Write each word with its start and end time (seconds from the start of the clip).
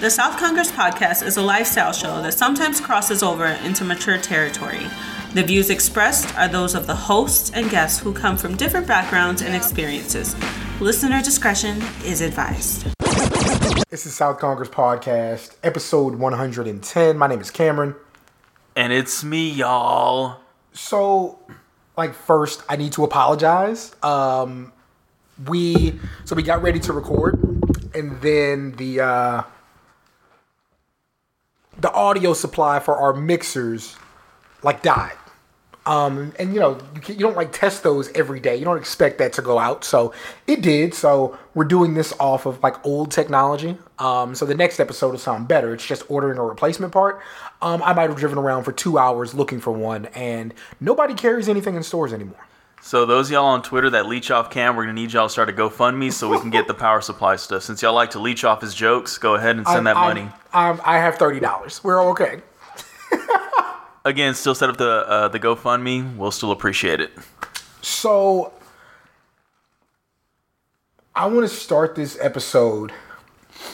The 0.00 0.08
South 0.08 0.38
Congress 0.38 0.72
podcast 0.72 1.26
is 1.26 1.36
a 1.36 1.42
lifestyle 1.42 1.92
show 1.92 2.22
that 2.22 2.32
sometimes 2.32 2.80
crosses 2.80 3.22
over 3.22 3.44
into 3.44 3.84
mature 3.84 4.16
territory. 4.16 4.86
The 5.34 5.42
views 5.42 5.68
expressed 5.68 6.34
are 6.38 6.48
those 6.48 6.74
of 6.74 6.86
the 6.86 6.94
hosts 6.94 7.50
and 7.52 7.68
guests 7.68 8.00
who 8.00 8.14
come 8.14 8.38
from 8.38 8.56
different 8.56 8.86
backgrounds 8.86 9.42
and 9.42 9.54
experiences. 9.54 10.34
Listener 10.80 11.20
discretion 11.20 11.82
is 12.02 12.22
advised. 12.22 12.86
This 13.90 14.06
is 14.06 14.14
South 14.14 14.38
Congress 14.38 14.70
Podcast, 14.70 15.56
episode 15.62 16.14
110. 16.14 17.18
My 17.18 17.26
name 17.26 17.42
is 17.42 17.50
Cameron. 17.50 17.94
And 18.74 18.94
it's 18.94 19.22
me, 19.22 19.50
y'all. 19.50 20.40
So, 20.72 21.38
like, 21.98 22.14
first, 22.14 22.62
I 22.70 22.76
need 22.76 22.92
to 22.92 23.04
apologize. 23.04 23.94
Um, 24.02 24.72
we 25.46 26.00
so 26.24 26.34
we 26.34 26.42
got 26.42 26.62
ready 26.62 26.80
to 26.80 26.94
record, 26.94 27.34
and 27.94 28.18
then 28.22 28.72
the 28.72 29.00
uh, 29.00 29.42
the 31.80 31.92
audio 31.92 32.32
supply 32.32 32.78
for 32.78 32.96
our 32.96 33.12
mixers 33.12 33.96
like 34.62 34.82
died. 34.82 35.12
Um, 35.86 36.34
and 36.38 36.52
you 36.52 36.60
know 36.60 36.78
you, 36.94 37.00
can, 37.00 37.14
you 37.14 37.22
don't 37.22 37.36
like 37.36 37.52
test 37.52 37.82
those 37.82 38.12
every 38.12 38.38
day. 38.38 38.54
You 38.54 38.64
don't 38.66 38.76
expect 38.76 39.18
that 39.18 39.32
to 39.34 39.42
go 39.42 39.58
out, 39.58 39.82
so 39.82 40.12
it 40.46 40.60
did. 40.60 40.92
So 40.92 41.38
we're 41.54 41.64
doing 41.64 41.94
this 41.94 42.12
off 42.20 42.44
of 42.44 42.62
like 42.62 42.84
old 42.84 43.10
technology. 43.10 43.78
Um, 43.98 44.34
so 44.34 44.44
the 44.44 44.54
next 44.54 44.78
episode 44.78 45.12
will 45.12 45.18
sound 45.18 45.48
better. 45.48 45.72
It's 45.72 45.86
just 45.86 46.08
ordering 46.10 46.38
a 46.38 46.44
replacement 46.44 46.92
part. 46.92 47.22
Um, 47.62 47.82
I 47.82 47.94
might 47.94 48.10
have 48.10 48.18
driven 48.18 48.36
around 48.38 48.64
for 48.64 48.72
two 48.72 48.98
hours 48.98 49.34
looking 49.34 49.58
for 49.58 49.72
one, 49.72 50.06
and 50.06 50.52
nobody 50.80 51.14
carries 51.14 51.48
anything 51.48 51.76
in 51.76 51.82
stores 51.82 52.12
anymore. 52.12 52.46
So 52.82 53.04
those 53.06 53.30
y'all 53.30 53.44
on 53.44 53.62
Twitter 53.62 53.90
that 53.90 54.06
leech 54.06 54.30
off 54.30 54.50
Cam, 54.50 54.74
we're 54.74 54.84
gonna 54.84 54.94
need 54.94 55.12
y'all 55.12 55.26
to 55.26 55.32
start 55.32 55.48
a 55.48 55.52
GoFundMe 55.52 56.12
so 56.12 56.28
we 56.28 56.40
can 56.40 56.50
get 56.50 56.66
the 56.66 56.74
power 56.74 57.00
supply 57.00 57.36
stuff. 57.36 57.62
Since 57.62 57.82
y'all 57.82 57.92
like 57.94 58.10
to 58.12 58.18
leech 58.18 58.42
off 58.42 58.60
his 58.62 58.74
jokes, 58.74 59.18
go 59.18 59.34
ahead 59.34 59.56
and 59.56 59.66
send 59.66 59.86
that 59.86 59.96
I'm- 59.96 60.08
money. 60.08 60.28
I'm, 60.52 60.80
I 60.84 60.96
have 60.98 61.16
thirty 61.16 61.40
dollars. 61.40 61.84
We're 61.84 62.02
okay. 62.10 62.42
Again, 64.04 64.34
still 64.34 64.54
set 64.54 64.70
up 64.70 64.76
the 64.78 65.06
uh, 65.06 65.28
the 65.28 65.38
GoFundMe. 65.38 66.16
We'll 66.16 66.30
still 66.30 66.52
appreciate 66.52 67.00
it. 67.00 67.12
So 67.82 68.52
I 71.14 71.26
want 71.26 71.48
to 71.48 71.54
start 71.54 71.94
this 71.94 72.18
episode 72.20 72.92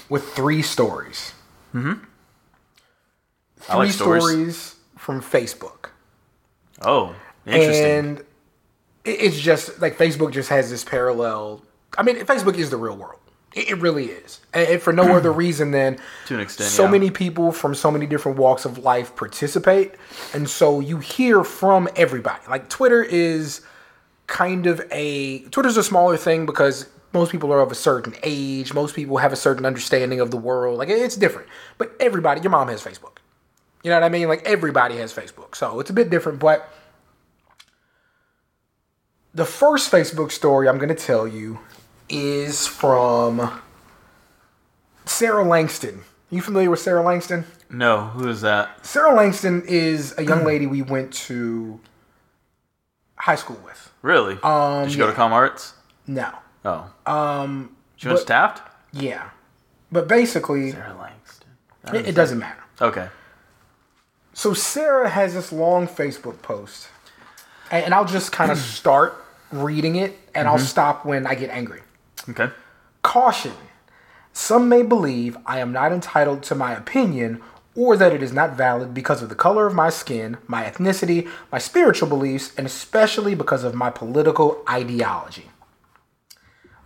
with 0.08 0.24
three 0.32 0.62
stories. 0.62 1.32
Mm-hmm. 1.74 1.92
Three 3.56 3.66
I 3.68 3.76
like 3.76 3.90
stories. 3.92 4.22
stories 4.24 4.74
from 4.96 5.20
Facebook. 5.22 5.90
Oh, 6.82 7.14
interesting. 7.46 7.84
And 7.86 8.24
it's 9.06 9.38
just 9.38 9.80
like 9.80 9.96
Facebook 9.96 10.32
just 10.32 10.48
has 10.48 10.70
this 10.70 10.84
parallel. 10.84 11.62
I 11.96 12.02
mean, 12.02 12.16
Facebook 12.16 12.56
is 12.56 12.70
the 12.70 12.76
real 12.76 12.96
world. 12.96 13.20
It 13.54 13.70
it 13.70 13.78
really 13.78 14.06
is. 14.06 14.40
And 14.52 14.82
for 14.82 14.92
no 14.92 15.04
other 15.16 15.32
reason 15.32 15.70
than 15.70 15.98
To 16.26 16.34
an 16.34 16.40
extent, 16.40 16.70
so 16.70 16.84
yeah. 16.84 16.90
many 16.90 17.10
people 17.10 17.52
from 17.52 17.74
so 17.74 17.90
many 17.90 18.06
different 18.06 18.38
walks 18.38 18.64
of 18.64 18.78
life 18.78 19.14
participate. 19.16 19.94
And 20.34 20.48
so 20.50 20.80
you 20.80 20.98
hear 20.98 21.44
from 21.44 21.88
everybody. 21.96 22.42
Like 22.48 22.68
Twitter 22.68 23.02
is 23.02 23.62
kind 24.26 24.66
of 24.66 24.82
a 24.90 25.40
Twitter's 25.50 25.76
a 25.76 25.84
smaller 25.84 26.16
thing 26.16 26.44
because 26.44 26.88
most 27.12 27.32
people 27.32 27.52
are 27.52 27.60
of 27.60 27.70
a 27.72 27.76
certain 27.76 28.14
age. 28.22 28.74
Most 28.74 28.94
people 28.94 29.18
have 29.18 29.32
a 29.32 29.36
certain 29.36 29.64
understanding 29.64 30.20
of 30.20 30.30
the 30.30 30.36
world. 30.36 30.78
Like 30.78 30.88
it's 30.88 31.16
different. 31.16 31.48
But 31.78 31.92
everybody, 32.00 32.40
your 32.40 32.50
mom 32.50 32.68
has 32.68 32.82
Facebook. 32.82 33.18
You 33.82 33.90
know 33.90 33.96
what 33.96 34.04
I 34.04 34.08
mean? 34.08 34.28
Like 34.28 34.42
everybody 34.44 34.96
has 34.96 35.14
Facebook. 35.14 35.54
So 35.54 35.80
it's 35.80 35.90
a 35.90 35.92
bit 35.92 36.10
different, 36.10 36.40
but 36.40 36.68
the 39.36 39.44
first 39.44 39.92
Facebook 39.92 40.32
story 40.32 40.66
I'm 40.66 40.78
going 40.78 40.88
to 40.88 40.94
tell 40.94 41.28
you 41.28 41.60
is 42.08 42.66
from 42.66 43.60
Sarah 45.04 45.44
Langston. 45.44 46.04
You 46.30 46.40
familiar 46.40 46.70
with 46.70 46.80
Sarah 46.80 47.02
Langston? 47.02 47.44
no, 47.68 48.06
who 48.06 48.28
is 48.28 48.40
that? 48.40 48.84
Sarah 48.84 49.14
Langston 49.14 49.62
is 49.66 50.14
a 50.16 50.24
young 50.24 50.44
lady 50.44 50.66
we 50.66 50.80
went 50.82 51.12
to 51.12 51.78
high 53.16 53.34
school 53.34 53.60
with. 53.64 53.92
Really? 54.02 54.38
Um, 54.42 54.84
Did 54.84 54.92
you 54.92 54.98
go 54.98 55.06
to 55.06 55.12
Com 55.12 55.32
Arts? 55.32 55.74
No. 56.06 56.32
Oh. 56.64 56.90
Um. 57.04 57.76
She 57.96 58.08
went 58.08 58.20
to 58.20 58.26
Taft. 58.26 58.62
Yeah. 58.92 59.30
But 59.92 60.08
basically, 60.08 60.72
Sarah 60.72 60.96
Langston. 60.98 61.48
it, 61.92 62.08
it 62.08 62.14
doesn't 62.14 62.38
matter. 62.38 62.62
Okay. 62.80 63.08
So 64.32 64.54
Sarah 64.54 65.08
has 65.08 65.34
this 65.34 65.52
long 65.52 65.86
Facebook 65.86 66.40
post, 66.42 66.88
and, 67.70 67.84
and 67.86 67.94
I'll 67.94 68.04
just 68.04 68.32
kind 68.32 68.50
of 68.50 68.58
start 68.58 69.25
reading 69.50 69.96
it, 69.96 70.18
and 70.34 70.48
I'll 70.48 70.56
mm-hmm. 70.56 70.64
stop 70.64 71.04
when 71.04 71.26
I 71.26 71.34
get 71.34 71.50
angry. 71.50 71.80
Okay. 72.28 72.50
Caution. 73.02 73.52
Some 74.32 74.68
may 74.68 74.82
believe 74.82 75.36
I 75.46 75.60
am 75.60 75.72
not 75.72 75.92
entitled 75.92 76.42
to 76.44 76.54
my 76.54 76.74
opinion 76.74 77.40
or 77.76 77.96
that 77.96 78.12
it 78.12 78.22
is 78.22 78.32
not 78.32 78.56
valid 78.56 78.94
because 78.94 79.22
of 79.22 79.28
the 79.28 79.34
color 79.34 79.66
of 79.66 79.74
my 79.74 79.90
skin, 79.90 80.38
my 80.46 80.64
ethnicity, 80.64 81.30
my 81.52 81.58
spiritual 81.58 82.08
beliefs, 82.08 82.52
and 82.56 82.66
especially 82.66 83.34
because 83.34 83.64
of 83.64 83.74
my 83.74 83.90
political 83.90 84.62
ideology. 84.68 85.50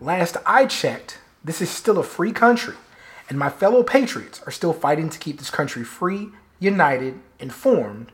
Last 0.01 0.37
I 0.45 0.67
checked, 0.67 1.19
this 1.45 1.63
is 1.63 1.71
still 1.71 1.99
a 1.99 2.03
free 2.03 2.33
country, 2.33 2.75
and 3.29 3.39
my 3.39 3.49
fellow 3.49 3.83
patriots 3.83 4.43
are 4.47 4.51
still 4.51 4.73
fighting 4.73 5.09
to 5.11 5.19
keep 5.19 5.39
this 5.39 5.51
country 5.51 5.85
free, 5.85 6.31
united, 6.59 7.21
informed, 7.39 8.11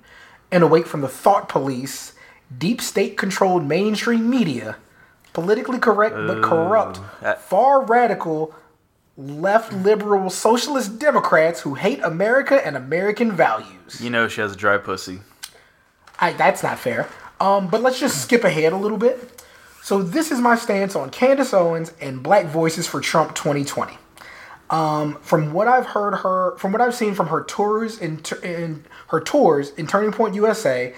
and 0.53 0.63
awake 0.63 0.87
from 0.87 1.01
the 1.01 1.09
thought 1.09 1.49
police, 1.49 2.13
deep 2.57 2.81
state 2.81 3.17
controlled 3.17 3.65
mainstream 3.65 4.29
media, 4.29 4.77
politically 5.33 5.79
correct 5.79 6.15
but 6.15 6.43
corrupt, 6.43 7.01
far 7.41 7.85
radical, 7.85 8.55
left 9.17 9.73
liberal 9.73 10.31
socialist 10.31 10.99
Democrats 10.99 11.61
who 11.61 11.75
hate 11.75 12.01
America 12.03 12.65
and 12.67 12.77
American 12.77 13.33
values. 13.33 14.01
You 14.01 14.11
know 14.11 14.29
she 14.29 14.41
has 14.41 14.53
a 14.53 14.57
dry 14.57 14.79
pussy. 14.79 15.21
I, 16.19 16.33
that's 16.33 16.63
not 16.63 16.79
fair. 16.79 17.09
Um, 17.41 17.69
but 17.69 17.83
let's 17.83 18.01
just 18.01 18.23
skip 18.23 18.45
ahead 18.45 18.73
a 18.73 18.77
little 18.77 18.97
bit. 18.99 19.45
So 19.83 20.03
this 20.03 20.33
is 20.33 20.41
my 20.41 20.57
stance 20.57 20.97
on 20.97 21.11
Candace 21.11 21.55
Owens 21.55 21.93
and 22.01 22.23
Black 22.23 22.47
Voices 22.47 22.87
for 22.87 23.01
Trump 23.01 23.35
2020. 23.35 23.97
Um, 24.69 25.17
from 25.21 25.53
what 25.53 25.69
I've 25.69 25.87
heard 25.87 26.17
her, 26.17 26.57
from 26.57 26.73
what 26.73 26.81
I've 26.81 26.95
seen 26.95 27.15
from 27.15 27.29
her 27.29 27.45
tours 27.45 27.99
in, 28.01 28.21
in 28.43 28.85
her 29.09 29.21
tours 29.21 29.71
in 29.71 29.87
Turning 29.87 30.11
Point 30.11 30.35
USA, 30.35 30.93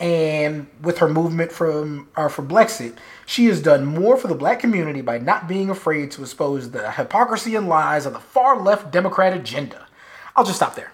and 0.00 0.66
with 0.82 0.98
her 0.98 1.08
movement 1.08 1.52
from 1.52 2.08
uh, 2.16 2.28
for 2.28 2.42
Brexit, 2.42 2.96
she 3.26 3.46
has 3.46 3.60
done 3.62 3.84
more 3.84 4.16
for 4.16 4.26
the 4.28 4.34
Black 4.34 4.58
community 4.58 5.02
by 5.02 5.18
not 5.18 5.46
being 5.46 5.70
afraid 5.70 6.10
to 6.12 6.22
expose 6.22 6.70
the 6.70 6.90
hypocrisy 6.92 7.54
and 7.54 7.68
lies 7.68 8.06
of 8.06 8.14
the 8.14 8.18
far 8.18 8.60
left 8.60 8.90
Democrat 8.90 9.32
agenda. 9.34 9.86
I'll 10.34 10.44
just 10.44 10.56
stop 10.56 10.74
there. 10.74 10.92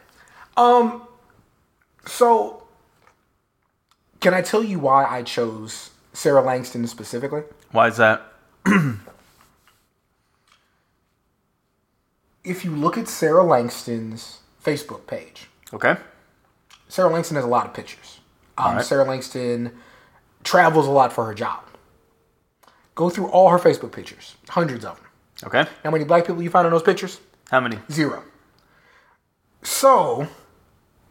Um, 0.57 1.03
so 2.05 2.65
can 4.21 4.35
I 4.35 4.43
tell 4.43 4.65
you 4.65 4.79
why 4.81 5.05
I 5.07 5.23
chose 5.23 5.91
Sarah 6.13 6.43
Langston 6.43 6.87
specifically? 6.89 7.43
Why 7.71 7.89
is 7.89 7.97
that? 7.97 8.33
If 12.45 12.65
you 12.65 12.71
look 12.71 12.97
at 12.97 13.09
Sarah 13.09 13.43
Langston's 13.43 14.39
Facebook 14.65 15.09
page, 15.09 15.49
Okay. 15.73 15.97
Sarah 16.89 17.11
Langston 17.11 17.35
has 17.35 17.45
a 17.45 17.49
lot 17.49 17.67
of 17.67 17.75
pictures. 17.75 18.21
Um, 18.59 18.67
Alright. 18.67 18.85
Sarah 18.85 19.05
Langston 19.05 19.73
travels 20.45 20.87
a 20.87 20.91
lot 20.91 21.13
for 21.13 21.25
her 21.27 21.35
job. 21.35 21.63
Go 22.95 23.11
through 23.11 23.29
all 23.29 23.51
her 23.51 23.59
Facebook 23.59 23.93
pictures, 23.93 24.37
hundreds 24.49 24.85
of 24.85 24.97
them. 24.97 25.07
Okay. 25.45 25.71
How 25.85 25.91
many 25.91 26.05
black 26.05 26.27
people 26.27 26.43
you 26.43 26.49
find 26.51 26.67
in 26.67 26.73
those 26.73 26.83
pictures? 26.83 27.21
How 27.51 27.61
many? 27.61 27.79
Zero. 27.91 28.23
So, 29.63 30.29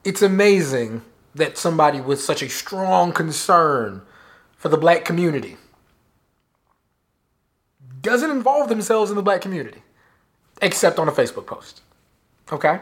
it's 0.03 0.21
amazing 0.21 1.01
that 1.35 1.57
somebody 1.57 2.01
with 2.01 2.21
such 2.21 2.41
a 2.41 2.49
strong 2.49 3.11
concern 3.11 4.01
for 4.57 4.69
the 4.69 4.77
black 4.77 5.05
community 5.05 5.57
doesn't 8.01 8.31
involve 8.31 8.69
themselves 8.69 9.09
in 9.11 9.15
the 9.17 9.21
black 9.23 9.41
community, 9.41 9.83
except 10.61 10.97
on 10.97 11.07
a 11.07 11.11
Facebook 11.11 11.45
post. 11.45 11.81
Okay? 12.51 12.79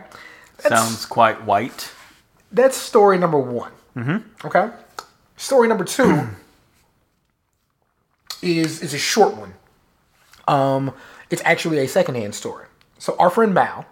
That's, 0.58 0.70
Sounds 0.70 1.06
quite 1.06 1.44
white. 1.44 1.92
that's 2.52 2.78
story 2.78 3.18
number 3.18 3.40
one. 3.40 3.72
Mm-hmm. 3.96 4.48
Okay? 4.48 4.70
Story 5.38 5.68
number 5.68 5.84
two 5.84 6.28
is, 8.42 8.82
is 8.82 8.94
a 8.94 8.98
short 8.98 9.36
one. 9.36 9.54
Um, 10.48 10.94
it's 11.30 11.42
actually 11.46 11.80
a 11.80 11.88
secondhand 11.88 12.36
story. 12.36 12.68
So, 12.98 13.16
our 13.18 13.30
friend 13.30 13.54
Mal 13.54 13.86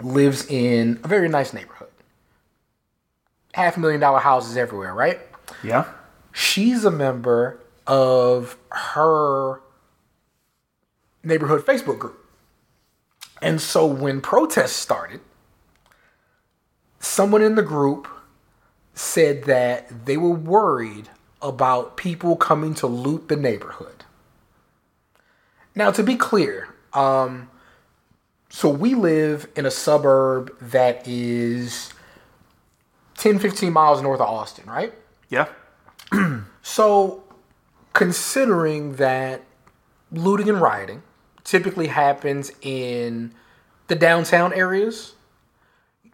lives 0.00 0.46
in 0.46 1.00
a 1.04 1.08
very 1.08 1.28
nice 1.28 1.52
neighborhood. 1.52 1.88
Half 3.54 3.76
a 3.76 3.80
million 3.80 4.00
dollar 4.00 4.18
houses 4.18 4.56
everywhere, 4.56 4.94
right? 4.94 5.20
Yeah. 5.62 5.86
She's 6.32 6.84
a 6.84 6.90
member 6.90 7.60
of 7.86 8.56
her 8.70 9.60
neighborhood 11.22 11.64
Facebook 11.64 11.98
group. 11.98 12.18
And 13.40 13.60
so 13.60 13.84
when 13.84 14.20
protests 14.20 14.76
started, 14.76 15.20
someone 17.00 17.42
in 17.42 17.56
the 17.56 17.62
group 17.62 18.08
said 18.94 19.44
that 19.44 20.06
they 20.06 20.16
were 20.16 20.30
worried 20.30 21.08
about 21.40 21.96
people 21.96 22.36
coming 22.36 22.74
to 22.74 22.86
loot 22.86 23.28
the 23.28 23.36
neighborhood. 23.36 24.04
Now, 25.74 25.90
to 25.90 26.02
be 26.02 26.16
clear, 26.16 26.74
um, 26.92 27.48
So 28.50 28.68
we 28.68 28.94
live 28.94 29.48
in 29.56 29.64
a 29.64 29.70
suburb 29.70 30.54
that 30.60 31.08
is 31.08 31.94
10, 33.16 33.38
15 33.38 33.72
miles 33.72 34.02
north 34.02 34.20
of 34.20 34.28
Austin, 34.28 34.68
right? 34.68 34.92
Yeah. 35.30 35.48
So, 36.64 37.24
considering 37.92 38.96
that 38.96 39.42
looting 40.12 40.48
and 40.48 40.60
rioting 40.60 41.02
typically 41.42 41.88
happens 41.88 42.52
in 42.60 43.34
the 43.88 43.96
downtown 43.96 44.52
areas, 44.52 45.14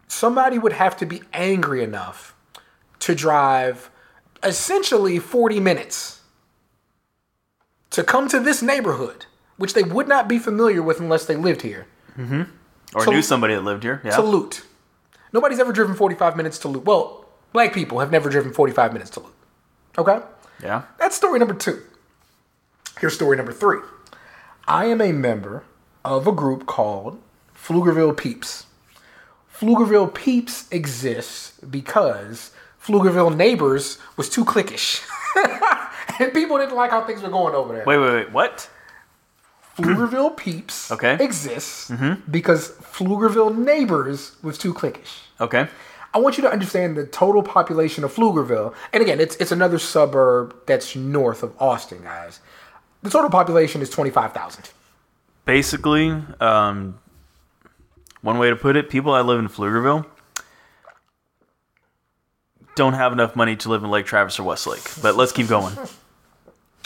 somebody 0.07 0.57
would 0.57 0.73
have 0.73 0.97
to 0.97 1.05
be 1.05 1.21
angry 1.33 1.83
enough 1.83 2.33
to 2.99 3.15
drive 3.15 3.89
essentially 4.43 5.19
40 5.19 5.59
minutes 5.59 6.21
to 7.91 8.03
come 8.03 8.27
to 8.29 8.39
this 8.39 8.61
neighborhood, 8.61 9.25
which 9.57 9.73
they 9.73 9.83
would 9.83 10.07
not 10.07 10.27
be 10.27 10.37
familiar 10.39 10.81
with 10.81 10.99
unless 10.99 11.25
they 11.25 11.35
lived 11.35 11.61
here, 11.61 11.87
mm-hmm. 12.17 12.43
Or 12.95 13.05
So- 13.05 13.11
knew 13.11 13.21
somebody 13.21 13.53
that 13.55 13.63
lived 13.63 13.83
here. 13.83 14.01
Yeah. 14.03 14.15
to 14.15 14.21
loot. 14.23 14.63
Nobody's 15.31 15.59
ever 15.59 15.71
driven 15.71 15.95
45 15.95 16.35
minutes 16.35 16.57
to 16.59 16.67
loot. 16.67 16.85
Well, 16.85 17.25
black 17.53 17.71
people 17.73 17.99
have 17.99 18.11
never 18.11 18.29
driven 18.29 18.51
45 18.51 18.93
minutes 18.93 19.11
to 19.11 19.19
loot. 19.19 19.33
Okay? 19.97 20.19
yeah. 20.63 20.83
That's 20.97 21.15
story 21.15 21.39
number 21.39 21.53
two. 21.53 21.81
Here's 22.99 23.13
story 23.13 23.37
number 23.37 23.53
three. 23.53 23.79
I 24.67 24.85
am 24.85 25.01
a 25.01 25.11
member 25.11 25.63
of 26.03 26.27
a 26.27 26.31
group 26.31 26.65
called 26.65 27.19
Pflugerville 27.55 28.15
Peeps. 28.17 28.65
Pflugerville 29.55 30.13
Peeps 30.13 30.67
exists 30.71 31.59
because 31.59 32.51
Pflugerville 32.89 33.35
Neighbors 33.35 33.99
was 34.17 34.29
too 34.29 34.43
cliquish. 34.43 35.03
and 36.19 36.33
people 36.33 36.57
didn't 36.57 36.75
like 36.75 36.89
how 36.89 37.03
things 37.05 37.21
were 37.21 37.29
going 37.29 37.53
over 37.53 37.73
there. 37.73 37.85
Wait, 37.85 37.97
wait, 37.99 38.13
wait. 38.13 38.31
What? 38.31 38.69
Pflugerville 39.77 40.35
Peeps 40.35 40.91
Okay. 40.91 41.17
exists 41.23 41.91
because 42.29 42.71
Pflugerville 42.71 43.55
Neighbors 43.55 44.35
was 44.41 44.57
too 44.57 44.73
cliquish. 44.73 45.21
Okay. 45.39 45.67
I 46.13 46.17
want 46.17 46.37
you 46.37 46.43
to 46.43 46.51
understand 46.51 46.97
the 46.97 47.05
total 47.05 47.43
population 47.43 48.03
of 48.03 48.13
Pflugerville. 48.13 48.73
And 48.91 49.03
again, 49.03 49.19
it's 49.19 49.35
it's 49.35 49.51
another 49.51 49.77
suburb 49.77 50.55
that's 50.65 50.95
north 50.95 51.43
of 51.43 51.53
Austin, 51.61 52.01
guys. 52.03 52.39
The 53.03 53.11
total 53.11 53.29
population 53.29 53.81
is 53.81 53.89
25,000. 53.91 54.71
Basically, 55.45 56.09
um, 56.41 56.99
one 58.21 58.39
way 58.39 58.49
to 58.49 58.55
put 58.55 58.75
it, 58.75 58.89
people 58.89 59.13
that 59.13 59.23
live 59.25 59.39
in 59.39 59.47
Pflugerville 59.47 60.05
don't 62.75 62.93
have 62.93 63.11
enough 63.11 63.35
money 63.35 63.55
to 63.57 63.69
live 63.69 63.83
in 63.83 63.89
Lake 63.89 64.05
Travis 64.05 64.39
or 64.39 64.43
Westlake. 64.43 64.83
But 65.01 65.15
let's 65.15 65.31
keep 65.31 65.47
going. 65.47 65.75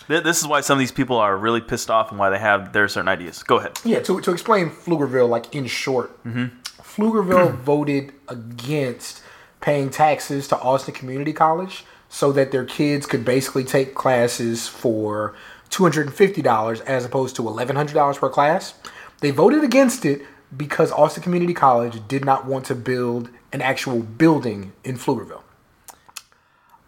This 0.08 0.42
is 0.42 0.48
why 0.48 0.62
some 0.62 0.78
of 0.78 0.80
these 0.80 0.92
people 0.92 1.18
are 1.18 1.38
really 1.38 1.62
pissed 1.62 1.90
off 1.90 2.10
and 2.10 2.20
why 2.20 2.30
they 2.30 2.40
have 2.40 2.74
their 2.74 2.88
certain 2.88 3.08
ideas. 3.08 3.42
Go 3.44 3.58
ahead. 3.58 3.80
Yeah, 3.86 4.00
to, 4.02 4.20
to 4.22 4.32
explain 4.32 4.70
Pflugerville, 4.70 5.30
like 5.30 5.56
in 5.56 5.66
short, 5.66 6.12
mm-hmm. 6.26 6.48
Pflugerville 6.82 7.56
voted 7.64 8.14
against 8.28 9.22
paying 9.62 9.90
taxes 9.90 10.48
to 10.50 10.60
Austin 10.60 10.94
Community 10.94 11.32
College 11.32 11.86
so 12.10 12.32
that 12.34 12.52
their 12.52 12.66
kids 12.66 13.06
could 13.06 13.24
basically 13.24 13.64
take 13.64 13.96
classes 13.96 14.68
for 14.68 15.34
$250 15.70 16.82
as 16.82 17.06
opposed 17.06 17.36
to 17.38 17.42
$1,100 17.42 18.20
per 18.20 18.30
class. 18.30 18.74
They 19.22 19.32
voted 19.32 19.64
against 19.64 20.06
it 20.06 20.22
because 20.56 20.92
Austin 20.92 21.24
Community 21.24 21.54
College 21.54 22.06
did 22.08 22.26
not 22.26 22.46
want 22.46 22.66
to 22.66 22.76
build 22.76 23.30
an 23.54 23.62
actual 23.62 24.02
building 24.02 24.74
in 24.84 24.98
Pflugerville. 24.98 25.43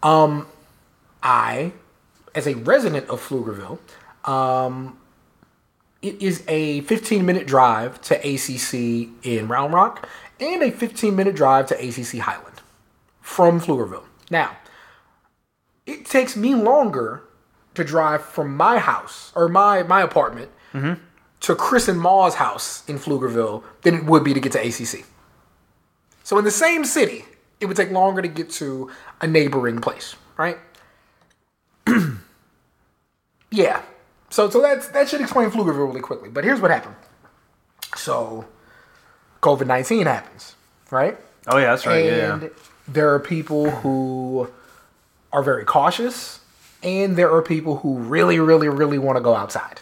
Um, 0.06 0.46
I, 1.24 1.74
as 2.36 2.46
a 2.46 2.54
resident 2.54 3.10
of 3.10 3.28
Pflugerville, 3.28 3.80
it 6.04 6.22
is 6.22 6.44
a 6.48 6.82
15 6.82 7.26
minute 7.26 7.48
drive 7.48 8.00
to 8.04 8.16
ACC 8.16 9.10
in 9.26 9.48
Round 9.48 9.74
Rock 9.74 10.08
and 10.40 10.62
a 10.62 10.70
15 10.70 11.16
minute 11.16 11.36
drive 11.36 11.66
to 11.68 11.76
ACC 11.76 12.20
Highland 12.20 12.62
from 13.20 13.60
Pflugerville. 13.60 14.04
Now, 14.30 14.56
it 15.88 16.06
takes 16.06 16.36
me 16.36 16.54
longer 16.54 17.24
to 17.74 17.84
drive 17.84 18.24
from 18.24 18.56
my 18.56 18.78
house 18.78 19.32
or 19.36 19.50
my, 19.50 19.82
my 19.82 20.02
apartment 20.02 20.52
to 21.42 21.56
Chris 21.56 21.88
and 21.88 22.00
Ma's 22.00 22.36
house 22.36 22.88
in 22.88 23.00
Pflugerville 23.00 23.64
than 23.82 23.96
it 23.96 24.06
would 24.06 24.24
be 24.24 24.36
to 24.36 24.40
get 24.40 24.52
to 24.52 24.60
ACC. 24.60 25.06
So, 26.24 26.38
in 26.38 26.44
the 26.44 26.52
same 26.52 26.86
city, 26.86 27.26
it 27.60 27.66
would 27.66 27.78
take 27.78 27.92
longer 27.92 28.22
to 28.22 28.28
get 28.28 28.50
to 28.52 28.92
a 29.22 29.28
neighboring 29.28 29.80
place, 29.80 30.16
right? 30.38 30.58
yeah. 33.52 33.82
So 34.30 34.50
so 34.50 34.62
that's 34.62 34.90
that 34.90 35.10
should 35.10 35.22
explain 35.22 35.50
Pflugerville 35.50 35.88
really 35.88 36.02
quickly. 36.02 36.30
But 36.30 36.44
here's 36.44 36.60
what 36.60 36.72
happened. 36.72 36.96
So 37.96 38.46
COVID 39.42 39.68
nineteen 39.68 40.06
happens, 40.06 40.56
right? 40.92 41.18
Oh 41.48 41.58
yeah, 41.58 41.68
that's 41.68 41.86
right. 41.86 42.06
And 42.06 42.42
yeah. 42.44 42.50
there 42.88 43.14
are 43.14 43.20
people 43.20 43.70
who 43.70 44.50
are 45.32 45.44
very 45.44 45.66
cautious, 45.66 46.40
and 46.82 47.16
there 47.16 47.32
are 47.32 47.42
people 47.42 47.78
who 47.78 47.98
really, 47.98 48.40
really, 48.40 48.68
really 48.68 48.98
want 48.98 49.18
to 49.18 49.22
go 49.22 49.36
outside. 49.36 49.82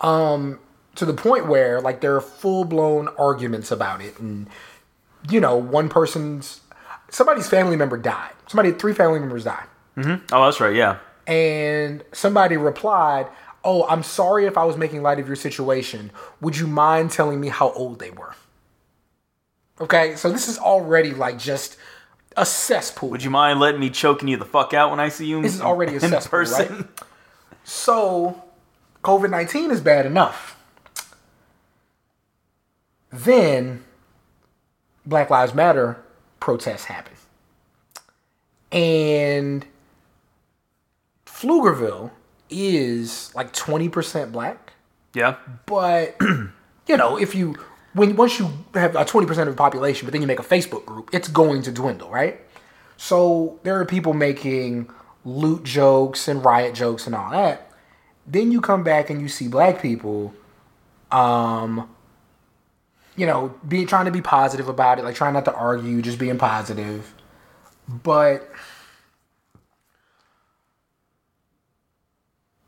Um, 0.00 0.58
to 0.96 1.06
the 1.06 1.14
point 1.14 1.46
where 1.46 1.80
like 1.80 2.00
there 2.00 2.16
are 2.16 2.20
full 2.20 2.64
blown 2.64 3.08
arguments 3.18 3.70
about 3.70 4.02
it, 4.02 4.18
and 4.18 4.48
you 5.28 5.40
know, 5.40 5.56
one 5.56 5.88
person's 5.88 6.61
somebody's 7.12 7.48
family 7.48 7.76
member 7.76 7.96
died. 7.96 8.32
Somebody, 8.48 8.72
three 8.72 8.92
family 8.92 9.20
members 9.20 9.44
died 9.44 9.66
mm-hmm. 9.96 10.24
Oh, 10.34 10.44
that's 10.44 10.60
right. 10.60 10.74
Yeah. 10.74 10.98
and 11.26 12.02
somebody 12.12 12.56
replied, 12.56 13.28
"Oh, 13.62 13.86
I'm 13.88 14.02
sorry 14.02 14.46
if 14.46 14.58
I 14.58 14.64
was 14.64 14.76
making 14.76 15.02
light 15.02 15.20
of 15.20 15.26
your 15.28 15.36
situation. 15.36 16.10
Would 16.40 16.56
you 16.58 16.66
mind 16.66 17.12
telling 17.12 17.40
me 17.40 17.48
how 17.48 17.70
old 17.72 18.00
they 18.00 18.10
were?" 18.10 18.34
Okay, 19.80 20.16
so 20.16 20.30
this 20.30 20.48
is 20.48 20.58
already 20.58 21.12
like 21.14 21.38
just 21.38 21.76
a 22.36 22.44
cesspool. 22.44 23.10
Would 23.10 23.22
you 23.22 23.30
mind 23.30 23.60
letting 23.60 23.80
me 23.80 23.90
choking 23.90 24.28
you 24.28 24.36
the 24.36 24.44
fuck 24.44 24.74
out 24.74 24.90
when 24.90 25.00
I 25.00 25.08
see 25.08 25.26
you? 25.26 25.40
This 25.42 25.54
is 25.54 25.60
already 25.60 25.96
a 25.96 26.00
cesspool, 26.00 26.30
person? 26.30 26.76
right? 26.76 26.86
So, 27.64 28.42
COVID 29.04 29.30
19 29.30 29.70
is 29.70 29.80
bad 29.80 30.04
enough. 30.06 30.58
Then, 33.12 33.84
Black 35.06 35.30
Lives 35.30 35.54
Matter 35.54 36.01
protests 36.42 36.86
happen. 36.86 37.12
And 38.72 39.64
Pflugerville 41.24 42.10
is 42.50 43.32
like 43.36 43.52
20% 43.52 44.32
black. 44.32 44.72
Yeah. 45.14 45.36
But, 45.66 46.16
you 46.88 46.96
know, 46.96 47.16
if 47.16 47.36
you, 47.36 47.54
when 47.92 48.16
once 48.16 48.40
you 48.40 48.50
have 48.74 48.96
a 48.96 49.04
20% 49.04 49.30
of 49.30 49.46
the 49.46 49.52
population, 49.52 50.04
but 50.04 50.10
then 50.10 50.20
you 50.20 50.26
make 50.26 50.40
a 50.40 50.42
Facebook 50.42 50.84
group, 50.84 51.10
it's 51.12 51.28
going 51.28 51.62
to 51.62 51.70
dwindle, 51.70 52.10
right? 52.10 52.40
So 52.96 53.60
there 53.62 53.78
are 53.78 53.84
people 53.84 54.12
making 54.12 54.90
loot 55.24 55.62
jokes 55.62 56.26
and 56.26 56.44
riot 56.44 56.74
jokes 56.74 57.06
and 57.06 57.14
all 57.14 57.30
that. 57.30 57.70
Then 58.26 58.50
you 58.50 58.60
come 58.60 58.82
back 58.82 59.10
and 59.10 59.20
you 59.20 59.28
see 59.28 59.46
black 59.46 59.80
people, 59.80 60.34
um, 61.12 61.88
you 63.16 63.26
know, 63.26 63.54
be 63.66 63.84
trying 63.84 64.06
to 64.06 64.10
be 64.10 64.22
positive 64.22 64.68
about 64.68 64.98
it, 64.98 65.04
like 65.04 65.14
trying 65.14 65.34
not 65.34 65.44
to 65.44 65.54
argue, 65.54 66.00
just 66.02 66.18
being 66.18 66.38
positive. 66.38 67.14
But 67.88 68.50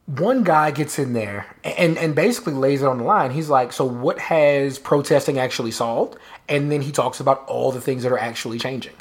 one 0.07 0.43
guy 0.43 0.71
gets 0.71 0.99
in 0.99 1.15
there 1.15 1.47
and 1.65 1.97
and 1.97 2.15
basically 2.15 2.53
lays 2.53 2.83
it 2.83 2.87
on 2.87 2.99
the 2.99 3.05
line. 3.05 3.31
He's 3.31 3.49
like, 3.49 3.73
"So 3.73 3.85
what 3.85 4.19
has 4.19 4.79
protesting 4.79 5.39
actually 5.39 5.71
solved?" 5.71 6.19
And 6.49 6.71
then 6.71 6.83
he 6.83 6.93
talks 6.93 7.21
about 7.21 7.45
all 7.47 7.73
the 7.73 7.81
things 7.81 8.03
that 8.03 8.13
are 8.13 8.19
actually 8.19 8.59
changing. 8.59 8.95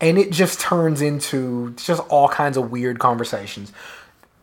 And 0.00 0.16
it 0.16 0.30
just 0.30 0.60
turns 0.60 1.02
into 1.02 1.74
just 1.76 2.00
all 2.08 2.28
kinds 2.28 2.56
of 2.56 2.70
weird 2.70 2.98
conversations. 2.98 3.72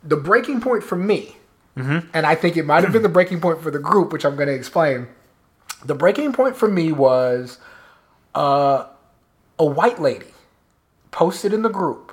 The 0.04 0.18
breaking 0.18 0.62
point 0.62 0.84
for 0.84 0.98
me, 0.98 1.38
mm-hmm. 1.78 2.08
and 2.14 2.25
I 2.25 2.36
think 2.36 2.58
it 2.58 2.66
might 2.66 2.84
have 2.84 2.94
been 2.94 3.04
the 3.04 3.10
breaking 3.10 3.40
point 3.40 3.62
for 3.62 3.72
the 3.72 3.80
group, 3.80 4.12
which 4.14 4.25
I'm 4.25 4.36
going 4.36 4.50
to 4.50 4.54
explain. 4.54 5.08
The 5.86 5.96
breaking 5.96 6.34
point 6.34 6.56
for 6.56 6.68
me 6.68 6.92
was 6.92 7.60
uh, 8.34 8.88
a 9.60 9.65
white 9.65 10.00
lady 10.00 10.34
posted 11.12 11.54
in 11.54 11.62
the 11.62 11.70
group. 11.70 12.12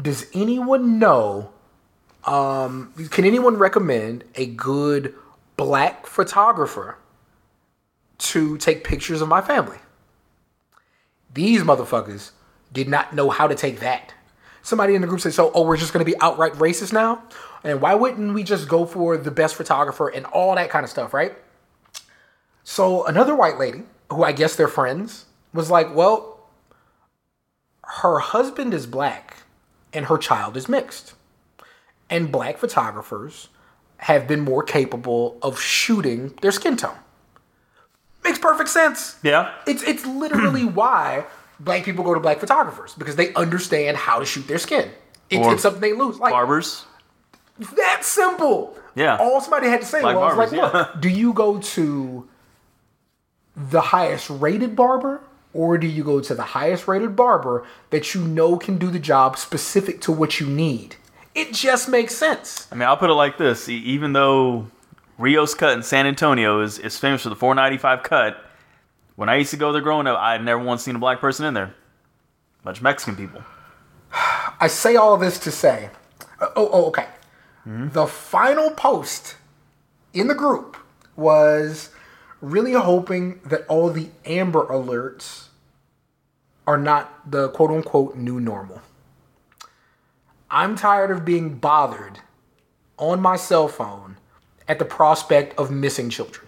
Does 0.00 0.26
anyone 0.34 0.98
know 0.98 1.52
um, 2.24 2.92
can 3.10 3.24
anyone 3.24 3.56
recommend 3.56 4.24
a 4.36 4.46
good 4.46 5.14
black 5.56 6.06
photographer 6.06 6.96
to 8.18 8.56
take 8.58 8.84
pictures 8.84 9.20
of 9.20 9.28
my 9.28 9.40
family? 9.40 9.78
These 11.32 11.62
motherfuckers 11.62 12.30
did 12.72 12.88
not 12.88 13.14
know 13.14 13.30
how 13.30 13.48
to 13.48 13.54
take 13.54 13.80
that. 13.80 14.14
Somebody 14.62 14.94
in 14.94 15.00
the 15.00 15.08
group 15.08 15.20
said, 15.20 15.34
"So, 15.34 15.50
oh, 15.54 15.64
we're 15.66 15.76
just 15.76 15.92
going 15.92 16.04
to 16.04 16.10
be 16.10 16.18
outright 16.20 16.52
racist 16.54 16.92
now, 16.92 17.22
and 17.64 17.80
why 17.80 17.94
wouldn't 17.94 18.34
we 18.34 18.44
just 18.44 18.68
go 18.68 18.86
for 18.86 19.16
the 19.16 19.32
best 19.32 19.56
photographer 19.56 20.08
and 20.08 20.24
all 20.26 20.54
that 20.54 20.70
kind 20.70 20.84
of 20.84 20.90
stuff, 20.90 21.12
right?" 21.12 21.36
So 22.64 23.04
another 23.06 23.34
white 23.34 23.58
lady, 23.58 23.82
who 24.10 24.22
I 24.22 24.32
guess 24.32 24.56
they're 24.56 24.68
friends, 24.68 25.26
was 25.52 25.70
like, 25.70 25.94
"Well, 25.94 26.40
her 27.82 28.18
husband 28.18 28.72
is 28.74 28.86
black, 28.86 29.38
and 29.92 30.06
her 30.06 30.18
child 30.18 30.56
is 30.56 30.68
mixed." 30.68 31.14
and 32.12 32.30
black 32.30 32.58
photographers 32.58 33.48
have 33.96 34.28
been 34.28 34.40
more 34.40 34.62
capable 34.62 35.38
of 35.40 35.58
shooting 35.58 36.34
their 36.42 36.52
skin 36.52 36.76
tone. 36.76 36.94
Makes 38.22 38.38
perfect 38.38 38.68
sense. 38.68 39.16
Yeah. 39.22 39.52
It's 39.66 39.82
it's 39.82 40.04
literally 40.04 40.64
why 40.80 41.24
black 41.58 41.84
people 41.84 42.04
go 42.04 42.12
to 42.12 42.20
black 42.20 42.38
photographers 42.38 42.94
because 42.94 43.16
they 43.16 43.32
understand 43.34 43.96
how 43.96 44.18
to 44.18 44.26
shoot 44.26 44.46
their 44.46 44.58
skin. 44.58 44.90
It's, 45.30 45.46
it's 45.46 45.62
something 45.62 45.80
they 45.80 45.94
lose. 45.94 46.18
Like 46.18 46.32
Barbers. 46.32 46.84
that 47.76 48.04
simple. 48.04 48.76
Yeah. 48.94 49.16
All 49.16 49.40
somebody 49.40 49.68
had 49.68 49.80
to 49.80 49.86
say 49.86 50.02
Black 50.02 50.14
was 50.14 50.34
barbers, 50.36 50.52
like, 50.52 50.74
yeah. 50.74 50.88
do 51.00 51.08
you 51.08 51.32
go 51.32 51.58
to 51.58 52.28
the 53.56 53.80
highest 53.80 54.30
rated 54.30 54.74
barber 54.74 55.20
or 55.54 55.76
do 55.76 55.86
you 55.86 56.02
go 56.02 56.20
to 56.20 56.34
the 56.34 56.42
highest 56.42 56.88
rated 56.88 57.14
barber 57.14 57.64
that 57.90 58.14
you 58.14 58.22
know 58.22 58.56
can 58.56 58.78
do 58.78 58.90
the 58.90 58.98
job 58.98 59.36
specific 59.36 60.00
to 60.02 60.12
what 60.12 60.40
you 60.40 60.46
need? 60.46 60.96
It 61.34 61.52
just 61.52 61.88
makes 61.88 62.14
sense. 62.14 62.68
I 62.70 62.74
mean, 62.74 62.88
I'll 62.88 62.96
put 62.96 63.10
it 63.10 63.14
like 63.14 63.38
this: 63.38 63.68
even 63.68 64.12
though 64.12 64.68
Rio's 65.18 65.54
cut 65.54 65.72
in 65.72 65.82
San 65.82 66.06
Antonio 66.06 66.60
is, 66.60 66.78
is 66.78 66.98
famous 66.98 67.22
for 67.22 67.28
the 67.28 67.36
495 67.36 68.02
cut, 68.02 68.44
when 69.16 69.28
I 69.28 69.36
used 69.36 69.50
to 69.50 69.56
go 69.56 69.72
there 69.72 69.82
growing 69.82 70.06
up, 70.06 70.18
I 70.18 70.32
had 70.32 70.44
never 70.44 70.62
once 70.62 70.82
seen 70.82 70.96
a 70.96 70.98
black 70.98 71.20
person 71.20 71.46
in 71.46 71.54
there. 71.54 71.74
Much 72.64 72.82
Mexican 72.82 73.16
people. 73.16 73.42
I 74.60 74.68
say 74.68 74.96
all 74.96 75.16
this 75.16 75.38
to 75.40 75.50
say, 75.50 75.90
uh, 76.40 76.48
oh, 76.56 76.70
oh 76.72 76.86
okay. 76.86 77.06
The 77.64 78.06
final 78.06 78.70
post 78.72 79.36
in 80.12 80.26
the 80.26 80.34
group 80.34 80.76
was 81.14 81.90
really 82.42 82.72
hoping 82.72 83.40
that 83.46 83.64
all 83.68 83.88
the 83.88 84.08
Amber 84.26 84.66
Alerts 84.66 85.46
are 86.66 86.76
not 86.76 87.30
the 87.30 87.48
quote 87.50 87.70
unquote 87.70 88.16
new 88.16 88.38
normal. 88.38 88.82
I'm 90.50 90.76
tired 90.76 91.10
of 91.10 91.24
being 91.24 91.54
bothered 91.56 92.18
on 92.98 93.20
my 93.20 93.36
cell 93.36 93.68
phone 93.68 94.18
at 94.68 94.78
the 94.78 94.84
prospect 94.84 95.58
of 95.58 95.70
missing 95.70 96.10
children. 96.10 96.46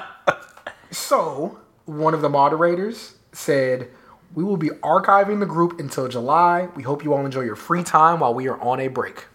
so, 0.90 1.60
one 1.84 2.14
of 2.14 2.22
the 2.22 2.28
moderators 2.28 3.14
said, 3.32 3.88
We 4.34 4.42
will 4.42 4.56
be 4.56 4.70
archiving 4.82 5.38
the 5.38 5.46
group 5.46 5.78
until 5.78 6.08
July. 6.08 6.68
We 6.74 6.82
hope 6.82 7.04
you 7.04 7.12
all 7.14 7.24
enjoy 7.24 7.42
your 7.42 7.56
free 7.56 7.84
time 7.84 8.20
while 8.20 8.34
we 8.34 8.48
are 8.48 8.60
on 8.60 8.80
a 8.80 8.88
break. 8.88 9.26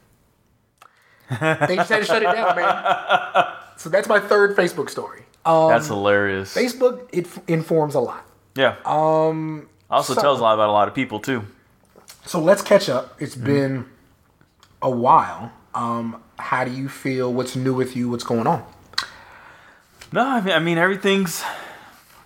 they 1.29 1.77
to 1.77 2.03
shut 2.03 2.21
it 2.21 2.31
down, 2.31 2.55
man. 2.55 3.53
So 3.77 3.89
that's 3.89 4.07
my 4.07 4.19
third 4.19 4.55
Facebook 4.55 4.89
story. 4.89 5.23
That's 5.45 5.87
hilarious. 5.87 6.55
Facebook 6.55 7.07
it 7.11 7.25
f- 7.27 7.39
informs 7.47 7.93
a 7.95 7.99
lot. 7.99 8.25
yeah. 8.55 8.75
Um. 8.85 9.67
Also 9.89 10.13
so- 10.15 10.21
tells 10.21 10.39
a 10.39 10.43
lot 10.43 10.53
about 10.55 10.69
a 10.69 10.71
lot 10.71 10.87
of 10.87 10.93
people 10.95 11.19
too. 11.19 11.43
So 12.25 12.39
let's 12.39 12.61
catch 12.63 12.89
up. 12.89 13.15
It's 13.21 13.35
been 13.35 13.85
a 14.81 14.89
while. 14.89 15.51
Um, 15.75 16.21
how 16.39 16.63
do 16.63 16.71
you 16.71 16.89
feel? 16.89 17.31
What's 17.31 17.55
new 17.55 17.73
with 17.75 17.95
you? 17.95 18.09
What's 18.09 18.23
going 18.23 18.47
on? 18.47 18.63
No, 20.11 20.21
I 20.25 20.41
mean, 20.41 20.53
I 20.55 20.59
mean 20.59 20.77
everything's 20.79 21.43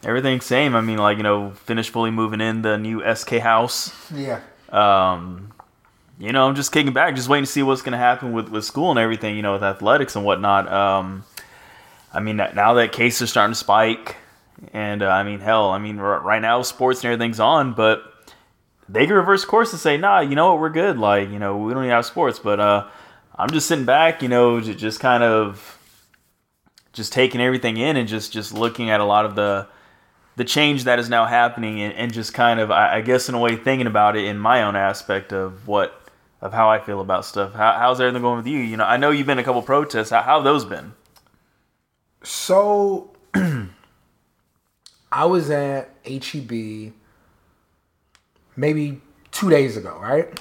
everything's 0.03 0.46
same. 0.46 0.75
I 0.75 0.82
mean, 0.82 0.98
like 0.98 1.18
you 1.18 1.24
know, 1.24 1.51
finished 1.65 1.89
fully 1.91 2.12
moving 2.12 2.39
in 2.41 2.62
the 2.62 2.77
new 2.77 3.03
SK 3.13 3.39
house. 3.39 3.91
Yeah. 4.13 4.39
Um, 4.70 5.51
you 6.20 6.32
know, 6.32 6.48
I'm 6.48 6.56
just 6.56 6.72
kicking 6.72 6.94
back, 6.94 7.15
just 7.15 7.27
waiting 7.27 7.46
to 7.46 7.51
see 7.51 7.63
what's 7.63 7.82
going 7.82 7.94
to 7.94 7.98
happen 7.98 8.34
with, 8.34 8.50
with 8.50 8.65
school 8.65 8.91
and 8.91 9.00
everything, 9.00 9.36
you 9.36 9.41
know, 9.41 9.53
with 9.53 9.63
athletics 9.63 10.15
and 10.15 10.24
whatnot. 10.25 10.72
Um, 10.72 11.24
I 12.13 12.20
mean, 12.20 12.38
now 12.38 12.74
that 12.74 12.92
cases 12.92 13.24
are 13.24 13.28
starting 13.28 13.54
to 13.54 13.60
spike, 13.60 14.16
and 14.74 15.04
uh, 15.04 15.08
I 15.08 15.24
mean, 15.24 15.39
hell, 15.39 15.70
I 15.70 15.78
mean, 15.78 15.98
right 15.98 16.42
now 16.42 16.62
sports 16.63 17.04
and 17.04 17.13
everything's 17.13 17.39
on, 17.39 17.74
but 17.74 18.04
they 18.88 19.06
can 19.06 19.16
reverse 19.16 19.46
course 19.46 19.72
and 19.72 19.80
say, 19.80 19.98
nah, 19.98 20.20
you 20.20 20.36
know 20.36 20.51
what, 20.51 20.60
we're 20.60 20.70
good. 20.70 20.98
Like, 20.98 21.30
you 21.30 21.39
know, 21.39 21.58
we 21.58 21.74
don't 21.74 21.84
even 21.84 21.96
have 21.96 22.06
sports, 22.06 22.39
but 22.39 22.60
uh, 22.60 22.88
I'm 23.36 23.50
just 23.51 23.68
sitting 23.68 23.86
back, 23.86 24.22
you 24.22 24.30
know, 24.30 24.60
just 24.60 25.00
kind 25.00 25.24
of 25.24 25.78
just 26.92 27.13
taking 27.13 27.39
everything 27.39 27.78
in 27.78 27.96
and 27.96 28.10
just 28.10 28.34
just 28.34 28.54
looking 28.54 28.89
at 28.89 29.00
a 29.00 29.06
lot 29.06 29.25
of 29.25 29.36
the 29.36 29.68
the 30.36 30.44
change 30.44 30.86
that 30.86 31.00
is 31.00 31.10
now 31.10 31.25
happening 31.25 31.82
and, 31.82 31.94
and 31.94 32.13
just 32.13 32.34
kind 32.34 32.60
of 32.60 32.72
I, 32.72 32.98
I 32.98 33.01
guess 33.01 33.30
in 33.30 33.36
a 33.36 33.39
way 33.39 33.56
thinking 33.56 33.88
about 33.88 34.16
it 34.16 34.25
in 34.25 34.39
my 34.39 34.63
own 34.63 34.75
aspect 34.75 35.32
of 35.32 35.68
what 35.68 36.10
of 36.42 36.54
how 36.54 36.70
I 36.70 36.80
feel 36.80 37.01
about 37.01 37.25
stuff. 37.25 37.54
How, 37.54 37.74
how's 37.74 38.01
everything 38.01 38.22
going 38.22 38.38
with 38.38 38.48
you? 38.48 38.58
You 38.58 38.78
know, 38.78 38.86
I 38.86 38.98
know 38.98 39.12
you've 39.12 39.28
been 39.28 39.39
a 39.39 39.44
couple 39.44 39.62
protests. 39.62 40.10
How, 40.10 40.22
how 40.22 40.36
have 40.38 40.44
those 40.44 40.66
been? 40.66 40.94
So 42.24 43.12
I 45.12 45.26
was 45.26 45.50
at 45.50 45.90
HEB 46.06 46.94
maybe 48.56 49.02
two 49.32 49.50
days 49.50 49.78
ago, 49.78 49.98
right? 50.02 50.40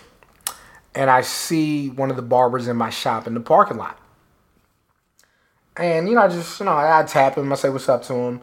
And 0.94 1.10
I 1.10 1.20
see 1.20 1.88
one 1.90 2.10
of 2.10 2.16
the 2.16 2.22
barbers 2.22 2.66
in 2.66 2.76
my 2.76 2.90
shop 2.90 3.26
in 3.26 3.34
the 3.34 3.40
parking 3.40 3.76
lot. 3.76 3.98
And 5.76 6.08
you 6.08 6.16
know, 6.16 6.22
I 6.22 6.28
just 6.28 6.58
you 6.58 6.66
know, 6.66 6.76
I, 6.76 7.04
tap 7.06 7.38
him, 7.38 7.52
I 7.52 7.56
say 7.56 7.68
what's 7.68 7.88
up 7.88 8.02
to 8.04 8.14
him, 8.14 8.40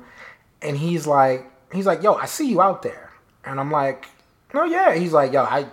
and 0.61 0.77
he's 0.77 1.05
like, 1.05 1.51
he's 1.73 1.85
like, 1.85 2.01
yo, 2.01 2.13
I 2.13 2.25
see 2.27 2.49
you 2.49 2.61
out 2.61 2.81
there, 2.81 3.11
and 3.43 3.59
I'm 3.59 3.71
like, 3.71 4.05
no, 4.53 4.63
yeah. 4.63 4.95
He's 4.95 5.11
like, 5.11 5.33
yo, 5.33 5.43
I, 5.43 5.65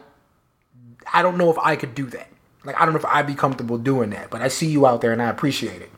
I 1.13 1.23
don't 1.23 1.39
know 1.39 1.51
if 1.51 1.59
I 1.59 1.77
could 1.77 1.95
do 1.95 2.07
that. 2.07 2.29
Like, 2.65 2.81
I 2.81 2.85
don't 2.85 2.95
know 2.95 2.99
if 2.99 3.07
I'd 3.07 3.29
be 3.29 3.35
comfortable 3.35 3.79
doing 3.79 4.11
that, 4.11 4.29
but 4.29 4.43
I 4.43 4.49
see 4.49 4.67
you 4.67 4.87
out 4.87 5.03
there, 5.03 5.13
and 5.13 5.23
I 5.23 5.29
appreciate 5.29 5.83
it. 5.83 5.91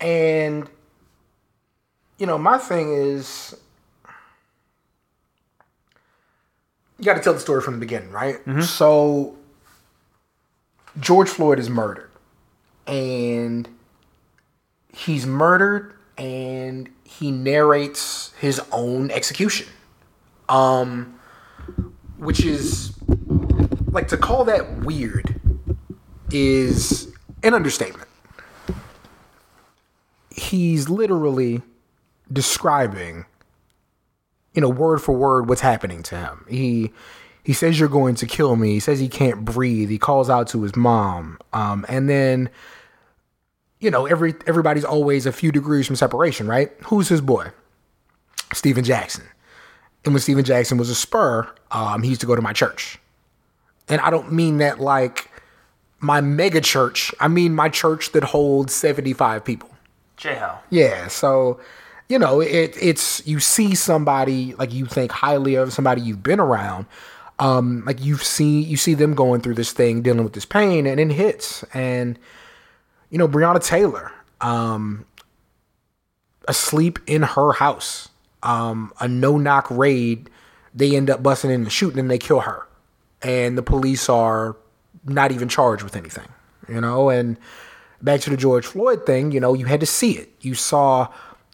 And 0.00 0.68
you 2.18 2.26
know, 2.26 2.38
my 2.38 2.58
thing 2.58 2.92
is 2.92 3.54
you 6.98 7.04
got 7.04 7.14
to 7.14 7.20
tell 7.20 7.32
the 7.34 7.40
story 7.40 7.60
from 7.60 7.74
the 7.74 7.80
beginning, 7.80 8.10
right? 8.10 8.38
So 8.62 9.36
George 11.00 11.28
Floyd 11.28 11.58
is 11.58 11.68
murdered. 11.68 12.10
And 12.86 13.68
he's 14.92 15.26
murdered 15.26 15.94
and 16.16 16.88
he 17.02 17.30
narrates 17.32 18.32
his 18.40 18.60
own 18.72 19.10
execution. 19.10 19.66
Um 20.48 21.18
which 22.18 22.44
is 22.44 22.92
like 23.90 24.08
to 24.08 24.16
call 24.16 24.44
that 24.44 24.78
weird 24.84 25.40
is 26.30 27.12
an 27.42 27.54
understatement 27.54 28.08
he's 30.34 30.88
literally 30.88 31.62
describing 32.32 33.24
you 34.54 34.60
know 34.60 34.68
word 34.68 35.00
for 35.00 35.12
word 35.12 35.48
what's 35.48 35.60
happening 35.60 36.02
to 36.04 36.16
him. 36.16 36.44
He 36.48 36.92
he 37.42 37.52
says 37.52 37.78
you're 37.78 37.88
going 37.88 38.14
to 38.16 38.26
kill 38.26 38.56
me. 38.56 38.70
He 38.72 38.80
says 38.80 38.98
he 38.98 39.08
can't 39.08 39.44
breathe. 39.44 39.90
He 39.90 39.98
calls 39.98 40.30
out 40.30 40.48
to 40.48 40.62
his 40.62 40.74
mom. 40.74 41.38
Um, 41.52 41.84
and 41.88 42.08
then 42.08 42.50
you 43.80 43.90
know 43.90 44.06
every 44.06 44.34
everybody's 44.46 44.84
always 44.84 45.26
a 45.26 45.32
few 45.32 45.52
degrees 45.52 45.86
from 45.86 45.96
separation 45.96 46.46
right? 46.46 46.72
Who's 46.86 47.08
his 47.08 47.20
boy? 47.20 47.50
Stephen 48.52 48.84
Jackson. 48.84 49.24
And 50.04 50.12
when 50.12 50.20
Stephen 50.20 50.44
Jackson 50.44 50.78
was 50.78 50.90
a 50.90 50.94
spur 50.94 51.48
um, 51.70 52.02
he 52.02 52.10
used 52.10 52.20
to 52.20 52.26
go 52.26 52.36
to 52.36 52.42
my 52.42 52.52
church. 52.52 52.98
And 53.88 54.00
I 54.00 54.10
don't 54.10 54.32
mean 54.32 54.58
that 54.58 54.80
like 54.80 55.30
my 56.00 56.20
mega 56.20 56.60
church. 56.60 57.12
I 57.20 57.28
mean 57.28 57.54
my 57.54 57.68
church 57.68 58.12
that 58.12 58.24
holds 58.24 58.72
75 58.74 59.44
people 59.44 59.73
J 60.16 60.34
How. 60.34 60.60
yeah, 60.70 61.08
so 61.08 61.60
you 62.08 62.18
know, 62.18 62.40
it 62.40 62.76
it's 62.80 63.26
you 63.26 63.40
see 63.40 63.74
somebody 63.74 64.54
like 64.54 64.72
you 64.72 64.86
think 64.86 65.10
highly 65.10 65.54
of 65.54 65.72
somebody 65.72 66.02
you've 66.02 66.22
been 66.22 66.40
around. 66.40 66.86
Um, 67.38 67.82
like 67.84 68.04
you've 68.04 68.22
seen 68.22 68.68
you 68.68 68.76
see 68.76 68.94
them 68.94 69.14
going 69.14 69.40
through 69.40 69.54
this 69.54 69.72
thing, 69.72 70.02
dealing 70.02 70.22
with 70.22 70.34
this 70.34 70.44
pain, 70.44 70.86
and 70.86 71.00
it 71.00 71.10
hits. 71.10 71.64
And 71.74 72.18
you 73.10 73.18
know, 73.18 73.26
Breonna 73.26 73.64
Taylor, 73.64 74.12
um, 74.40 75.06
asleep 76.46 76.98
in 77.06 77.22
her 77.22 77.52
house, 77.52 78.10
um, 78.42 78.92
a 79.00 79.08
no 79.08 79.38
knock 79.38 79.66
raid, 79.70 80.30
they 80.74 80.94
end 80.94 81.10
up 81.10 81.22
busting 81.22 81.50
in 81.50 81.62
and 81.62 81.72
shooting, 81.72 81.98
and 81.98 82.10
they 82.10 82.18
kill 82.18 82.40
her, 82.40 82.66
and 83.22 83.56
the 83.56 83.62
police 83.62 84.08
are 84.08 84.56
not 85.04 85.32
even 85.32 85.48
charged 85.48 85.82
with 85.82 85.96
anything. 85.96 86.28
You 86.68 86.80
know, 86.80 87.08
and 87.10 87.36
back 88.04 88.20
to 88.20 88.30
the 88.30 88.36
George 88.36 88.66
Floyd 88.66 89.06
thing, 89.06 89.32
you 89.32 89.40
know, 89.40 89.54
you 89.54 89.64
had 89.64 89.80
to 89.80 89.86
see 89.86 90.12
it. 90.12 90.30
You 90.42 90.54
saw 90.54 91.08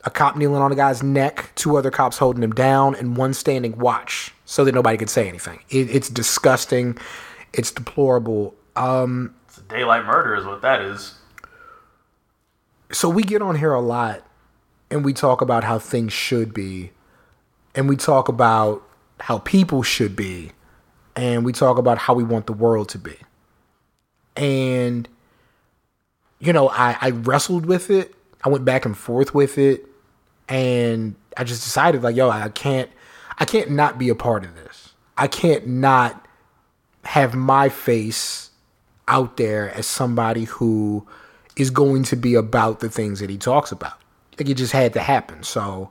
a 0.05 0.11
cop 0.11 0.37
kneeling 0.37 0.61
on 0.61 0.73
a 0.73 0.75
guy's 0.75 1.03
neck, 1.03 1.53
two 1.55 1.77
other 1.77 1.91
cops 1.91 2.19
holding 2.19 2.43
him 2.43 2.53
down, 2.53 2.95
and 2.97 3.17
one 3.17 3.33
standing 3.35 3.79
watch 3.79 4.35
so 4.45 4.65
that 4.65 4.75
nobody 4.75 4.99
could 4.99 5.11
say 5.11 5.29
anything. 5.29 5.61
It, 5.71 5.89
it's 5.95 6.09
disgusting. 6.09 6.99
It's 7.53 7.71
deplorable. 7.71 8.55
Um, 8.77 9.35
It's 9.49 9.59
a 9.59 9.63
daylight 9.63 10.05
murder, 10.05 10.35
is 10.35 10.45
what 10.45 10.63
that 10.63 10.83
is. 10.83 11.15
so 12.93 13.09
we 13.09 13.23
get 13.23 13.41
on 13.43 13.55
here 13.57 13.73
a 13.73 13.81
lot 13.81 14.27
and 14.91 15.05
we 15.05 15.13
talk 15.13 15.41
about 15.41 15.63
how 15.63 15.79
things 15.79 16.13
should 16.13 16.53
be, 16.53 16.91
and 17.77 17.89
we 17.89 17.95
talk 17.95 18.29
about 18.29 18.83
how 19.21 19.39
people 19.39 19.85
should 19.85 20.17
be, 20.17 20.51
and 21.15 21.45
we 21.45 21.53
talk 21.53 21.79
about 21.79 21.97
how 21.99 22.15
we 22.15 22.25
want 22.25 22.47
the 22.47 22.53
world 22.53 22.89
to 22.89 22.99
be. 22.99 23.17
And 24.35 25.09
you 26.41 26.53
know, 26.53 26.69
I, 26.69 26.97
I 27.01 27.11
wrestled 27.11 27.67
with 27.67 27.91
it. 27.91 28.15
I 28.43 28.49
went 28.49 28.65
back 28.65 28.87
and 28.87 28.97
forth 28.97 29.35
with 29.35 29.59
it, 29.59 29.85
and 30.49 31.15
I 31.37 31.45
just 31.45 31.63
decided 31.63 32.03
like, 32.03 32.17
yo, 32.17 32.31
I 32.31 32.49
can't, 32.49 32.91
I 33.39 33.45
can't 33.45 33.71
not 33.71 33.99
be 33.99 34.09
a 34.09 34.15
part 34.15 34.45
of 34.45 34.55
this. 34.55 34.95
I 35.17 35.29
can't 35.29 35.67
not 35.67 36.27
have 37.05 37.35
my 37.35 37.69
face 37.69 38.51
out 39.07 39.37
there 39.37 39.71
as 39.75 39.87
somebody 39.87 40.45
who 40.45 41.07
is 41.57 41.71
going 41.71 42.05
to 42.05 42.17
be 42.17 42.35
about 42.35 42.81
the 42.81 42.89
things 42.89 43.21
that 43.21 43.29
he 43.29 43.37
talks 43.37 43.71
about. 43.73 43.99
like 44.39 44.49
it 44.49 44.55
just 44.55 44.73
had 44.73 44.95
to 44.95 45.01
happen. 45.01 45.43
So 45.43 45.91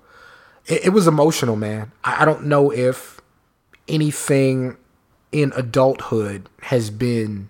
it, 0.66 0.86
it 0.86 0.90
was 0.90 1.06
emotional, 1.08 1.56
man. 1.56 1.92
I, 2.04 2.24
I 2.24 2.26
don't 2.26 2.46
know 2.46 2.72
if 2.72 3.22
anything 3.88 4.78
in 5.32 5.52
adulthood 5.56 6.50
has 6.62 6.90
been 6.90 7.50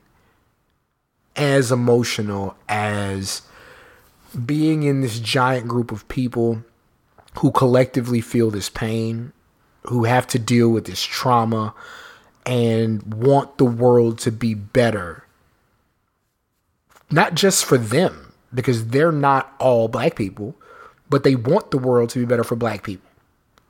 as 1.36 1.72
emotional 1.72 2.56
as 2.68 3.42
being 4.46 4.84
in 4.84 5.02
this 5.02 5.20
giant 5.20 5.68
group 5.68 5.92
of 5.92 6.08
people 6.08 6.64
who 7.40 7.52
collectively 7.52 8.22
feel 8.22 8.50
this 8.50 8.70
pain, 8.70 9.32
who 9.84 10.04
have 10.04 10.28
to 10.28 10.40
deal 10.40 10.70
with 10.70 10.86
this 10.86 11.02
trauma, 11.02 11.74
and 12.46 13.14
want 13.14 13.58
the 13.58 13.66
world 13.66 14.18
to 14.20 14.32
be 14.32 14.54
better. 14.54 15.24
Not 17.12 17.34
just 17.36 17.66
for 17.66 17.78
them, 17.78 18.34
because 18.54 18.88
they're 18.88 19.12
not 19.12 19.54
all 19.60 19.88
black 19.88 20.16
people, 20.16 20.56
but 21.10 21.24
they 21.24 21.36
want 21.36 21.72
the 21.72 21.78
world 21.78 22.10
to 22.12 22.20
be 22.20 22.26
better 22.26 22.44
for 22.44 22.56
black 22.56 22.84
people. 22.84 23.10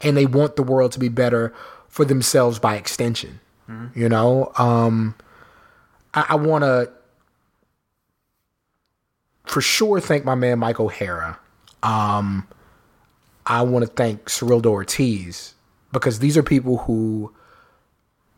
And 0.02 0.16
they 0.16 0.26
want 0.26 0.56
the 0.56 0.64
world 0.64 0.92
to 0.94 1.00
be 1.00 1.10
better 1.10 1.54
for 1.88 2.06
themselves 2.06 2.60
by 2.60 2.76
extension. 2.76 3.40
You 3.96 4.10
know? 4.10 4.52
Um, 4.58 5.16
I, 6.14 6.28
I 6.30 6.36
want 6.36 6.64
to 6.64 6.92
for 9.50 9.62
sure 9.62 10.00
thank 10.00 10.24
my 10.24 10.36
man 10.36 10.60
Mike 10.60 10.80
O'Hara. 10.80 11.40
Um, 11.82 12.48
I 13.48 13.64
want 13.64 13.84
to 13.84 13.92
thank 13.92 14.26
Cyrildo 14.26 14.68
Ortiz 14.68 15.56
because 15.92 16.20
these 16.20 16.38
are 16.38 16.44
people 16.44 16.78
who 16.78 17.34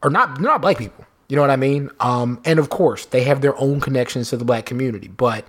are 0.01 0.09
not 0.09 0.39
not 0.39 0.61
black 0.61 0.77
people. 0.77 1.05
You 1.27 1.35
know 1.35 1.41
what 1.41 1.51
I 1.51 1.57
mean? 1.57 1.89
Um, 1.99 2.41
and 2.45 2.59
of 2.59 2.69
course, 2.69 3.05
they 3.05 3.23
have 3.23 3.41
their 3.41 3.57
own 3.59 3.81
connections 3.81 4.29
to 4.29 4.37
the 4.37 4.45
black 4.45 4.65
community, 4.65 5.09
but 5.09 5.45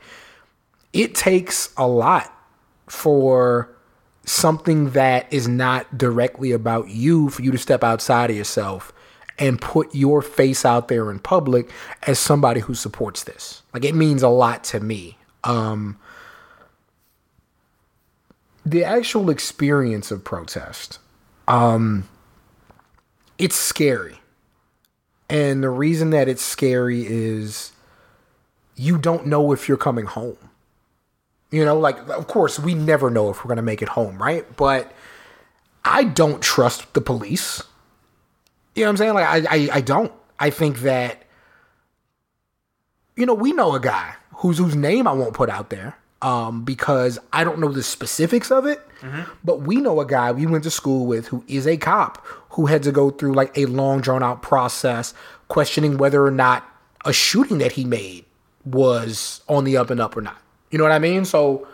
it 0.92 1.14
takes 1.14 1.73
a 1.76 1.87
lot 1.87 2.33
for 2.88 3.73
something 4.25 4.90
that 4.90 5.33
is 5.33 5.49
not 5.49 5.97
directly 5.97 6.52
about 6.52 6.88
you 6.88 7.28
for 7.31 7.42
you 7.42 7.50
to 7.52 7.59
step 7.59 7.83
outside 7.83 8.31
of 8.31 8.37
yourself 8.37 8.92
and 9.38 9.61
put 9.61 9.95
your 9.95 10.23
face 10.23 10.64
out 10.64 10.88
there 10.88 11.11
in 11.11 11.19
public 11.19 11.71
as 12.04 12.19
somebody 12.19 12.61
who 12.61 12.75
supports 12.75 13.25
this. 13.25 13.62
Like 13.73 13.85
it 13.85 13.95
means 13.95 14.23
a 14.23 14.28
lot 14.28 14.64
to 14.64 14.81
me. 14.81 15.19
Um, 15.44 15.99
the 18.64 18.84
actual 18.84 19.30
experience 19.30 20.11
of 20.11 20.25
protest, 20.25 20.99
um, 21.49 22.08
it's 23.38 23.56
scary. 23.56 24.18
And 25.28 25.62
the 25.62 25.70
reason 25.70 26.11
that 26.11 26.28
it's 26.28 26.42
scary 26.42 27.06
is 27.06 27.72
you 28.76 28.99
don't 28.99 29.26
know 29.26 29.52
if 29.52 29.68
you're 29.68 29.78
coming 29.78 30.06
home. 30.06 30.37
You 31.50 31.64
know, 31.64 31.78
like, 31.78 31.99
of 32.08 32.28
course, 32.28 32.58
we 32.58 32.75
never 32.75 33.11
know 33.11 33.30
if 33.30 33.38
we're 33.38 33.49
going 33.49 33.56
to 33.56 33.62
make 33.62 33.82
it 33.82 33.88
home, 33.88 34.22
right? 34.22 34.44
But 34.56 34.92
I 35.84 36.04
don't 36.04 36.40
trust 36.40 36.94
the 36.94 37.00
police. 37.00 37.62
You 38.75 38.82
know 38.82 38.88
what 38.88 38.90
I'm 38.90 38.96
saying? 38.96 39.14
Like, 39.14 39.26
I, 39.26 39.56
I, 39.56 39.68
I 39.75 39.80
don't. 39.80 40.12
I 40.38 40.50
think 40.50 40.80
that, 40.80 41.22
you 43.16 43.26
know, 43.26 43.34
we 43.34 43.52
know 43.52 43.75
a 43.75 43.80
guy 43.80 44.14
whose 44.42 44.58
whose 44.58 44.76
name 44.76 45.06
I 45.08 45.12
won't 45.12 45.34
put 45.34 45.49
out 45.49 45.70
there 45.70 45.96
um, 46.20 46.62
because 46.64 47.18
I 47.32 47.42
don't 47.44 47.58
know 47.58 47.72
the 47.72 47.82
specifics 47.82 48.50
of 48.52 48.66
it. 48.66 48.80
But 49.42 49.62
we 49.62 49.76
know 49.78 50.00
a 50.00 50.06
guy 50.06 50.30
we 50.30 50.46
went 50.46 50.62
to 50.62 50.70
school 50.70 51.06
with 51.06 51.26
who 51.28 51.42
is 51.49 51.66
a 51.66 51.76
cop 51.76 52.25
who 52.50 52.66
had 52.66 52.84
to 52.84 52.92
go 52.92 53.11
through 53.11 53.32
like 53.34 53.56
a 53.58 53.66
long 53.66 54.00
drawn 54.00 54.22
out 54.22 54.42
process 54.42 55.12
questioning 55.49 55.99
whether 55.99 56.25
or 56.25 56.30
not 56.30 56.64
a 57.04 57.12
shooting 57.12 57.58
that 57.58 57.72
he 57.72 57.84
made 57.84 58.25
was 58.64 59.40
on 59.49 59.64
the 59.64 59.76
up 59.76 59.90
and 59.90 60.00
up 60.00 60.16
or 60.16 60.20
not. 60.20 60.37
You 60.70 60.78
know 60.78 60.84
what 60.84 60.92
I 60.92 61.00
mean? 61.00 61.25
So 61.25 61.66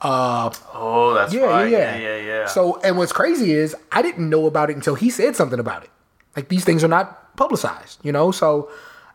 uh 0.00 0.50
Oh, 0.74 1.14
that's 1.14 1.32
yeah, 1.34 1.40
right. 1.46 1.68
yeah, 1.70 1.96
yeah, 1.96 2.16
yeah, 2.16 2.22
yeah. 2.26 2.46
So, 2.46 2.80
and 2.82 2.96
what's 2.96 3.12
crazy 3.12 3.50
is 3.52 3.74
I 3.90 4.00
didn't 4.02 4.28
know 4.30 4.46
about 4.46 4.70
it 4.70 4.76
until 4.76 4.94
he 4.94 5.10
said 5.10 5.34
something 5.34 5.58
about 5.58 5.82
it. 5.84 5.90
Like 6.36 6.48
these 6.48 6.64
things 6.64 6.84
are 6.84 6.88
not 6.88 7.34
publicized, 7.36 7.98
you 8.04 8.12
know. 8.12 8.30
So, 8.30 8.70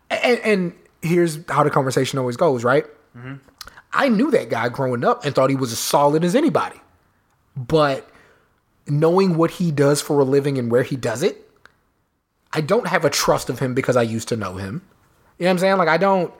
and, 0.09 0.39
and 0.39 0.73
here's 1.01 1.39
how 1.49 1.63
the 1.63 1.69
conversation 1.69 2.19
always 2.19 2.35
goes, 2.35 2.63
right? 2.65 2.85
I 3.93 4.09
knew 4.09 4.31
that 4.31 4.49
guy 4.49 4.69
growing 4.69 5.03
up 5.03 5.25
and 5.25 5.35
thought 5.35 5.49
he 5.49 5.55
was 5.55 5.71
as 5.71 5.79
solid 5.79 6.23
as 6.23 6.35
anybody, 6.35 6.79
but 7.55 8.09
knowing 8.87 9.35
what 9.35 9.51
he 9.51 9.71
does 9.71 10.01
for 10.01 10.19
a 10.19 10.23
living 10.23 10.57
and 10.57 10.71
where 10.71 10.83
he 10.83 10.95
does 10.95 11.23
it, 11.23 11.49
I 12.53 12.61
don't 12.61 12.87
have 12.87 13.05
a 13.05 13.09
trust 13.09 13.49
of 13.49 13.59
him 13.59 13.73
because 13.73 13.95
I 13.95 14.01
used 14.01 14.27
to 14.29 14.37
know 14.37 14.55
him. 14.55 14.81
You 15.37 15.45
know 15.45 15.49
what 15.49 15.51
I'm 15.51 15.59
saying? 15.59 15.77
Like 15.77 15.87
I 15.87 15.97
don't 15.97 16.33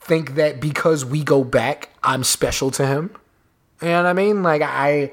think 0.00 0.34
that 0.34 0.60
because 0.60 1.04
we 1.04 1.22
go 1.24 1.44
back, 1.44 1.90
I'm 2.02 2.24
special 2.24 2.70
to 2.72 2.86
him. 2.86 3.10
You 3.80 3.88
know 3.88 4.02
what 4.02 4.06
I 4.06 4.12
mean? 4.12 4.42
Like 4.42 4.62
I, 4.62 5.12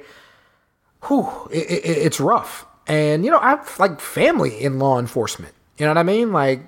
whew, 1.07 1.27
it, 1.51 1.69
it, 1.69 1.97
it's 1.97 2.19
rough. 2.19 2.65
And 2.87 3.23
you 3.23 3.31
know, 3.31 3.39
I 3.39 3.51
have 3.51 3.79
like 3.79 3.99
family 3.99 4.61
in 4.61 4.79
law 4.79 4.99
enforcement. 4.99 5.53
You 5.77 5.85
know 5.85 5.91
what 5.91 5.97
I 5.97 6.03
mean? 6.03 6.31
Like 6.31 6.65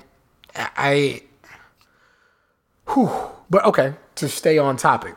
I, 0.56 1.22
whew. 2.89 3.12
But 3.50 3.65
okay, 3.65 3.93
to 4.15 4.30
stay 4.30 4.58
on 4.58 4.78
topic. 4.78 5.15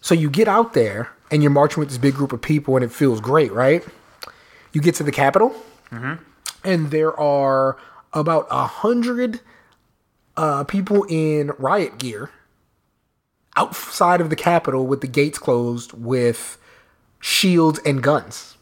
So 0.00 0.14
you 0.14 0.30
get 0.30 0.48
out 0.48 0.74
there 0.74 1.10
and 1.30 1.42
you're 1.42 1.50
marching 1.50 1.80
with 1.80 1.88
this 1.88 1.98
big 1.98 2.14
group 2.14 2.32
of 2.32 2.40
people, 2.40 2.76
and 2.76 2.84
it 2.84 2.92
feels 2.92 3.20
great, 3.20 3.52
right? 3.52 3.84
You 4.72 4.80
get 4.80 4.94
to 4.96 5.02
the 5.02 5.12
Capitol, 5.12 5.54
and 6.64 6.90
there 6.90 7.18
are 7.18 7.76
about 8.12 8.46
a 8.50 8.66
hundred 8.66 9.40
uh, 10.36 10.64
people 10.64 11.04
in 11.08 11.50
riot 11.58 11.98
gear 11.98 12.30
outside 13.56 14.20
of 14.20 14.30
the 14.30 14.36
Capitol 14.36 14.86
with 14.86 15.00
the 15.00 15.06
gates 15.08 15.38
closed 15.38 15.92
with 15.92 16.58
shields 17.20 17.80
and 17.84 18.02
guns, 18.02 18.54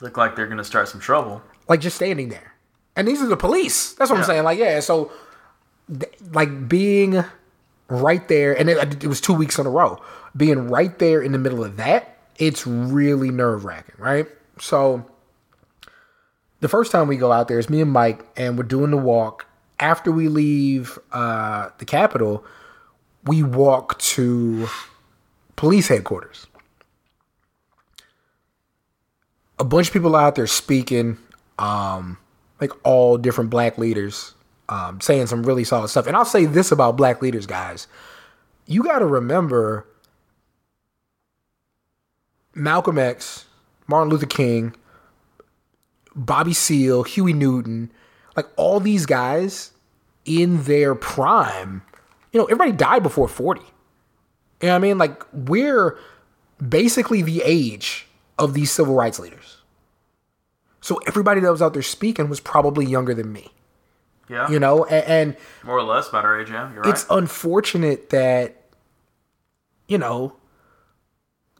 Look 0.00 0.16
like 0.16 0.34
they're 0.36 0.46
gonna 0.46 0.64
start 0.64 0.88
some 0.88 1.00
trouble. 1.00 1.42
like 1.68 1.80
just 1.80 1.96
standing 1.96 2.28
there. 2.30 2.54
And 2.96 3.06
these 3.08 3.20
are 3.22 3.26
the 3.26 3.36
police. 3.36 3.92
That's 3.94 4.10
what 4.10 4.18
I'm 4.18 4.24
saying. 4.24 4.44
Like, 4.44 4.58
yeah, 4.58 4.80
so 4.80 5.10
like 6.32 6.68
being 6.68 7.24
right 7.88 8.26
there, 8.28 8.58
and 8.58 8.68
it, 8.70 9.04
it 9.04 9.06
was 9.06 9.20
two 9.20 9.34
weeks 9.34 9.58
in 9.58 9.66
a 9.66 9.70
row, 9.70 10.00
being 10.36 10.68
right 10.68 10.98
there 10.98 11.22
in 11.22 11.32
the 11.32 11.38
middle 11.38 11.64
of 11.64 11.76
that, 11.76 12.18
it's 12.36 12.66
really 12.66 13.30
nerve 13.30 13.64
wracking, 13.64 13.94
right? 13.98 14.26
So 14.58 15.06
the 16.60 16.68
first 16.68 16.92
time 16.92 17.08
we 17.08 17.16
go 17.16 17.32
out 17.32 17.48
there 17.48 17.58
is 17.58 17.68
me 17.68 17.80
and 17.80 17.92
Mike, 17.92 18.24
and 18.36 18.56
we're 18.56 18.64
doing 18.64 18.90
the 18.90 18.96
walk. 18.96 19.46
After 19.80 20.10
we 20.10 20.28
leave 20.28 20.98
uh, 21.12 21.70
the 21.78 21.84
Capitol, 21.84 22.44
we 23.24 23.42
walk 23.42 23.98
to 23.98 24.68
police 25.56 25.88
headquarters. 25.88 26.46
A 29.58 29.64
bunch 29.64 29.88
of 29.88 29.92
people 29.92 30.16
out 30.16 30.34
there 30.34 30.46
speaking, 30.46 31.18
um, 31.58 32.18
like 32.60 32.72
all 32.84 33.18
different 33.18 33.50
black 33.50 33.78
leaders, 33.78 34.34
um, 34.74 35.00
saying 35.00 35.28
some 35.28 35.44
really 35.44 35.62
solid 35.62 35.88
stuff. 35.88 36.06
And 36.06 36.16
I'll 36.16 36.24
say 36.24 36.46
this 36.46 36.72
about 36.72 36.96
black 36.96 37.22
leaders, 37.22 37.46
guys. 37.46 37.86
You 38.66 38.82
got 38.82 38.98
to 38.98 39.06
remember 39.06 39.86
Malcolm 42.54 42.98
X, 42.98 43.46
Martin 43.86 44.10
Luther 44.10 44.26
King, 44.26 44.74
Bobby 46.16 46.52
Seale, 46.52 47.04
Huey 47.04 47.32
Newton, 47.32 47.92
like 48.36 48.46
all 48.56 48.80
these 48.80 49.06
guys 49.06 49.72
in 50.24 50.64
their 50.64 50.94
prime, 50.94 51.82
you 52.32 52.40
know, 52.40 52.46
everybody 52.46 52.72
died 52.72 53.02
before 53.02 53.28
40. 53.28 53.60
You 53.60 53.66
know 54.62 54.68
what 54.72 54.74
I 54.74 54.78
mean? 54.78 54.98
Like 54.98 55.22
we're 55.32 55.96
basically 56.66 57.22
the 57.22 57.42
age 57.44 58.06
of 58.38 58.54
these 58.54 58.72
civil 58.72 58.94
rights 58.94 59.20
leaders. 59.20 59.58
So 60.80 60.96
everybody 61.06 61.40
that 61.40 61.50
was 61.50 61.62
out 61.62 61.74
there 61.74 61.82
speaking 61.82 62.28
was 62.28 62.40
probably 62.40 62.86
younger 62.86 63.14
than 63.14 63.32
me, 63.32 63.52
Yeah. 64.28 64.50
you 64.50 64.58
know, 64.58 64.84
and, 64.84 65.04
and 65.06 65.36
More 65.64 65.78
or 65.78 65.82
less 65.82 66.08
about 66.08 66.24
our 66.24 66.40
age, 66.40 66.50
yeah. 66.50 66.72
You're 66.72 66.88
it's 66.88 67.08
right. 67.08 67.18
unfortunate 67.18 68.10
that 68.10 68.56
you 69.88 69.98
know 69.98 70.34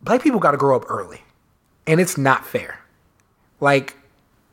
black 0.02 0.22
people 0.22 0.40
got 0.40 0.52
to 0.52 0.56
grow 0.56 0.76
up 0.76 0.84
early 0.88 1.22
and 1.86 2.00
it's 2.00 2.16
not 2.16 2.46
fair 2.46 2.80
like 3.60 3.96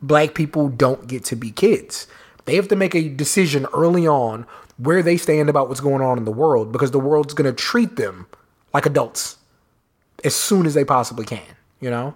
black 0.02 0.34
people 0.34 0.70
don't 0.70 1.08
get 1.08 1.24
to 1.26 1.36
be 1.36 1.52
kids 1.52 2.08
they 2.46 2.56
have 2.56 2.68
to 2.68 2.76
make 2.76 2.96
a 2.96 3.08
decision 3.10 3.66
early 3.74 4.08
on 4.08 4.46
where 4.78 5.04
they 5.04 5.16
stand 5.18 5.50
about 5.50 5.70
what's 5.70 5.82
going 5.82 6.02
on 6.02 6.18
in 6.18 6.26
the 6.26 6.32
world 6.32 6.72
because 6.72 6.92
the 6.92 7.00
world's 7.00 7.34
going 7.34 7.50
to 7.50 7.56
treat 7.56 7.96
them 7.96 8.28
like 8.74 8.86
adults 8.86 9.38
as 10.24 10.36
soon 10.36 10.66
as 10.66 10.74
they 10.74 10.84
possibly 10.84 11.26
can 11.26 11.56
you 11.80 11.90
know 11.90 12.16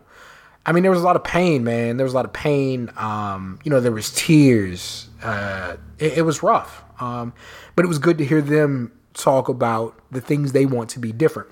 i 0.65 0.71
mean 0.71 0.84
there 0.84 0.91
was 0.91 1.01
a 1.01 1.06
lot 1.06 1.15
of 1.15 1.23
pain 1.23 1.63
man. 1.63 1.97
There 1.97 2.04
was 2.04 2.13
a 2.13 2.15
lot 2.15 2.25
of 2.25 2.34
pain. 2.34 2.89
Um, 2.97 3.60
you 3.63 3.69
know 3.69 3.80
there 3.80 3.91
was 3.91 4.12
tears. 4.12 5.10
Uh, 5.23 5.78
it, 5.99 6.19
it 6.19 6.21
was 6.23 6.43
rough. 6.43 6.84
Um, 6.99 7.34
but 7.75 7.84
it 7.84 7.88
was 7.88 7.99
good 7.99 8.17
to 8.19 8.25
hear 8.25 8.41
them 8.41 8.91
talk 9.13 9.49
about 9.49 9.99
the 10.12 10.21
things 10.21 10.51
they 10.51 10.65
want 10.65 10.89
to 10.91 10.99
be 10.99 11.12
different. 11.12 11.49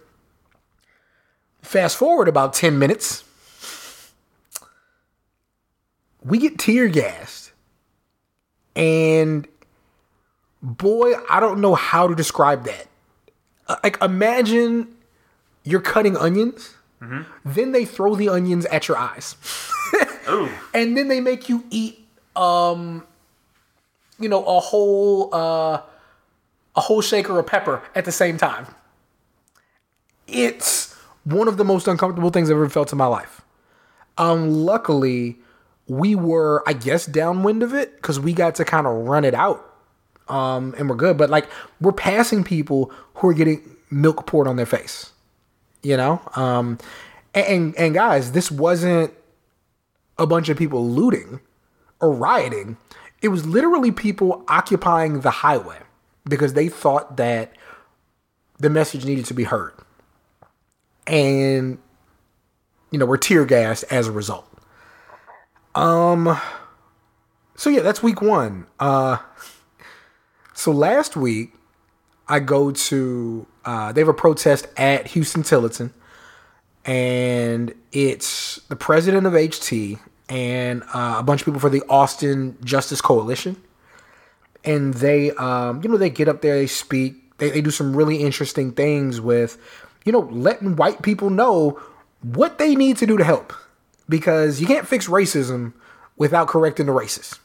Fast 1.61 1.97
forward 1.97 2.27
about 2.27 2.53
10 2.53 2.77
minutes 2.77 3.23
we 6.23 6.37
get 6.37 6.57
tear 6.57 6.87
gassed. 6.87 7.51
And 8.75 9.47
boy 10.61 11.11
i 11.29 11.41
don't 11.41 11.59
know 11.59 11.75
how 11.75 12.07
to 12.07 12.15
describe 12.15 12.63
that. 12.65 12.87
Uh, 13.67 13.75
like 13.83 14.01
imagine 14.01 14.95
you're 15.63 15.81
cutting 15.81 16.17
onions, 16.17 16.75
then 17.45 17.71
they 17.71 17.85
throw 17.85 18.15
the 18.15 18.29
onions 18.29 18.65
at 18.67 18.87
your 18.87 18.97
eyes. 18.97 19.35
And 20.73 20.97
then 20.97 21.07
they 21.07 21.19
make 21.19 21.49
you 21.49 21.63
eat 21.69 21.99
um 22.35 23.05
you 24.19 24.27
know 24.27 24.43
a 24.45 24.59
whole 24.59 25.33
uh 25.35 25.81
a 26.75 26.81
whole 26.81 27.01
shaker 27.01 27.37
of 27.37 27.45
pepper 27.45 27.81
at 27.93 28.05
the 28.05 28.11
same 28.11 28.37
time. 28.37 28.67
It's 30.27 30.95
one 31.25 31.47
of 31.47 31.57
the 31.57 31.65
most 31.65 31.87
uncomfortable 31.87 32.29
things 32.29 32.49
i've 32.49 32.55
ever 32.55 32.69
felt 32.69 32.91
in 32.91 32.97
my 32.97 33.05
life. 33.05 33.41
Um 34.17 34.49
luckily 34.49 35.37
we 35.87 36.15
were 36.15 36.63
i 36.65 36.73
guess 36.73 37.05
downwind 37.05 37.61
of 37.61 37.73
it 37.73 37.95
because 37.97 38.19
we 38.19 38.31
got 38.31 38.55
to 38.55 38.63
kind 38.63 38.87
of 38.87 38.93
run 38.93 39.25
it 39.25 39.33
out 39.33 39.73
um 40.29 40.73
and 40.77 40.89
we're 40.89 40.95
good. 40.95 41.17
But 41.17 41.29
like 41.29 41.47
we're 41.81 41.91
passing 41.91 42.43
people 42.43 42.91
who 43.15 43.29
are 43.29 43.33
getting 43.33 43.61
milk 43.91 44.25
poured 44.25 44.47
on 44.47 44.55
their 44.55 44.65
face 44.65 45.11
you 45.83 45.95
know 45.95 46.21
um 46.35 46.77
and 47.35 47.75
and, 47.77 47.93
guys 47.93 48.31
this 48.31 48.49
wasn't 48.49 49.13
a 50.17 50.25
bunch 50.25 50.49
of 50.49 50.57
people 50.57 50.87
looting 50.87 51.39
or 51.99 52.11
rioting. 52.11 52.77
It 53.21 53.29
was 53.29 53.45
literally 53.45 53.91
people 53.91 54.43
occupying 54.47 55.21
the 55.21 55.31
highway 55.31 55.79
because 56.25 56.53
they 56.53 56.67
thought 56.67 57.17
that 57.17 57.53
the 58.59 58.69
message 58.69 59.05
needed 59.05 59.25
to 59.25 59.33
be 59.33 59.45
heard. 59.45 59.73
And, 61.07 61.79
you 62.91 62.99
know, 62.99 63.05
we're 63.05 63.17
tear 63.17 63.45
gassed 63.45 63.85
as 63.89 64.07
a 64.07 64.11
result. 64.11 64.49
Um, 65.75 66.37
so 67.55 67.69
yeah, 67.69 67.81
that's 67.81 68.03
week 68.03 68.21
one. 68.21 68.67
Uh, 68.79 69.17
so 70.53 70.71
last 70.71 71.15
week, 71.15 71.53
I 72.27 72.39
go 72.39 72.71
to, 72.71 73.47
uh, 73.65 73.91
they 73.91 74.01
have 74.01 74.07
a 74.07 74.13
protest 74.13 74.67
at 74.77 75.11
Huston-Tillotson 75.11 75.93
and 76.85 77.73
it's 77.91 78.57
the 78.67 78.75
president 78.75 79.25
of 79.25 79.33
HT 79.33 79.99
and 80.29 80.83
uh, 80.93 81.15
a 81.19 81.23
bunch 81.23 81.41
of 81.41 81.45
people 81.45 81.59
for 81.59 81.69
the 81.69 81.83
Austin 81.89 82.57
Justice 82.63 83.01
Coalition. 83.01 83.61
And 84.65 84.93
they, 84.93 85.31
um, 85.31 85.81
you 85.83 85.89
know, 85.89 85.97
they 85.97 86.09
get 86.09 86.27
up 86.27 86.41
there, 86.41 86.55
they 86.55 86.67
speak, 86.67 87.37
they, 87.37 87.49
they 87.49 87.61
do 87.61 87.71
some 87.71 87.95
really 87.95 88.17
interesting 88.17 88.71
things 88.71 89.19
with, 89.19 89.57
you 90.05 90.11
know, 90.11 90.19
letting 90.19 90.75
white 90.75 91.01
people 91.01 91.29
know 91.29 91.81
what 92.21 92.57
they 92.57 92.75
need 92.75 92.97
to 92.97 93.05
do 93.05 93.17
to 93.17 93.23
help. 93.23 93.53
Because 94.09 94.59
you 94.59 94.67
can't 94.67 94.87
fix 94.87 95.07
racism 95.07 95.73
without 96.17 96.47
correcting 96.47 96.85
the 96.85 96.91
racists. 96.91 97.39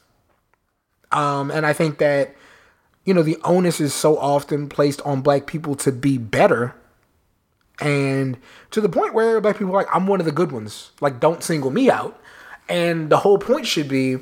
Um, 1.11 1.51
and 1.51 1.65
I 1.65 1.73
think 1.73 1.97
that, 1.99 2.35
you 3.09 3.15
know, 3.15 3.23
the 3.23 3.39
onus 3.43 3.81
is 3.81 3.91
so 3.91 4.19
often 4.19 4.69
placed 4.69 5.01
on 5.01 5.21
black 5.21 5.47
people 5.47 5.73
to 5.73 5.91
be 5.91 6.19
better 6.19 6.75
and 7.81 8.37
to 8.69 8.79
the 8.79 8.87
point 8.87 9.15
where 9.15 9.41
black 9.41 9.57
people 9.57 9.73
are 9.73 9.77
like, 9.77 9.95
I'm 9.95 10.05
one 10.05 10.19
of 10.19 10.27
the 10.27 10.31
good 10.31 10.51
ones. 10.51 10.91
Like, 11.01 11.19
don't 11.19 11.41
single 11.41 11.71
me 11.71 11.89
out. 11.89 12.21
And 12.67 13.09
the 13.09 13.17
whole 13.17 13.39
point 13.39 13.65
should 13.65 13.87
be 13.87 14.17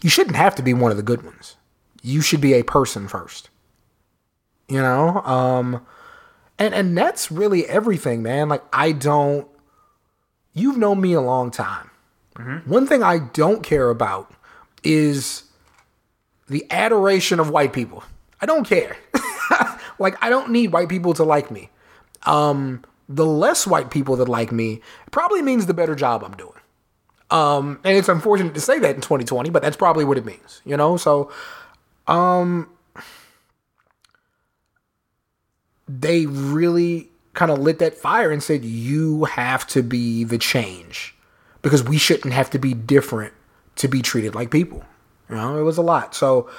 you 0.00 0.08
shouldn't 0.08 0.36
have 0.36 0.54
to 0.54 0.62
be 0.62 0.72
one 0.72 0.92
of 0.92 0.96
the 0.96 1.02
good 1.02 1.22
ones. 1.22 1.56
You 2.02 2.20
should 2.20 2.40
be 2.40 2.52
a 2.52 2.62
person 2.62 3.08
first. 3.08 3.50
You 4.68 4.80
know? 4.80 5.20
Um 5.22 5.84
and 6.56 6.72
and 6.72 6.96
that's 6.96 7.32
really 7.32 7.66
everything, 7.66 8.22
man. 8.22 8.48
Like 8.48 8.62
I 8.72 8.92
don't 8.92 9.48
you've 10.52 10.76
known 10.76 11.00
me 11.00 11.14
a 11.14 11.20
long 11.20 11.50
time. 11.50 11.90
One 12.64 12.86
thing 12.86 13.02
I 13.02 13.18
don't 13.18 13.64
care 13.64 13.90
about 13.90 14.32
is 14.84 15.42
the 16.48 16.66
adoration 16.70 17.40
of 17.40 17.50
white 17.50 17.72
people. 17.72 18.04
I 18.40 18.46
don't 18.46 18.66
care. 18.66 18.96
like 19.98 20.16
I 20.22 20.28
don't 20.28 20.50
need 20.50 20.72
white 20.72 20.88
people 20.88 21.14
to 21.14 21.24
like 21.24 21.50
me 21.50 21.70
um, 22.26 22.82
the 23.08 23.26
less 23.26 23.66
white 23.66 23.90
people 23.90 24.16
that 24.16 24.28
like 24.28 24.52
me 24.52 24.80
probably 25.10 25.42
means 25.42 25.66
the 25.66 25.74
better 25.74 25.94
job 25.94 26.24
I'm 26.24 26.36
doing. 26.36 26.52
Um, 27.30 27.80
and 27.84 27.96
it's 27.96 28.08
unfortunate 28.08 28.54
to 28.54 28.60
say 28.60 28.78
that 28.78 28.94
in 28.94 29.00
2020, 29.00 29.50
but 29.50 29.62
that's 29.62 29.76
probably 29.76 30.04
what 30.04 30.18
it 30.18 30.24
means, 30.24 30.60
you 30.64 30.76
know? 30.76 30.96
So, 30.96 31.32
um, 32.06 32.68
they 35.88 36.26
really 36.26 37.10
kind 37.32 37.50
of 37.50 37.58
lit 37.58 37.78
that 37.80 37.94
fire 37.94 38.30
and 38.30 38.42
said, 38.42 38.64
you 38.64 39.24
have 39.24 39.66
to 39.68 39.82
be 39.82 40.24
the 40.24 40.38
change 40.38 41.14
because 41.62 41.82
we 41.82 41.98
shouldn't 41.98 42.32
have 42.32 42.50
to 42.50 42.58
be 42.58 42.72
different 42.72 43.34
to 43.76 43.88
be 43.88 44.00
treated 44.00 44.34
like 44.34 44.50
people. 44.50 44.84
You 45.28 45.36
know, 45.36 45.58
it 45.58 45.62
was 45.62 45.78
a 45.78 45.82
lot. 45.82 46.14
So, 46.14 46.50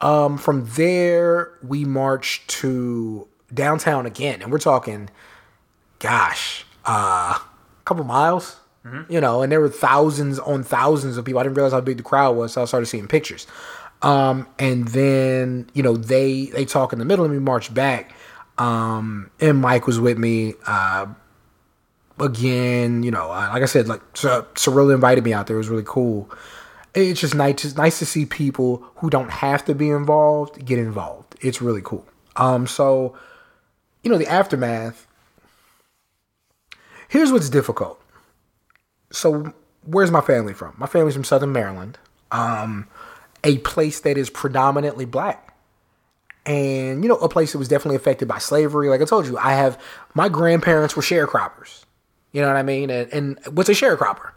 um, 0.00 0.38
from 0.38 0.66
there, 0.74 1.52
we 1.62 1.84
marched 1.84 2.48
to 2.60 3.26
downtown 3.52 4.06
again, 4.06 4.42
and 4.42 4.50
we're 4.50 4.58
talking, 4.58 5.10
gosh, 5.98 6.64
uh, 6.86 7.38
a 7.38 7.84
couple 7.84 8.04
miles, 8.04 8.56
you 9.08 9.20
know, 9.20 9.42
and 9.42 9.52
there 9.52 9.60
were 9.60 9.68
thousands 9.68 10.38
on 10.40 10.62
thousands 10.64 11.16
of 11.16 11.24
people. 11.24 11.38
I 11.38 11.44
didn't 11.44 11.54
realize 11.54 11.72
how 11.72 11.80
big 11.80 11.98
the 11.98 12.02
crowd 12.02 12.36
was, 12.36 12.52
so 12.52 12.62
I 12.62 12.64
started 12.64 12.86
seeing 12.86 13.06
pictures. 13.06 13.46
Um, 14.02 14.48
and 14.58 14.88
then 14.88 15.70
you 15.74 15.82
know 15.84 15.96
they 15.96 16.46
they 16.46 16.64
talk 16.64 16.92
in 16.92 16.98
the 16.98 17.04
middle, 17.04 17.24
and 17.24 17.32
we 17.32 17.38
marched 17.38 17.72
back. 17.72 18.12
Um, 18.58 19.30
and 19.40 19.60
Mike 19.60 19.86
was 19.86 20.00
with 20.00 20.18
me. 20.18 20.54
Uh, 20.66 21.06
again, 22.18 23.02
you 23.02 23.10
know, 23.10 23.30
uh, 23.30 23.50
like 23.52 23.62
I 23.62 23.66
said, 23.66 23.88
like 23.88 24.00
Cy- 24.14 24.42
Cyril 24.56 24.90
invited 24.90 25.24
me 25.24 25.32
out 25.32 25.46
there. 25.46 25.56
It 25.56 25.58
was 25.58 25.68
really 25.68 25.84
cool. 25.86 26.28
It's 26.94 27.20
just 27.20 27.34
nice, 27.34 27.64
it's 27.64 27.76
nice 27.76 27.98
to 28.00 28.06
see 28.06 28.26
people 28.26 28.84
who 28.96 29.08
don't 29.08 29.30
have 29.30 29.64
to 29.64 29.74
be 29.74 29.90
involved 29.90 30.64
get 30.64 30.78
involved. 30.78 31.36
It's 31.40 31.62
really 31.62 31.80
cool. 31.82 32.06
Um, 32.36 32.66
so 32.66 33.16
you 34.02 34.10
know, 34.10 34.18
the 34.18 34.26
aftermath. 34.26 35.06
Here's 37.08 37.30
what's 37.30 37.50
difficult. 37.50 38.00
So, 39.10 39.52
where's 39.84 40.10
my 40.10 40.20
family 40.20 40.54
from? 40.54 40.74
My 40.78 40.86
family's 40.86 41.14
from 41.14 41.24
Southern 41.24 41.52
Maryland, 41.52 41.98
um, 42.30 42.88
a 43.44 43.58
place 43.58 44.00
that 44.00 44.16
is 44.16 44.30
predominantly 44.30 45.04
black. 45.04 45.54
And, 46.44 47.04
you 47.04 47.08
know, 47.08 47.18
a 47.18 47.28
place 47.28 47.52
that 47.52 47.58
was 47.58 47.68
definitely 47.68 47.96
affected 47.96 48.26
by 48.26 48.38
slavery. 48.38 48.88
Like 48.88 49.00
I 49.00 49.04
told 49.04 49.26
you, 49.26 49.38
I 49.38 49.52
have 49.52 49.80
my 50.14 50.28
grandparents 50.28 50.96
were 50.96 51.02
sharecroppers. 51.02 51.84
You 52.32 52.40
know 52.40 52.48
what 52.48 52.56
I 52.56 52.64
mean? 52.64 52.90
And, 52.90 53.12
and 53.12 53.38
what's 53.56 53.68
a 53.68 53.74
sharecropper? 53.74 54.32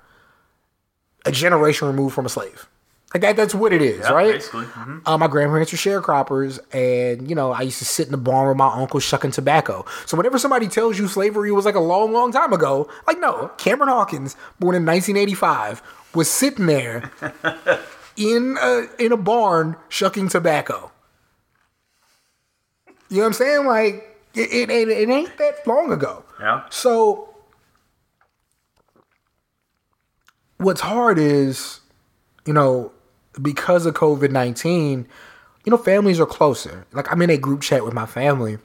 A 1.26 1.32
generation 1.32 1.88
removed 1.88 2.14
from 2.16 2.26
a 2.26 2.30
slave. 2.30 2.68
Like 3.14 3.22
that, 3.22 3.36
that's 3.38 3.56
what 3.56 3.72
it 3.72 3.82
is, 3.82 4.00
Yeah, 4.02 4.12
right? 4.12 4.34
basically. 4.34 4.66
Mhm. 4.66 5.02
Uh, 5.06 5.18
my 5.18 5.28
grandparents 5.28 5.72
were 5.72 5.78
sharecroppers, 5.78 6.60
and 6.74 7.30
you 7.30 7.36
know, 7.36 7.52
I 7.54 7.62
used 7.62 7.80
to 7.80 7.86
sit 7.86 8.08
in 8.08 8.12
the 8.12 8.18
barn 8.18 8.50
with 8.50 8.58
my 8.58 8.68
uncle 8.74 9.00
shucking 9.00 9.32
tobacco. 9.32 9.86
So 10.06 10.18
whenever 10.18 10.38
somebody 10.38 10.68
tells 10.68 11.00
you 11.00 11.08
slavery 11.08 11.52
was 11.52 11.64
like 11.66 11.76
a 11.76 11.80
long, 11.80 12.12
long 12.12 12.34
time 12.34 12.52
ago, 12.52 12.90
like 13.08 13.20
no, 13.20 13.52
Cameron 13.58 13.90
Hawkins, 13.90 14.36
born 14.60 14.76
in 14.76 14.86
1985, 14.86 15.82
was 16.14 16.30
sitting 16.30 16.66
there 16.66 17.10
in 18.18 18.58
a 18.62 18.88
in 19.00 19.14
a 19.14 19.18
barn 19.18 19.78
shucking 19.88 20.28
tobacco. 20.28 20.92
You 23.10 23.18
know 23.18 23.22
what 23.24 23.28
I'm 23.28 23.34
saying? 23.34 23.66
Like 23.66 24.18
it, 24.34 24.52
it, 24.52 24.70
it, 24.70 24.90
it 24.90 25.10
ain't 25.10 25.38
that 25.38 25.66
long 25.66 25.92
ago. 25.92 26.24
Yeah. 26.40 26.64
So 26.70 27.30
what's 30.66 30.82
hard 30.82 31.20
is, 31.20 31.80
you 32.46 32.54
know, 32.54 32.92
because 33.42 33.86
of 33.86 33.94
COVID 33.94 34.32
nineteen, 34.32 35.08
you 35.64 35.72
know, 35.72 35.78
families 35.78 36.20
are 36.20 36.26
closer. 36.26 36.86
Like 36.92 37.12
I'm 37.12 37.22
in 37.22 37.30
a 37.30 37.38
group 37.38 37.62
chat 37.62 37.86
with 37.86 37.94
my 37.94 38.06
family, 38.06 38.58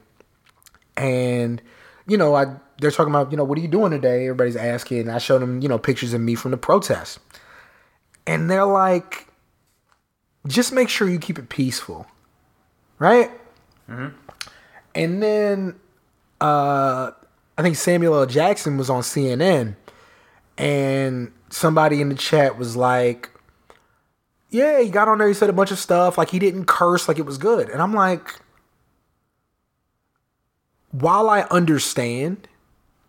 and 0.97 1.61
you 2.07 2.17
know, 2.17 2.35
I 2.35 2.55
they're 2.79 2.91
talking 2.91 3.13
about, 3.13 3.31
you 3.31 3.37
know, 3.37 3.43
what 3.43 3.57
are 3.57 3.61
you 3.61 3.67
doing 3.67 3.91
today? 3.91 4.23
Everybody's 4.25 4.55
asking. 4.55 5.07
I 5.07 5.19
showed 5.19 5.41
them, 5.41 5.61
you 5.61 5.69
know, 5.69 5.77
pictures 5.77 6.13
of 6.13 6.21
me 6.21 6.33
from 6.33 6.51
the 6.51 6.57
protest, 6.57 7.19
and 8.25 8.49
they're 8.49 8.65
like, 8.65 9.27
just 10.47 10.73
make 10.73 10.89
sure 10.89 11.07
you 11.07 11.19
keep 11.19 11.37
it 11.37 11.49
peaceful, 11.49 12.07
right? 12.97 13.31
And 14.95 15.21
then 15.21 15.79
uh, 16.39 17.11
I 17.57 17.61
think 17.61 17.75
Samuel 17.75 18.15
L. 18.15 18.25
Jackson 18.25 18.77
was 18.77 18.89
on 18.89 19.01
CNN, 19.01 19.75
and 20.57 21.31
somebody 21.51 22.01
in 22.01 22.09
the 22.09 22.15
chat 22.15 22.57
was 22.57 22.75
like, 22.75 23.29
"Yeah, 24.49 24.81
he 24.81 24.89
got 24.89 25.07
on 25.07 25.19
there. 25.19 25.27
He 25.27 25.33
said 25.35 25.49
a 25.49 25.53
bunch 25.53 25.71
of 25.71 25.77
stuff. 25.77 26.17
Like 26.17 26.31
he 26.31 26.39
didn't 26.39 26.65
curse. 26.65 27.07
Like 27.07 27.19
it 27.19 27.25
was 27.25 27.37
good." 27.37 27.69
And 27.69 27.81
I'm 27.81 27.93
like, 27.93 28.39
while 30.91 31.29
I 31.29 31.41
understand 31.43 32.47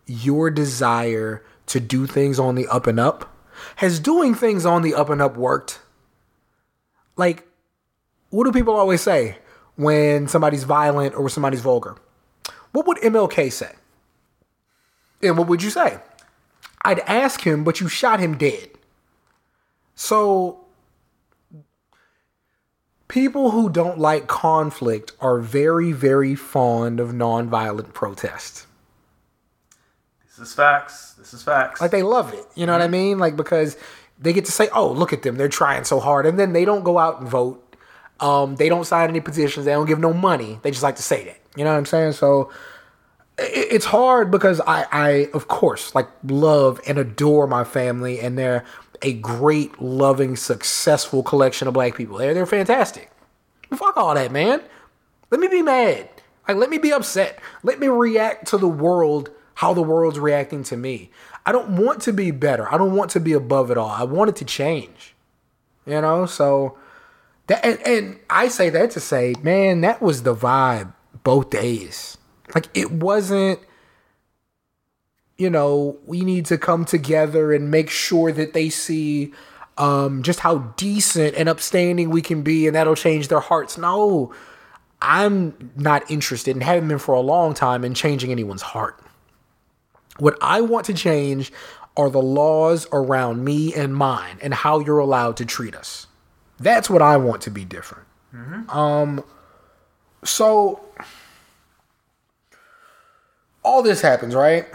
your 0.05 0.49
desire 0.49 1.43
to 1.67 1.79
do 1.79 2.07
things 2.07 2.39
on 2.39 2.55
the 2.55 2.67
up 2.67 2.87
and 2.87 2.99
up, 2.99 3.29
has 3.77 3.99
doing 3.99 4.33
things 4.33 4.65
on 4.65 4.81
the 4.81 4.93
up 4.93 5.09
and 5.09 5.21
up 5.21 5.37
worked? 5.37 5.79
Like, 7.15 7.47
what 8.29 8.45
do 8.45 8.51
people 8.51 8.75
always 8.75 9.01
say 9.01 9.37
when 9.75 10.27
somebody's 10.27 10.63
violent 10.63 11.13
or 11.15 11.21
when 11.21 11.29
somebody's 11.29 11.61
vulgar? 11.61 11.95
What 12.71 12.87
would 12.87 12.97
MLK 12.97 13.51
say? 13.51 13.73
And 15.21 15.37
what 15.37 15.47
would 15.47 15.61
you 15.61 15.69
say? 15.69 15.99
I'd 16.85 16.99
ask 17.01 17.41
him, 17.41 17.63
but 17.63 17.79
you 17.79 17.87
shot 17.87 18.19
him 18.19 18.37
dead. 18.37 18.69
So, 19.95 20.65
people 23.07 23.51
who 23.51 23.69
don't 23.69 23.99
like 23.99 24.27
conflict 24.27 25.11
are 25.19 25.39
very, 25.39 25.91
very 25.91 26.35
fond 26.35 26.99
of 26.99 27.09
nonviolent 27.09 27.93
protest. 27.93 28.65
This 30.25 30.47
is 30.47 30.53
facts. 30.55 31.13
This 31.13 31.33
is 31.33 31.43
facts. 31.43 31.79
Like 31.79 31.91
they 31.91 32.01
love 32.01 32.33
it. 32.33 32.45
You 32.55 32.65
know 32.65 32.71
what 32.71 32.81
I 32.81 32.87
mean? 32.87 33.19
Like 33.19 33.35
because 33.35 33.77
they 34.17 34.33
get 34.33 34.45
to 34.45 34.51
say, 34.51 34.67
"Oh, 34.73 34.91
look 34.91 35.13
at 35.13 35.21
them. 35.21 35.35
They're 35.35 35.47
trying 35.47 35.83
so 35.83 35.99
hard." 35.99 36.25
And 36.25 36.39
then 36.39 36.53
they 36.53 36.65
don't 36.65 36.83
go 36.83 36.97
out 36.97 37.19
and 37.19 37.29
vote. 37.29 37.59
Um, 38.19 38.55
they 38.55 38.67
don't 38.67 38.85
sign 38.85 39.09
any 39.09 39.19
petitions. 39.19 39.65
They 39.65 39.73
don't 39.73 39.85
give 39.85 39.99
no 39.99 40.11
money. 40.11 40.59
They 40.63 40.71
just 40.71 40.81
like 40.81 40.95
to 40.95 41.03
say 41.03 41.25
that. 41.25 41.37
You 41.55 41.63
know 41.63 41.71
what 41.71 41.77
I'm 41.77 41.85
saying? 41.85 42.13
So 42.13 42.51
it's 43.37 43.85
hard 43.85 44.31
because 44.31 44.61
I, 44.61 44.85
I 44.91 45.29
of 45.33 45.47
course 45.47 45.95
like 45.95 46.07
love 46.23 46.79
and 46.87 46.97
adore 46.97 47.47
my 47.47 47.63
family 47.63 48.19
and 48.19 48.37
they're 48.37 48.63
a 49.01 49.13
great 49.13 49.81
loving 49.81 50.35
successful 50.35 51.23
collection 51.23 51.67
of 51.67 51.73
black 51.73 51.95
people. 51.95 52.17
They're, 52.17 52.33
they're 52.33 52.45
fantastic. 52.45 53.11
Fuck 53.75 53.97
all 53.97 54.13
that 54.13 54.31
man. 54.31 54.61
Let 55.31 55.39
me 55.39 55.47
be 55.47 55.61
mad. 55.61 56.09
Like 56.47 56.57
let 56.57 56.69
me 56.69 56.77
be 56.77 56.93
upset. 56.93 57.39
Let 57.63 57.79
me 57.79 57.87
react 57.87 58.47
to 58.47 58.57
the 58.57 58.67
world 58.67 59.29
how 59.55 59.73
the 59.73 59.81
world's 59.81 60.19
reacting 60.19 60.63
to 60.65 60.77
me. 60.77 61.11
I 61.45 61.51
don't 61.51 61.75
want 61.75 62.01
to 62.03 62.13
be 62.13 62.31
better. 62.31 62.71
I 62.73 62.77
don't 62.77 62.95
want 62.95 63.11
to 63.11 63.19
be 63.19 63.33
above 63.33 63.71
it 63.71 63.77
all. 63.77 63.89
I 63.89 64.03
want 64.03 64.29
it 64.29 64.35
to 64.37 64.45
change 64.45 65.13
you 65.85 66.01
know? 66.01 66.25
So 66.25 66.77
that 67.47 67.63
and, 67.65 67.79
and 67.85 68.19
i 68.29 68.47
say 68.47 68.69
that 68.69 68.91
to 68.91 69.01
say 69.01 69.35
man 69.43 69.81
that 69.81 70.01
was 70.01 70.23
the 70.23 70.33
vibe 70.33 70.93
both 71.23 71.49
days 71.49 72.17
like 72.55 72.67
it 72.73 72.91
wasn't 72.91 73.59
you 75.37 75.49
know 75.49 75.97
we 76.05 76.21
need 76.21 76.45
to 76.45 76.57
come 76.57 76.85
together 76.85 77.53
and 77.53 77.71
make 77.71 77.89
sure 77.89 78.31
that 78.31 78.53
they 78.53 78.69
see 78.69 79.33
um 79.77 80.21
just 80.23 80.39
how 80.41 80.59
decent 80.77 81.35
and 81.35 81.49
upstanding 81.49 82.09
we 82.09 82.21
can 82.21 82.43
be 82.43 82.67
and 82.67 82.75
that'll 82.75 82.95
change 82.95 83.27
their 83.27 83.39
hearts. 83.39 83.77
No 83.77 84.33
i'm 85.01 85.71
not 85.75 86.09
interested 86.09 86.55
and 86.55 86.63
haven't 86.63 86.87
been 86.87 86.97
for 86.97 87.13
a 87.13 87.19
long 87.19 87.53
time 87.53 87.83
in 87.83 87.93
changing 87.93 88.31
anyone's 88.31 88.61
heart. 88.61 88.99
What 90.19 90.37
i 90.41 90.61
want 90.61 90.85
to 90.85 90.93
change 90.93 91.51
are 91.97 92.09
the 92.09 92.21
laws 92.21 92.87
around 92.91 93.43
me 93.43 93.73
and 93.73 93.95
mine 93.95 94.37
and 94.41 94.53
how 94.53 94.79
you're 94.79 94.99
allowed 94.99 95.37
to 95.37 95.45
treat 95.45 95.75
us. 95.75 96.07
That's 96.59 96.89
what 96.89 97.01
i 97.01 97.17
want 97.17 97.41
to 97.43 97.51
be 97.51 97.65
different. 97.65 98.05
Um 98.69 99.23
so 100.23 100.79
all 103.63 103.81
this 103.81 104.01
happens, 104.01 104.35
right? 104.35 104.67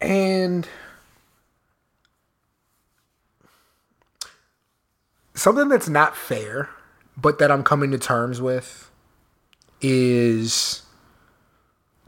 And 0.00 0.68
something 5.34 5.68
that's 5.68 5.88
not 5.88 6.16
fair, 6.16 6.68
but 7.16 7.38
that 7.38 7.50
I'm 7.50 7.62
coming 7.62 7.90
to 7.90 7.98
terms 7.98 8.40
with 8.40 8.90
is 9.80 10.82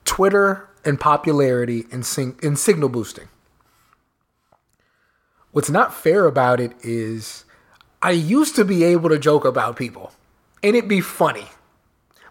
Twitter 0.04 0.68
and 0.84 1.00
popularity 1.00 1.86
and, 1.90 2.06
sing- 2.06 2.38
and 2.42 2.58
signal 2.58 2.88
boosting. 2.88 3.28
What's 5.52 5.70
not 5.70 5.94
fair 5.94 6.26
about 6.26 6.60
it 6.60 6.72
is 6.82 7.44
I 8.02 8.10
used 8.10 8.56
to 8.56 8.64
be 8.64 8.84
able 8.84 9.08
to 9.08 9.18
joke 9.18 9.44
about 9.44 9.76
people 9.76 10.12
and 10.62 10.76
it'd 10.76 10.88
be 10.88 11.00
funny. 11.00 11.46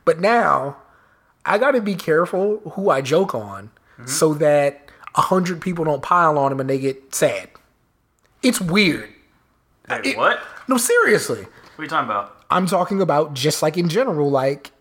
But 0.03 0.19
now 0.19 0.77
I 1.45 1.57
got 1.57 1.71
to 1.71 1.81
be 1.81 1.95
careful 1.95 2.57
who 2.73 2.89
I 2.89 3.01
joke 3.01 3.35
on 3.35 3.69
so 4.05 4.33
that 4.35 4.89
a 5.15 5.21
hundred 5.21 5.61
people 5.61 5.85
don't 5.85 6.01
pile 6.01 6.37
on 6.37 6.49
them 6.49 6.59
and 6.59 6.69
they 6.69 6.79
get 6.79 7.15
sad. 7.15 7.49
It's 8.43 8.59
weird. 8.59 9.09
Hey, 9.87 10.01
it- 10.03 10.17
what? 10.17 10.39
No, 10.67 10.77
seriously. 10.77 11.43
What 11.43 11.79
are 11.79 11.83
you 11.83 11.89
talking 11.89 12.09
about? 12.09 12.35
I'm 12.49 12.65
talking 12.67 13.01
about 13.01 13.33
just 13.33 13.61
like 13.61 13.77
in 13.77 13.87
general, 13.89 14.29
like 14.29 14.71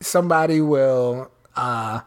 somebody 0.00 0.60
will 0.60 1.30
uh, 1.56 2.00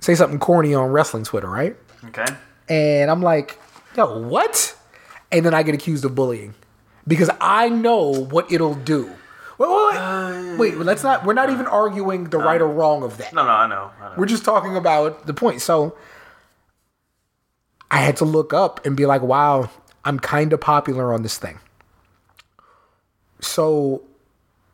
say 0.00 0.14
something 0.14 0.38
corny 0.38 0.74
on 0.74 0.90
wrestling 0.90 1.24
Twitter, 1.24 1.48
right? 1.48 1.76
Okay. 2.06 2.26
And 2.68 3.10
I'm 3.10 3.22
like, 3.22 3.58
yo, 3.96 4.18
what? 4.20 4.76
And 5.32 5.44
then 5.44 5.54
I 5.54 5.62
get 5.62 5.74
accused 5.74 6.04
of 6.04 6.14
bullying 6.14 6.54
because 7.06 7.30
I 7.40 7.68
know 7.68 8.10
what 8.26 8.50
it'll 8.52 8.74
do. 8.74 9.10
Wait, 9.58 9.68
wait, 9.68 9.86
wait. 9.90 9.96
Uh, 9.98 10.56
wait 10.56 10.76
let's 10.78 11.02
not, 11.02 11.24
we're 11.24 11.34
not 11.34 11.48
uh, 11.48 11.52
even 11.52 11.66
arguing 11.66 12.24
the 12.24 12.38
uh, 12.38 12.44
right 12.44 12.60
or 12.60 12.68
wrong 12.68 13.02
of 13.02 13.18
that. 13.18 13.32
No, 13.32 13.44
no, 13.44 13.50
I 13.50 13.66
know. 13.66 13.90
I 14.00 14.08
know. 14.08 14.14
We're 14.16 14.26
just 14.26 14.44
talking 14.44 14.76
about 14.76 15.26
the 15.26 15.34
point. 15.34 15.60
So 15.60 15.96
I 17.90 17.98
had 17.98 18.16
to 18.18 18.24
look 18.24 18.52
up 18.52 18.84
and 18.86 18.96
be 18.96 19.06
like, 19.06 19.22
wow, 19.22 19.68
I'm 20.04 20.18
kind 20.18 20.52
of 20.52 20.60
popular 20.60 21.12
on 21.12 21.22
this 21.22 21.38
thing. 21.38 21.58
So 23.40 24.02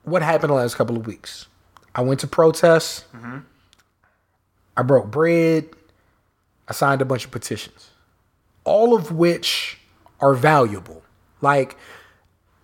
what 0.05 0.23
happened 0.23 0.51
the 0.51 0.55
last 0.55 0.75
couple 0.77 0.97
of 0.97 1.07
weeks? 1.07 1.47
I 1.95 2.03
went 2.03 2.21
to 2.21 2.27
protests. 2.27 3.05
Mm-hmm. 3.15 3.39
I 4.77 4.83
broke 4.83 5.11
bread. 5.11 5.69
I 6.69 6.73
signed 6.73 7.03
a 7.03 7.05
bunch 7.05 7.25
of 7.25 7.31
petitions, 7.31 7.91
all 8.65 8.95
of 8.95 9.13
which 9.13 9.79
are 10.21 10.35
valuable. 10.35 11.03
Like, 11.43 11.77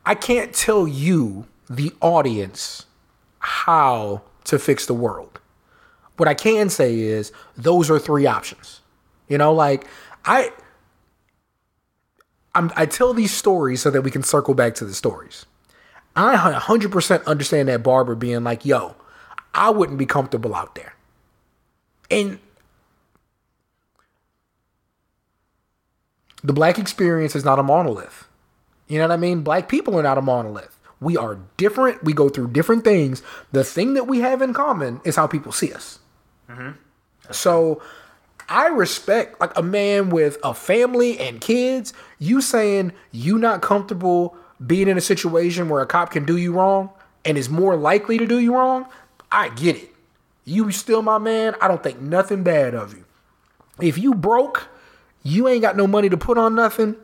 I 0.06 0.14
can't 0.14 0.54
tell 0.54 0.88
you, 0.88 1.46
the 1.70 1.94
audience, 2.00 2.84
how 3.38 4.22
to 4.44 4.58
fix 4.58 4.84
the 4.84 4.94
world. 4.94 5.38
What 6.16 6.28
I 6.28 6.34
can 6.34 6.68
say 6.68 6.98
is 6.98 7.32
those 7.56 7.88
are 7.88 7.98
three 7.98 8.26
options. 8.26 8.80
You 9.28 9.38
know, 9.38 9.54
like 9.54 9.86
I 10.24 10.52
I'm, 12.54 12.72
I 12.74 12.86
tell 12.86 13.14
these 13.14 13.32
stories 13.32 13.80
so 13.80 13.90
that 13.90 14.02
we 14.02 14.10
can 14.10 14.24
circle 14.24 14.54
back 14.54 14.74
to 14.74 14.84
the 14.84 14.92
stories. 14.92 15.46
I 16.16 16.36
100% 16.36 17.24
understand 17.24 17.68
that 17.68 17.84
barber 17.84 18.16
being 18.16 18.42
like, 18.42 18.64
"Yo, 18.66 18.96
I 19.54 19.70
wouldn't 19.70 19.98
be 19.98 20.06
comfortable 20.06 20.56
out 20.56 20.74
there." 20.74 20.94
And 22.10 22.40
the 26.42 26.52
black 26.52 26.80
experience 26.80 27.36
is 27.36 27.44
not 27.44 27.60
a 27.60 27.62
monolith. 27.62 28.26
You 28.88 28.98
know 28.98 29.06
what 29.06 29.14
I 29.14 29.16
mean? 29.16 29.42
Black 29.42 29.68
people 29.68 29.96
are 29.96 30.02
not 30.02 30.18
a 30.18 30.22
monolith. 30.22 30.79
We 31.00 31.16
are 31.16 31.38
different. 31.56 32.04
We 32.04 32.12
go 32.12 32.28
through 32.28 32.48
different 32.48 32.84
things. 32.84 33.22
The 33.52 33.64
thing 33.64 33.94
that 33.94 34.06
we 34.06 34.20
have 34.20 34.42
in 34.42 34.52
common 34.52 35.00
is 35.04 35.16
how 35.16 35.26
people 35.26 35.52
see 35.52 35.72
us. 35.72 35.98
Mm-hmm. 36.48 36.72
So 37.30 37.82
I 38.48 38.66
respect 38.66 39.40
like 39.40 39.56
a 39.56 39.62
man 39.62 40.10
with 40.10 40.36
a 40.44 40.52
family 40.52 41.18
and 41.18 41.40
kids. 41.40 41.92
You 42.18 42.40
saying 42.40 42.92
you 43.12 43.38
not 43.38 43.62
comfortable 43.62 44.36
being 44.64 44.88
in 44.88 44.98
a 44.98 45.00
situation 45.00 45.68
where 45.68 45.80
a 45.80 45.86
cop 45.86 46.10
can 46.10 46.26
do 46.26 46.36
you 46.36 46.52
wrong 46.52 46.90
and 47.24 47.38
is 47.38 47.48
more 47.48 47.76
likely 47.76 48.18
to 48.18 48.26
do 48.26 48.38
you 48.38 48.54
wrong. 48.54 48.86
I 49.30 49.48
get 49.50 49.76
it. 49.76 49.94
You 50.44 50.70
still 50.72 51.02
my 51.02 51.18
man. 51.18 51.54
I 51.60 51.68
don't 51.68 51.82
think 51.82 52.00
nothing 52.00 52.42
bad 52.42 52.74
of 52.74 52.94
you. 52.94 53.04
If 53.80 53.96
you 53.96 54.14
broke, 54.14 54.68
you 55.22 55.48
ain't 55.48 55.62
got 55.62 55.76
no 55.76 55.86
money 55.86 56.08
to 56.08 56.16
put 56.16 56.36
on 56.36 56.54
nothing. 56.54 56.96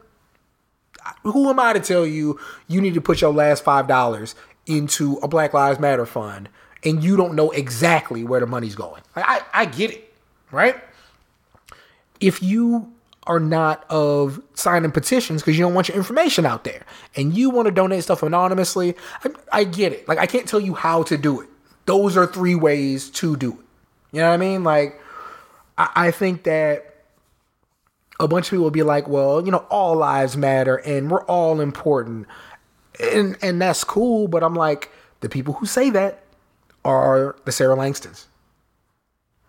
Who 1.23 1.51
am 1.51 1.59
I 1.61 1.73
to 1.73 1.81
tell 1.81 2.07
you 2.07 2.39
you 2.69 2.81
need 2.81 2.95
to 2.95 3.01
put 3.01 3.21
your 3.21 3.33
last 3.33 3.65
five 3.65 3.87
dollars 3.87 4.35
into 4.67 5.19
a 5.23 5.29
Black 5.29 5.55
Lives 5.55 5.79
Matter 5.79 6.07
fund 6.07 6.49
and 6.85 7.03
you 7.03 7.17
don't 7.17 7.35
know 7.35 7.51
exactly 7.51 8.25
where 8.25 8.41
the 8.41 8.47
money's 8.47 8.75
going? 8.75 9.03
Like, 9.15 9.25
I, 9.29 9.41
I 9.53 9.65
get 9.67 9.91
it, 9.91 10.15
right? 10.51 10.77
If 12.21 12.43
you 12.43 12.93
are 13.27 13.41
not 13.41 13.85
of 13.91 14.41
signing 14.55 14.93
petitions 14.93 15.43
because 15.43 15.59
you 15.59 15.65
don't 15.65 15.75
want 15.75 15.89
your 15.89 15.97
information 15.97 16.47
out 16.47 16.65
there 16.65 16.87
and 17.17 17.37
you 17.37 17.51
want 17.51 17.67
to 17.67 17.73
donate 17.73 18.05
stuff 18.05 18.23
anonymously, 18.23 18.95
I, 19.25 19.31
I 19.53 19.65
get 19.65 19.93
it. 19.93 20.07
Like, 20.09 20.19
I 20.19 20.27
can't 20.27 20.49
tell 20.49 20.61
you 20.61 20.75
how 20.75 21.03
to 21.05 21.19
do 21.19 21.41
it. 21.41 21.49
Those 21.87 22.17
are 22.17 22.27
three 22.27 22.55
ways 22.55 23.11
to 23.11 23.37
do 23.37 23.53
it. 23.53 23.59
You 24.13 24.21
know 24.21 24.29
what 24.29 24.35
I 24.35 24.37
mean? 24.39 24.65
Like, 24.65 25.01
I, 25.77 25.91
I 25.97 26.11
think 26.11 26.45
that 26.45 26.96
a 28.19 28.29
bunch 28.29 28.47
of 28.47 28.51
people 28.51 28.65
will 28.65 28.71
be 28.71 28.83
like, 28.83 29.09
well, 29.09 29.45
you 29.45 29.51
know, 29.51 29.67
all 29.71 29.97
lives 29.97 30.37
matter 30.37 30.77
and 30.77 31.11
we're 31.11 31.25
all 31.25 31.61
important. 31.61 32.27
And 33.01 33.37
and 33.43 33.61
that's 33.61 33.85
cool, 33.85 34.29
but 34.29 34.43
I'm 34.43 34.55
like, 34.55 34.91
the 35.21 35.29
people 35.29 35.55
who 35.55 35.67
say 35.67 35.91
that 35.91 36.23
are 36.85 37.37
the 37.45 37.53
Sarah 37.53 37.77
Langstons. 37.77 38.27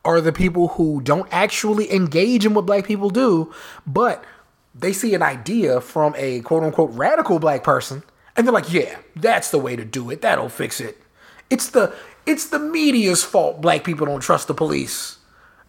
Are 0.03 0.21
the 0.21 0.31
people 0.31 0.69
who 0.69 1.01
don't 1.01 1.27
actually 1.31 1.91
engage 1.93 2.45
in 2.45 2.53
what 2.53 2.65
black 2.65 2.85
people 2.85 3.09
do, 3.09 3.53
but 3.85 4.23
they 4.73 4.93
see 4.93 5.13
an 5.13 5.21
idea 5.21 5.81
from 5.81 6.13
a 6.17 6.41
quote 6.41 6.63
unquote 6.63 6.91
radical 6.93 7.39
black 7.39 7.63
person 7.63 8.03
and 8.37 8.45
they're 8.45 8.53
like, 8.53 8.71
yeah, 8.71 8.95
that's 9.15 9.49
the 9.49 9.57
way 9.57 9.75
to 9.75 9.83
do 9.83 10.11
it. 10.11 10.21
That'll 10.21 10.47
fix 10.47 10.79
it. 10.79 11.01
It's 11.49 11.69
the 11.69 11.93
it's 12.25 12.47
the 12.49 12.59
media's 12.59 13.23
fault 13.23 13.61
black 13.61 13.83
people 13.83 14.05
don't 14.05 14.21
trust 14.21 14.47
the 14.47 14.53
police. 14.53 15.16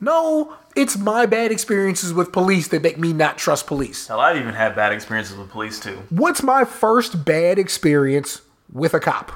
No, 0.00 0.54
it's 0.76 0.96
my 0.96 1.26
bad 1.26 1.50
experiences 1.50 2.12
with 2.12 2.32
police 2.32 2.68
that 2.68 2.82
make 2.82 2.98
me 2.98 3.12
not 3.12 3.37
trust 3.37 3.66
police. 3.66 4.06
Hell, 4.06 4.20
I've 4.20 4.37
even 4.37 4.54
had 4.54 4.76
bad 4.76 4.92
experiences 4.92 5.37
with 5.37 5.50
police 5.50 5.80
too. 5.80 6.02
What's 6.11 6.42
my 6.42 6.64
first 6.64 7.24
bad 7.24 7.58
experience 7.58 8.42
with 8.72 8.94
a 8.94 9.00
cop? 9.00 9.32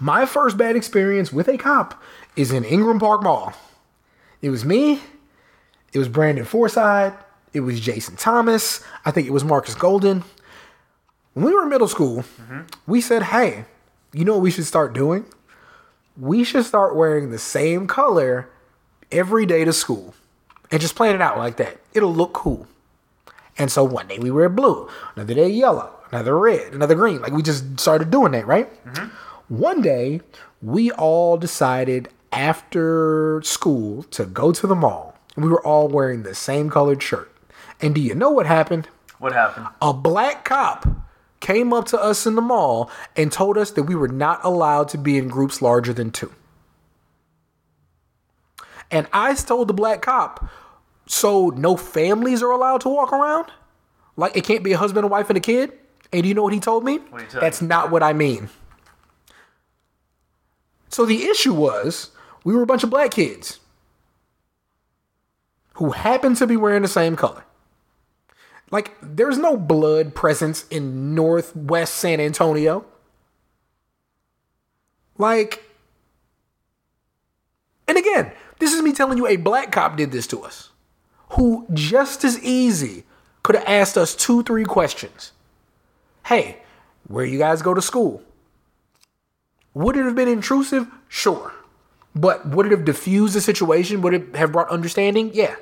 My 0.00 0.26
first 0.26 0.56
bad 0.56 0.76
experience 0.76 1.32
with 1.32 1.48
a 1.48 1.56
cop 1.56 2.02
is 2.36 2.52
in 2.52 2.64
Ingram 2.64 2.98
Park 2.98 3.22
Mall. 3.22 3.52
It 4.42 4.50
was 4.50 4.64
me, 4.64 5.00
it 5.92 5.98
was 5.98 6.08
Brandon 6.08 6.44
Forsythe, 6.44 7.14
it 7.52 7.60
was 7.60 7.80
Jason 7.80 8.16
Thomas, 8.16 8.84
I 9.04 9.10
think 9.10 9.26
it 9.26 9.32
was 9.32 9.44
Marcus 9.44 9.74
Golden. 9.74 10.22
When 11.34 11.44
we 11.44 11.52
were 11.52 11.62
in 11.62 11.68
middle 11.68 11.88
school, 11.88 12.22
mm-hmm. 12.22 12.62
we 12.86 13.00
said, 13.00 13.24
hey, 13.24 13.64
you 14.12 14.24
know 14.24 14.34
what 14.34 14.42
we 14.42 14.50
should 14.50 14.66
start 14.66 14.92
doing? 14.92 15.24
We 16.16 16.44
should 16.44 16.64
start 16.64 16.96
wearing 16.96 17.30
the 17.30 17.38
same 17.38 17.86
color 17.86 18.48
every 19.10 19.46
day 19.46 19.64
to 19.64 19.72
school 19.72 20.14
and 20.70 20.80
just 20.80 20.94
plan 20.94 21.14
it 21.14 21.20
out 21.20 21.38
like 21.38 21.56
that. 21.56 21.78
It'll 21.94 22.14
look 22.14 22.32
cool. 22.32 22.66
And 23.56 23.70
so 23.72 23.82
one 23.82 24.06
day 24.06 24.18
we 24.18 24.30
wear 24.30 24.48
blue, 24.48 24.88
another 25.16 25.34
day 25.34 25.48
yellow, 25.48 25.90
another 26.12 26.38
red, 26.38 26.72
another 26.72 26.94
green. 26.94 27.20
Like 27.20 27.32
we 27.32 27.42
just 27.42 27.80
started 27.80 28.10
doing 28.10 28.32
that, 28.32 28.46
right? 28.46 28.68
Mm-hmm. 28.84 29.08
One 29.48 29.82
day 29.82 30.20
we 30.62 30.90
all 30.92 31.36
decided 31.36 32.08
after 32.32 33.40
school 33.42 34.04
to 34.04 34.24
go 34.24 34.52
to 34.52 34.66
the 34.66 34.76
mall. 34.76 35.16
And 35.34 35.44
we 35.44 35.50
were 35.50 35.64
all 35.64 35.88
wearing 35.88 36.22
the 36.22 36.34
same 36.34 36.68
colored 36.68 37.02
shirt. 37.02 37.32
And 37.80 37.94
do 37.94 38.00
you 38.00 38.14
know 38.14 38.30
what 38.30 38.46
happened? 38.46 38.88
What 39.18 39.32
happened? 39.32 39.66
a 39.82 39.92
black 39.92 40.44
cop 40.44 40.86
came 41.40 41.72
up 41.72 41.86
to 41.86 42.00
us 42.00 42.26
in 42.26 42.34
the 42.34 42.42
mall 42.42 42.90
and 43.16 43.32
told 43.32 43.56
us 43.58 43.70
that 43.72 43.84
we 43.84 43.94
were 43.94 44.08
not 44.08 44.44
allowed 44.44 44.88
to 44.90 44.98
be 44.98 45.16
in 45.16 45.28
groups 45.28 45.62
larger 45.62 45.92
than 45.92 46.10
two. 46.10 46.32
And 48.90 49.06
I 49.12 49.34
told 49.34 49.68
the 49.68 49.74
black 49.74 50.02
cop, 50.02 50.48
so 51.06 51.48
no 51.50 51.76
families 51.76 52.42
are 52.42 52.50
allowed 52.50 52.80
to 52.82 52.88
walk 52.88 53.12
around? 53.12 53.50
Like 54.16 54.36
it 54.36 54.44
can't 54.44 54.62
be 54.62 54.72
a 54.72 54.78
husband, 54.78 55.04
a 55.04 55.08
wife, 55.08 55.30
and 55.30 55.36
a 55.36 55.40
kid? 55.40 55.72
And 56.12 56.22
do 56.22 56.28
you 56.28 56.34
know 56.34 56.42
what 56.42 56.52
he 56.52 56.60
told 56.60 56.84
me? 56.84 56.98
What'd 56.98 57.26
he 57.26 57.32
tell 57.32 57.40
That's 57.40 57.60
you? 57.60 57.68
not 57.68 57.90
what 57.90 58.02
I 58.02 58.12
mean. 58.12 58.48
So 60.88 61.04
the 61.04 61.24
issue 61.24 61.52
was 61.52 62.10
we 62.44 62.54
were 62.54 62.62
a 62.62 62.66
bunch 62.66 62.82
of 62.82 62.90
black 62.90 63.10
kids 63.10 63.60
who 65.74 65.90
happened 65.90 66.36
to 66.38 66.46
be 66.46 66.56
wearing 66.56 66.82
the 66.82 66.88
same 66.88 67.14
color. 67.14 67.44
Like, 68.70 68.94
there's 69.00 69.38
no 69.38 69.56
blood 69.56 70.14
presence 70.14 70.66
in 70.68 71.14
Northwest 71.14 71.94
San 71.94 72.20
Antonio. 72.20 72.84
Like, 75.16 75.64
and 77.86 77.96
again, 77.96 78.32
this 78.58 78.72
is 78.72 78.82
me 78.82 78.92
telling 78.92 79.18
you 79.18 79.26
a 79.26 79.36
black 79.36 79.72
cop 79.72 79.96
did 79.96 80.12
this 80.12 80.26
to 80.28 80.42
us, 80.42 80.70
who 81.30 81.66
just 81.72 82.24
as 82.24 82.42
easy 82.42 83.04
could 83.42 83.54
have 83.54 83.68
asked 83.68 83.96
us 83.96 84.14
two, 84.14 84.42
three 84.42 84.64
questions. 84.64 85.32
Hey, 86.26 86.58
where 87.06 87.24
you 87.24 87.38
guys 87.38 87.62
go 87.62 87.74
to 87.74 87.82
school? 87.82 88.22
Would 89.74 89.96
it 89.96 90.04
have 90.04 90.16
been 90.16 90.28
intrusive? 90.28 90.88
Sure. 91.08 91.52
But 92.14 92.48
would 92.48 92.66
it 92.66 92.72
have 92.72 92.84
diffused 92.84 93.34
the 93.34 93.40
situation? 93.40 94.02
Would 94.02 94.14
it 94.14 94.36
have 94.36 94.52
brought 94.52 94.68
understanding? 94.70 95.30
Yeah. 95.32 95.56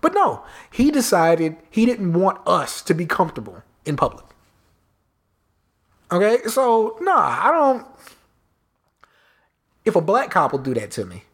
But 0.00 0.12
no, 0.12 0.44
he 0.70 0.90
decided 0.90 1.56
he 1.70 1.86
didn't 1.86 2.12
want 2.12 2.46
us 2.46 2.82
to 2.82 2.94
be 2.94 3.06
comfortable 3.06 3.62
in 3.86 3.96
public. 3.96 4.24
Okay, 6.12 6.42
so 6.46 6.98
nah, 7.00 7.40
I 7.42 7.50
don't. 7.50 7.86
If 9.84 9.96
a 9.96 10.00
black 10.00 10.30
cop 10.30 10.52
will 10.52 10.58
do 10.58 10.74
that 10.74 10.90
to 10.92 11.06
me, 11.06 11.24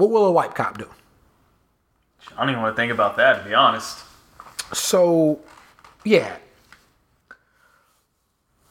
what 0.00 0.10
will 0.10 0.26
a 0.26 0.32
white 0.32 0.54
cop 0.54 0.78
do? 0.78 0.88
I 2.36 2.40
don't 2.40 2.50
even 2.50 2.62
want 2.62 2.74
to 2.74 2.80
think 2.80 2.90
about 2.90 3.16
that, 3.18 3.42
to 3.42 3.48
be 3.48 3.54
honest. 3.54 3.98
So, 4.72 5.40
yeah. 6.04 6.36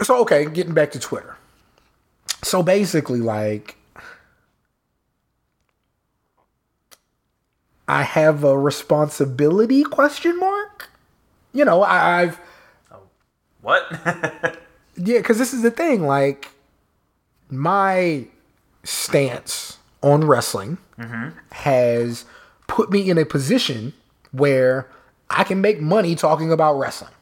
So, 0.01 0.21
okay, 0.21 0.45
getting 0.45 0.73
back 0.73 0.91
to 0.91 0.99
Twitter. 0.99 1.37
So 2.41 2.63
basically, 2.63 3.19
like, 3.19 3.75
I 7.87 8.03
have 8.03 8.43
a 8.43 8.57
responsibility 8.57 9.83
question 9.83 10.39
mark. 10.39 10.89
You 11.53 11.65
know, 11.65 11.83
I, 11.83 12.21
I've 12.21 12.39
oh, 12.91 13.01
What? 13.61 13.85
yeah, 14.95 15.17
because 15.17 15.37
this 15.37 15.53
is 15.53 15.63
the 15.63 15.71
thing. 15.71 16.05
Like, 16.05 16.49
my 17.49 18.25
stance 18.83 19.78
on 20.01 20.25
wrestling 20.25 20.77
mm-hmm. 20.97 21.37
has 21.51 22.25
put 22.67 22.91
me 22.91 23.09
in 23.09 23.17
a 23.17 23.25
position 23.25 23.93
where 24.31 24.89
I 25.29 25.43
can 25.43 25.61
make 25.61 25.81
money 25.81 26.15
talking 26.15 26.51
about 26.51 26.77
wrestling, 26.77 27.13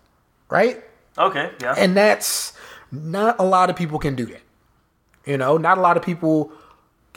right? 0.49 0.83
okay, 1.17 1.51
yeah. 1.61 1.73
And 1.77 1.95
that's 1.95 2.53
not 2.91 3.35
a 3.39 3.43
lot 3.43 3.69
of 3.69 3.75
people 3.75 3.99
can 3.99 4.15
do 4.15 4.25
that. 4.27 4.41
You 5.25 5.37
know, 5.37 5.57
not 5.57 5.77
a 5.77 5.81
lot 5.81 5.97
of 5.97 6.03
people 6.03 6.51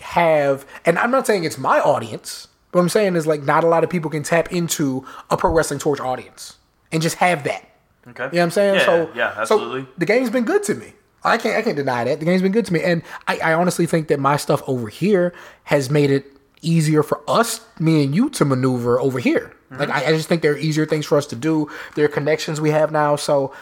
have, 0.01 0.66
and 0.85 0.99
I'm 0.99 1.11
not 1.11 1.27
saying 1.27 1.44
it's 1.44 1.59
my 1.59 1.79
audience, 1.79 2.49
but 2.73 2.79
what 2.79 2.83
I'm 2.83 2.88
saying 2.88 3.16
is 3.16 3.27
like 3.27 3.42
not 3.42 3.64
a 3.64 3.68
lot 3.68 3.85
of 3.85 3.90
people 3.90 4.11
can 4.11 4.23
tap 4.23 4.53
into 4.53 5.05
a 5.31 5.37
pro 5.37 5.53
wrestling 5.53 5.81
torch 5.81 6.01
audience 6.01 6.57
and 6.90 7.03
just 7.03 7.16
have 7.16 7.44
that. 7.44 7.68
okay. 8.09 8.25
You 8.25 8.31
know 8.33 8.38
what 8.38 8.42
I'm 8.42 8.51
saying? 8.51 8.75
Yeah, 8.77 8.87
so 8.87 9.11
yeah, 9.14 9.35
absolutely. 9.37 9.83
So 9.83 9.88
the 9.99 10.07
game's 10.07 10.31
been 10.31 10.44
good 10.44 10.62
to 10.64 10.75
me. 10.75 10.94
I 11.22 11.37
can't 11.37 11.56
I 11.56 11.62
can't 11.62 11.76
deny 11.76 12.04
that. 12.04 12.18
The 12.18 12.24
game's 12.24 12.42
been 12.42 12.52
good 12.52 12.64
to 12.66 12.72
me. 12.72 12.83
And 12.83 13.02
I, 13.28 13.38
I 13.38 13.54
honestly 13.54 13.87
think 13.87 14.09
that 14.09 14.18
my 14.20 14.37
stuff 14.37 14.62
over 14.66 14.88
here 14.88 15.35
has 15.64 15.90
made 15.90 16.11
it 16.11 16.37
easier 16.62 17.02
for 17.02 17.22
us, 17.28 17.61
me 17.78 18.04
and 18.04 18.14
you, 18.14 18.30
to 18.30 18.44
maneuver 18.44 19.00
over 19.00 19.18
here. 19.18 19.54
Mm-hmm. 19.70 19.80
Like 19.80 19.90
I, 19.90 20.06
I 20.06 20.12
just 20.12 20.28
think 20.28 20.42
there 20.42 20.52
are 20.52 20.59
easier 20.59 20.87
things 20.87 21.06
for 21.06 21.18
us 21.18 21.26
to 21.26 21.37
do. 21.37 21.70
There 21.94 22.04
are 22.04 22.09
connections 22.09 22.61
we 22.61 22.70
have 22.70 22.90
now. 22.90 23.16
So 23.16 23.52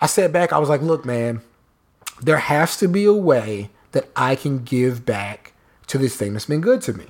I 0.00 0.06
sat 0.06 0.32
back, 0.32 0.52
I 0.52 0.58
was 0.58 0.68
like, 0.68 0.82
look, 0.82 1.04
man, 1.04 1.42
there 2.22 2.38
has 2.38 2.76
to 2.78 2.88
be 2.88 3.04
a 3.04 3.12
way 3.12 3.70
that 3.92 4.08
I 4.14 4.36
can 4.36 4.62
give 4.64 5.04
back 5.04 5.52
to 5.88 5.98
this 5.98 6.16
thing 6.16 6.32
that's 6.32 6.46
been 6.46 6.60
good 6.60 6.80
to 6.82 6.92
me. 6.92 7.06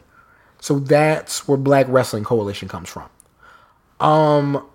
So 0.60 0.78
that's 0.78 1.46
where 1.46 1.58
Black 1.58 1.86
Wrestling 1.88 2.24
Coalition 2.24 2.68
comes 2.68 2.88
from. 2.88 3.08
Um 4.00 4.66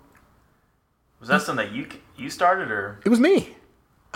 Was 1.20 1.28
that 1.28 1.42
something 1.42 1.66
that 1.66 1.74
you 1.74 1.88
you 2.16 2.30
started 2.30 2.70
or? 2.70 3.00
It 3.04 3.08
was 3.08 3.20
me. 3.20 3.55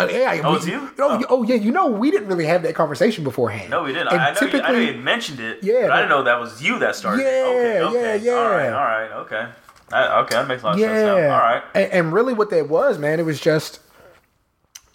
Uh, 0.05 0.09
yeah, 0.11 0.41
Oh, 0.45 0.51
we- 0.53 0.57
it's 0.59 0.67
you? 0.67 0.91
Oh, 0.99 1.25
oh, 1.29 1.43
yeah. 1.43 1.55
You 1.57 1.71
know, 1.71 1.87
we 1.89 2.11
didn't 2.11 2.29
really 2.29 2.47
have 2.47 2.63
that 2.63 2.75
conversation 2.75 3.25
beforehand. 3.25 3.71
No, 3.71 3.83
we 3.85 3.93
didn't. 3.93 4.09
And 4.09 4.21
I, 4.21 4.31
I, 4.31 4.33
know 4.35 4.41
you, 4.41 4.47
I 4.47 4.51
know 4.51 4.59
typically- 4.59 4.87
you 4.97 5.03
mentioned 5.03 5.41
it. 5.41 5.63
Yeah, 5.63 5.83
But 5.83 5.91
I 5.93 5.97
didn't 5.99 6.11
know 6.11 6.23
that 6.25 6.41
was 6.41 6.63
you 6.63 6.79
that 6.81 6.97
started. 6.97 7.23
it. 7.23 7.25
Yeah, 7.27 7.49
okay, 7.49 7.83
okay. 8.15 8.25
yeah, 8.25 8.33
All 8.33 8.51
right, 8.51 8.65
yeah. 8.65 8.77
all 8.77 8.85
right, 8.85 9.11
okay. 9.23 9.47
I, 9.93 10.21
okay, 10.21 10.35
that 10.37 10.47
makes 10.49 10.63
a 10.63 10.67
lot 10.67 10.75
of 10.75 10.81
sense 10.81 10.93
Yeah. 10.93 11.05
now. 11.27 11.35
All 11.35 11.41
right. 11.41 11.63
And, 11.75 11.93
and 11.93 12.13
really, 12.13 12.33
what 12.33 12.51
that 12.51 12.69
was, 12.69 12.99
man, 12.99 13.19
it 13.19 13.25
was 13.25 13.41
just 13.41 13.81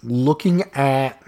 looking 0.03 0.63
at. 0.73 1.21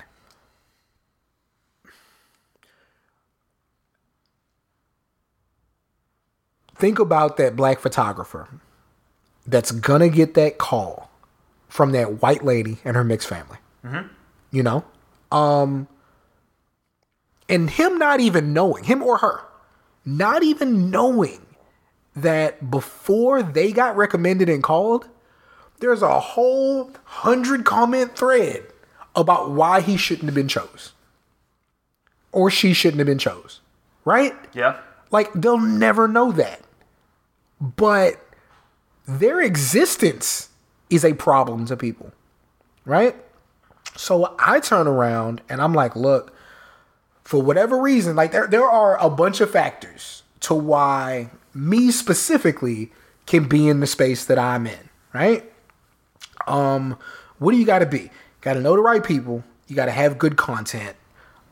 Think 6.75 6.99
about 6.99 7.37
that 7.37 7.55
black 7.55 7.79
photographer 7.79 8.47
that's 9.47 9.71
gonna 9.71 10.09
get 10.09 10.33
that 10.35 10.57
call 10.57 11.09
from 11.67 11.91
that 11.93 12.21
white 12.21 12.43
lady 12.45 12.77
and 12.85 12.95
her 12.95 13.03
mixed 13.03 13.27
family. 13.27 13.57
You 14.51 14.63
know? 14.63 14.83
Um 15.31 15.87
and 17.49 17.69
him 17.69 17.97
not 17.97 18.19
even 18.19 18.53
knowing, 18.53 18.83
him 18.83 19.01
or 19.01 19.17
her, 19.19 19.41
not 20.05 20.43
even 20.43 20.89
knowing 20.89 21.45
that 22.15 22.71
before 22.71 23.43
they 23.43 23.71
got 23.71 23.95
recommended 23.95 24.49
and 24.49 24.63
called, 24.63 25.07
there's 25.79 26.01
a 26.01 26.19
whole 26.19 26.91
hundred 27.03 27.63
comment 27.63 28.17
thread 28.17 28.65
about 29.15 29.51
why 29.51 29.81
he 29.81 29.97
shouldn't 29.97 30.25
have 30.25 30.35
been 30.35 30.47
chose. 30.47 30.93
Or 32.31 32.49
she 32.49 32.73
shouldn't 32.73 32.99
have 32.99 33.07
been 33.07 33.19
chose. 33.19 33.61
Right? 34.03 34.33
Yeah. 34.53 34.79
Like 35.11 35.31
they'll 35.33 35.59
never 35.59 36.07
know 36.07 36.31
that. 36.31 36.61
But 37.59 38.19
their 39.07 39.41
existence 39.41 40.49
is 40.89 41.05
a 41.05 41.13
problem 41.13 41.65
to 41.67 41.77
people. 41.77 42.11
Right? 42.85 43.15
So 43.97 44.35
I 44.39 44.59
turn 44.59 44.87
around 44.87 45.41
and 45.49 45.61
I'm 45.61 45.73
like, 45.73 45.95
look, 45.95 46.33
for 47.23 47.41
whatever 47.41 47.77
reason, 47.77 48.15
like 48.15 48.31
there 48.31 48.47
there 48.47 48.65
are 48.65 48.97
a 49.03 49.09
bunch 49.09 49.41
of 49.41 49.51
factors 49.51 50.23
to 50.41 50.53
why 50.53 51.29
me 51.53 51.91
specifically 51.91 52.91
can 53.25 53.47
be 53.47 53.67
in 53.67 53.79
the 53.79 53.87
space 53.87 54.23
that 54.25 54.39
I'm 54.39 54.67
in, 54.67 54.89
right? 55.13 55.51
Um, 56.45 56.97
what 57.39 57.51
do 57.51 57.57
you 57.57 57.65
gotta 57.65 57.85
be? 57.85 58.11
Gotta 58.41 58.61
know 58.61 58.75
the 58.75 58.81
right 58.81 59.03
people, 59.03 59.43
you 59.67 59.75
gotta 59.75 59.91
have 59.91 60.17
good 60.17 60.37
content, 60.37 60.95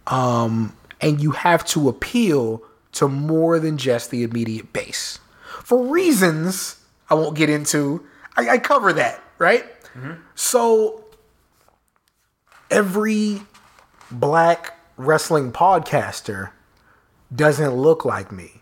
um, 0.08 0.78
and 1.02 1.22
you 1.22 1.32
have 1.32 1.66
to 1.66 1.90
appeal 1.90 2.62
to 2.94 3.10
more 3.10 3.60
than 3.60 3.78
just 3.78 4.12
the 4.12 4.24
immediate 4.24 4.72
base. 4.72 5.20
For 5.64 5.84
reasons 5.84 6.78
I 7.10 7.16
won't 7.16 7.36
get 7.36 7.50
into, 7.50 8.06
I, 8.38 8.50
I 8.52 8.58
cover 8.60 8.94
that, 8.94 9.22
right? 9.40 9.66
So 10.36 11.05
every 12.70 13.42
black 14.12 14.78
wrestling 14.98 15.52
podcaster 15.52 16.52
doesn't 17.34 17.74
look 17.74 18.06
like 18.06 18.32
me, 18.32 18.62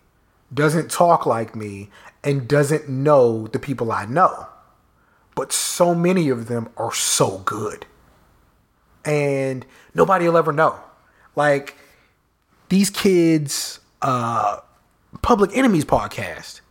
doesn't 0.53 0.89
talk 0.89 1.25
like 1.25 1.55
me, 1.55 1.89
and 2.23 2.47
doesn't 2.47 2.89
know 2.89 3.47
the 3.47 3.59
people 3.59 3.91
I 3.91 4.05
know. 4.05 4.47
But 5.35 5.51
so 5.51 5.95
many 5.95 6.29
of 6.29 6.47
them 6.47 6.69
are 6.77 6.93
so 6.93 7.39
good. 7.39 7.85
And 9.03 9.65
nobody 9.93 10.27
will 10.27 10.37
ever 10.37 10.53
know. 10.53 10.79
Like 11.35 11.75
these 12.69 12.89
kids, 12.89 13.79
uh, 14.01 14.59
Public 15.21 15.55
Enemies 15.55 15.85
podcast. 15.85 16.61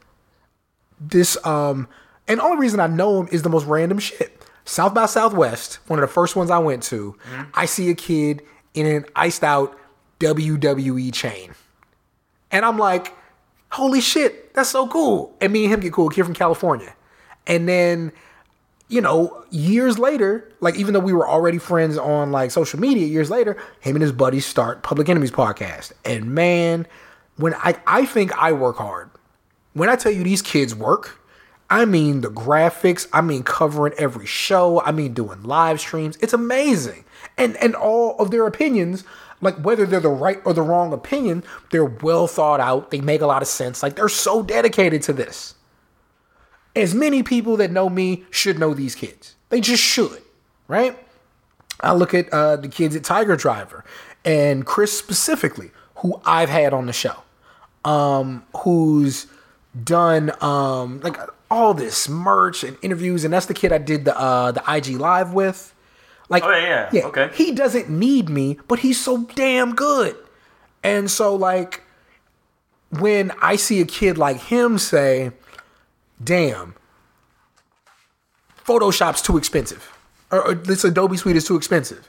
This 1.01 1.45
um 1.45 1.89
and 2.29 2.39
the 2.39 2.45
only 2.45 2.59
reason 2.59 2.81
I 2.81 2.87
know 2.87 3.21
him 3.21 3.29
is 3.33 3.43
the 3.43 3.49
most 3.49 3.67
random 3.67 3.99
shit. 3.99 4.42
South 4.65 4.95
by 4.95 5.07
Southwest, 5.07 5.79
one 5.87 5.99
of 5.99 6.09
the 6.09 6.13
first 6.13 6.37
ones 6.37 6.51
I 6.51 6.59
went 6.59 6.83
to, 6.85 7.17
mm-hmm. 7.31 7.43
I 7.55 7.67
see 7.67 7.91
a 7.91 7.95
kid 7.95 8.43
in 8.75 8.87
an 8.87 9.05
iced 9.17 9.43
out 9.43 9.79
WWE 10.21 11.13
chain. 11.13 11.55
And 12.51 12.65
I'm 12.65 12.79
like, 12.79 13.15
holy 13.71 14.01
shit, 14.01 14.55
that's 14.55 14.71
so 14.71 14.87
cool. 14.87 15.37
And 15.41 15.53
me 15.53 15.65
and 15.65 15.75
him 15.75 15.81
get 15.81 15.93
cool, 15.93 16.09
kid 16.09 16.25
from 16.25 16.35
California. 16.35 16.95
And 17.47 17.69
then, 17.69 18.13
you 18.89 19.01
know, 19.01 19.45
years 19.51 19.99
later, 19.99 20.53
like 20.61 20.77
even 20.77 20.95
though 20.95 21.01
we 21.01 21.13
were 21.13 21.29
already 21.29 21.59
friends 21.59 21.99
on 21.99 22.31
like 22.31 22.51
social 22.51 22.79
media, 22.79 23.07
years 23.07 23.31
later, 23.31 23.57
him 23.81 23.97
and 23.97 24.03
his 24.03 24.13
buddies 24.13 24.47
start 24.47 24.83
Public 24.83 25.09
Enemies 25.09 25.33
podcast. 25.33 25.93
And 26.05 26.35
man, 26.35 26.87
when 27.37 27.55
I 27.55 27.77
I 27.87 28.05
think 28.05 28.33
I 28.39 28.53
work 28.53 28.77
hard. 28.77 29.11
When 29.73 29.89
I 29.89 29.97
tell 29.97 30.13
you 30.13 30.23
these 30.23 30.43
kids 30.43 30.75
work, 30.75 31.19
I 31.73 31.87
mean 31.87 32.21
the 32.21 32.29
graphics, 32.29 33.09
I 33.15 33.23
mean 33.23 33.45
covering 33.45 33.95
every 33.97 34.27
show, 34.27 34.83
I 34.83 34.93
mean 34.93 35.15
doing 35.15 35.43
live 35.43 35.81
streams. 35.81 36.19
It's 36.21 36.35
amazing. 36.35 37.07
And 37.39 37.57
and 37.57 37.75
all 37.75 38.15
of 38.19 38.31
their 38.31 38.47
opinions, 38.47 39.05
like 39.41 39.57
whether 39.57 39.87
they're 39.87 39.99
the 39.99 40.11
right 40.11 40.39
or 40.45 40.53
the 40.53 40.61
wrong 40.61 40.93
opinion, 40.93 41.43
they're 41.71 41.87
well 41.87 42.27
thought 42.27 42.61
out. 42.61 42.91
They 42.91 43.01
make 43.01 43.23
a 43.23 43.27
lot 43.27 43.41
of 43.41 43.49
sense. 43.49 43.83
Like 43.83 43.97
they're 43.97 44.11
so 44.11 44.43
dedicated 44.43 45.01
to 45.05 45.15
this. 45.15 45.55
As 46.77 46.95
many 46.95 47.23
people 47.23 47.57
that 47.57 47.71
know 47.71 47.89
me 47.89 48.25
should 48.31 48.59
know 48.59 48.75
these 48.75 48.95
kids. 48.95 49.35
They 49.49 49.63
just 49.63 49.83
should, 49.83 50.21
right? 50.69 50.99
I 51.81 51.95
look 51.95 52.13
at 52.13 52.29
uh, 52.35 52.57
the 52.57 52.69
kids 52.69 52.95
at 52.97 53.03
Tiger 53.03 53.35
Driver 53.35 53.83
and 54.27 54.67
Chris 54.67 54.97
specifically, 54.97 55.71
who 55.97 56.21
I've 56.27 56.51
had 56.51 56.75
on 56.75 56.85
the 56.85 56.93
show, 56.93 57.23
um, 57.83 58.45
who's 58.59 59.27
done 59.83 60.33
um, 60.43 61.01
like 61.01 61.17
all 61.53 61.75
this 61.75 62.09
merch 62.09 62.65
and 62.65 62.79
interviews, 62.81 63.25
and 63.25 63.35
that's 63.35 63.45
the 63.45 63.53
kid 63.55 63.73
I 63.73 63.79
did 63.79 64.07
the 64.07 64.19
uh, 64.19 64.53
the 64.53 64.63
IG 64.67 64.99
live 64.99 65.35
with. 65.35 65.75
Like, 66.31 66.45
Oh, 66.45 66.51
yeah, 66.51 66.89
yeah. 66.93 67.05
Okay. 67.05 67.29
He 67.35 67.53
doesn't 67.53 67.91
need 67.91 68.31
me, 68.31 68.59
but 68.69 68.79
he's 68.79 68.99
so 68.99 69.25
damn 69.35 69.75
good. 69.75 70.17
And 70.83 71.11
so, 71.11 71.35
like, 71.35 71.83
when 72.89 73.33
I 73.43 73.57
see 73.57 73.83
a 73.83 73.85
kid 73.85 74.17
like 74.17 74.39
him 74.39 74.79
say, 74.79 75.33
"Damn, 76.25 76.75
Photoshop's 78.65 79.21
too 79.21 79.37
expensive," 79.37 79.93
or, 80.31 80.49
or 80.49 80.55
this 80.55 80.85
Adobe 80.85 81.19
Suite 81.19 81.37
is 81.37 81.47
too 81.47 81.57
expensive, 81.57 82.09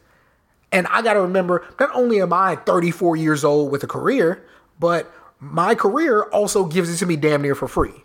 and 0.72 0.88
I 0.88 1.02
got 1.02 1.14
to 1.14 1.22
remember, 1.22 1.66
not 1.82 1.90
only 1.94 2.22
am 2.22 2.32
I 2.32 2.56
34 2.56 3.18
years 3.18 3.44
old 3.44 3.72
with 3.72 3.84
a 3.84 3.88
career, 3.88 4.46
but 4.80 5.12
my 5.42 5.76
career 5.76 6.24
also 6.24 6.64
gives 6.66 6.90
it 6.90 6.98
to 6.98 7.06
me 7.06 7.18
damn 7.18 7.42
near 7.42 7.56
for 7.56 7.68
free. 7.68 8.04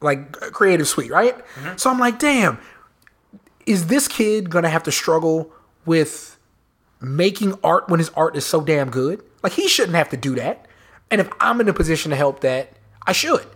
Like 0.00 0.32
Creative 0.32 0.88
Suite, 0.88 1.10
right? 1.10 1.36
So 1.76 1.90
I'm 1.90 1.98
like, 1.98 2.18
damn, 2.18 2.58
is 3.66 3.86
this 3.86 4.08
kid 4.08 4.50
to 4.50 4.68
have 4.68 4.82
to 4.84 4.92
struggle 4.92 5.52
with 5.84 6.38
making 7.00 7.54
art 7.62 7.88
when 7.88 7.98
his 7.98 8.10
art 8.10 8.36
is 8.36 8.44
so 8.44 8.60
damn 8.60 8.90
good? 8.90 9.22
Like, 9.42 9.52
he 9.52 9.68
shouldn't 9.68 9.96
have 9.96 10.10
to 10.10 10.16
do 10.16 10.34
that. 10.36 10.66
And 11.10 11.20
if 11.20 11.30
I'm 11.40 11.60
in 11.60 11.68
a 11.68 11.72
position 11.72 12.10
to 12.10 12.16
help 12.16 12.40
that, 12.40 12.72
I 13.06 13.12
should. 13.12 13.46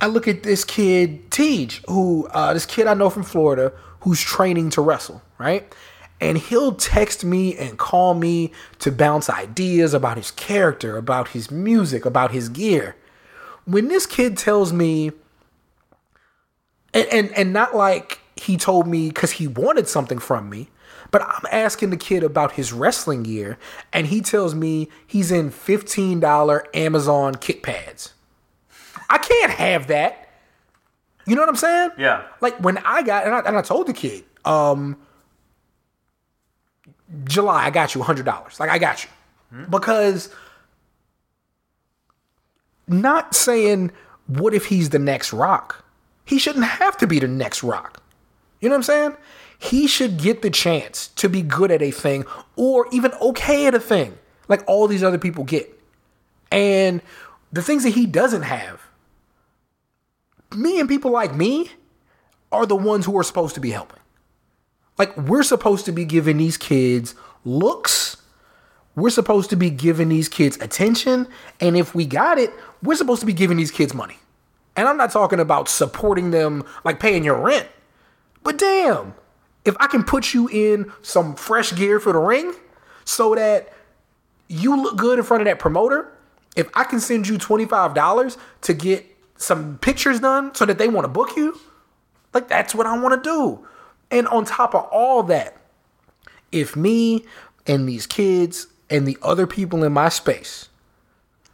I 0.00 0.06
look 0.06 0.28
at 0.28 0.42
this 0.42 0.64
kid, 0.64 1.30
Tej, 1.30 1.68
who, 1.88 2.26
uh, 2.28 2.52
this 2.54 2.66
kid 2.66 2.86
I 2.86 2.94
know 2.94 3.10
from 3.10 3.22
Florida, 3.22 3.72
who's 4.00 4.20
training 4.20 4.70
to 4.70 4.80
wrestle, 4.80 5.22
right? 5.38 5.72
And 6.20 6.38
he'll 6.38 6.74
text 6.74 7.24
me 7.24 7.56
and 7.56 7.78
call 7.78 8.14
me 8.14 8.52
to 8.78 8.92
bounce 8.92 9.28
ideas 9.28 9.94
about 9.94 10.16
his 10.16 10.30
character, 10.30 10.96
about 10.96 11.28
his 11.28 11.50
music, 11.50 12.04
about 12.04 12.32
his 12.32 12.48
gear. 12.48 12.96
When 13.64 13.88
this 13.88 14.06
kid 14.06 14.36
tells 14.36 14.72
me, 14.72 15.12
and 16.94 17.06
and, 17.12 17.32
and 17.32 17.52
not 17.52 17.76
like 17.76 18.20
he 18.36 18.56
told 18.56 18.86
me 18.86 19.08
because 19.08 19.32
he 19.32 19.46
wanted 19.46 19.88
something 19.88 20.18
from 20.18 20.48
me, 20.48 20.68
but 21.10 21.22
I'm 21.22 21.44
asking 21.52 21.90
the 21.90 21.96
kid 21.96 22.22
about 22.22 22.52
his 22.52 22.72
wrestling 22.72 23.22
gear, 23.24 23.58
and 23.92 24.06
he 24.06 24.20
tells 24.20 24.54
me 24.54 24.88
he's 25.06 25.30
in 25.30 25.50
$15 25.50 26.64
Amazon 26.74 27.34
kick 27.36 27.62
pads. 27.62 28.14
I 29.08 29.18
can't 29.18 29.52
have 29.52 29.88
that. 29.88 30.28
You 31.26 31.34
know 31.36 31.42
what 31.42 31.48
I'm 31.48 31.56
saying? 31.56 31.90
Yeah. 31.98 32.22
Like 32.40 32.56
when 32.58 32.78
I 32.78 33.02
got 33.02 33.24
and 33.26 33.34
I, 33.34 33.40
and 33.40 33.56
I 33.56 33.62
told 33.62 33.86
the 33.86 33.92
kid, 33.92 34.24
um, 34.44 34.96
July, 37.24 37.64
I 37.66 37.70
got 37.70 37.94
you 37.94 38.02
hundred 38.02 38.26
dollars. 38.26 38.58
Like 38.58 38.70
I 38.70 38.78
got 38.78 39.04
you 39.04 39.10
because 39.70 40.30
not 42.88 43.34
saying 43.34 43.92
what 44.26 44.54
if 44.54 44.66
he's 44.66 44.90
the 44.90 44.98
next 44.98 45.32
rock. 45.32 45.83
He 46.24 46.38
shouldn't 46.38 46.64
have 46.64 46.96
to 46.98 47.06
be 47.06 47.18
the 47.18 47.28
next 47.28 47.62
rock. 47.62 48.02
You 48.60 48.68
know 48.68 48.74
what 48.74 48.78
I'm 48.78 48.82
saying? 48.84 49.16
He 49.58 49.86
should 49.86 50.18
get 50.18 50.42
the 50.42 50.50
chance 50.50 51.08
to 51.08 51.28
be 51.28 51.42
good 51.42 51.70
at 51.70 51.82
a 51.82 51.90
thing 51.90 52.24
or 52.56 52.86
even 52.92 53.12
okay 53.20 53.66
at 53.66 53.74
a 53.74 53.80
thing 53.80 54.18
like 54.48 54.62
all 54.66 54.86
these 54.86 55.02
other 55.02 55.18
people 55.18 55.44
get. 55.44 55.70
And 56.50 57.02
the 57.52 57.62
things 57.62 57.84
that 57.84 57.90
he 57.90 58.06
doesn't 58.06 58.42
have, 58.42 58.80
me 60.54 60.80
and 60.80 60.88
people 60.88 61.10
like 61.10 61.34
me 61.34 61.70
are 62.52 62.66
the 62.66 62.76
ones 62.76 63.06
who 63.06 63.18
are 63.18 63.24
supposed 63.24 63.54
to 63.54 63.60
be 63.60 63.70
helping. 63.70 64.00
Like 64.98 65.16
we're 65.16 65.42
supposed 65.42 65.86
to 65.86 65.92
be 65.92 66.04
giving 66.04 66.38
these 66.38 66.56
kids 66.56 67.14
looks. 67.44 68.16
We're 68.96 69.10
supposed 69.10 69.50
to 69.50 69.56
be 69.56 69.70
giving 69.70 70.08
these 70.08 70.28
kids 70.28 70.56
attention. 70.60 71.26
And 71.60 71.76
if 71.76 71.94
we 71.94 72.06
got 72.06 72.38
it, 72.38 72.52
we're 72.82 72.94
supposed 72.94 73.20
to 73.20 73.26
be 73.26 73.32
giving 73.32 73.56
these 73.56 73.72
kids 73.72 73.92
money. 73.92 74.18
And 74.76 74.88
I'm 74.88 74.96
not 74.96 75.12
talking 75.12 75.40
about 75.40 75.68
supporting 75.68 76.30
them 76.30 76.64
like 76.84 76.98
paying 76.98 77.24
your 77.24 77.40
rent. 77.40 77.68
But 78.42 78.58
damn, 78.58 79.14
if 79.64 79.76
I 79.80 79.86
can 79.86 80.04
put 80.04 80.34
you 80.34 80.48
in 80.48 80.92
some 81.02 81.34
fresh 81.36 81.74
gear 81.74 82.00
for 82.00 82.12
the 82.12 82.18
ring 82.18 82.54
so 83.04 83.34
that 83.34 83.72
you 84.48 84.80
look 84.80 84.96
good 84.96 85.18
in 85.18 85.24
front 85.24 85.40
of 85.40 85.46
that 85.46 85.58
promoter, 85.58 86.12
if 86.56 86.68
I 86.74 86.84
can 86.84 87.00
send 87.00 87.26
you 87.28 87.38
$25 87.38 88.36
to 88.62 88.74
get 88.74 89.06
some 89.36 89.78
pictures 89.78 90.20
done 90.20 90.54
so 90.54 90.64
that 90.66 90.78
they 90.78 90.88
want 90.88 91.04
to 91.04 91.08
book 91.08 91.36
you, 91.36 91.58
like 92.32 92.48
that's 92.48 92.74
what 92.74 92.86
I 92.86 92.98
want 92.98 93.22
to 93.22 93.28
do. 93.28 93.66
And 94.10 94.28
on 94.28 94.44
top 94.44 94.74
of 94.74 94.84
all 94.92 95.22
that, 95.24 95.56
if 96.52 96.76
me 96.76 97.24
and 97.66 97.88
these 97.88 98.06
kids 98.06 98.66
and 98.90 99.08
the 99.08 99.18
other 99.22 99.46
people 99.46 99.82
in 99.82 99.92
my 99.92 100.08
space 100.08 100.68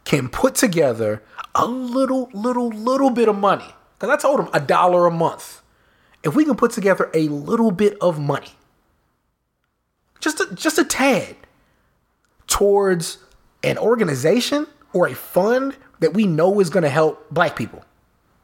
can 0.03 0.29
put 0.29 0.55
together 0.55 1.21
a 1.53 1.65
little, 1.65 2.29
little, 2.33 2.69
little 2.69 3.09
bit 3.09 3.27
of 3.27 3.37
money, 3.37 3.75
because 3.97 4.09
I 4.09 4.17
told 4.21 4.39
him 4.39 4.49
a 4.53 4.59
dollar 4.59 5.05
a 5.05 5.11
month. 5.11 5.61
If 6.23 6.35
we 6.35 6.45
can 6.45 6.55
put 6.55 6.71
together 6.71 7.09
a 7.13 7.27
little 7.29 7.71
bit 7.71 7.97
of 7.99 8.19
money, 8.19 8.53
just 10.19 10.39
a, 10.39 10.53
just 10.53 10.77
a 10.77 10.83
tad, 10.83 11.35
towards 12.47 13.17
an 13.63 13.77
organization 13.77 14.67
or 14.93 15.07
a 15.07 15.15
fund 15.15 15.75
that 15.99 16.13
we 16.13 16.25
know 16.25 16.59
is 16.59 16.69
going 16.69 16.83
to 16.83 16.89
help 16.89 17.29
black 17.31 17.55
people. 17.55 17.83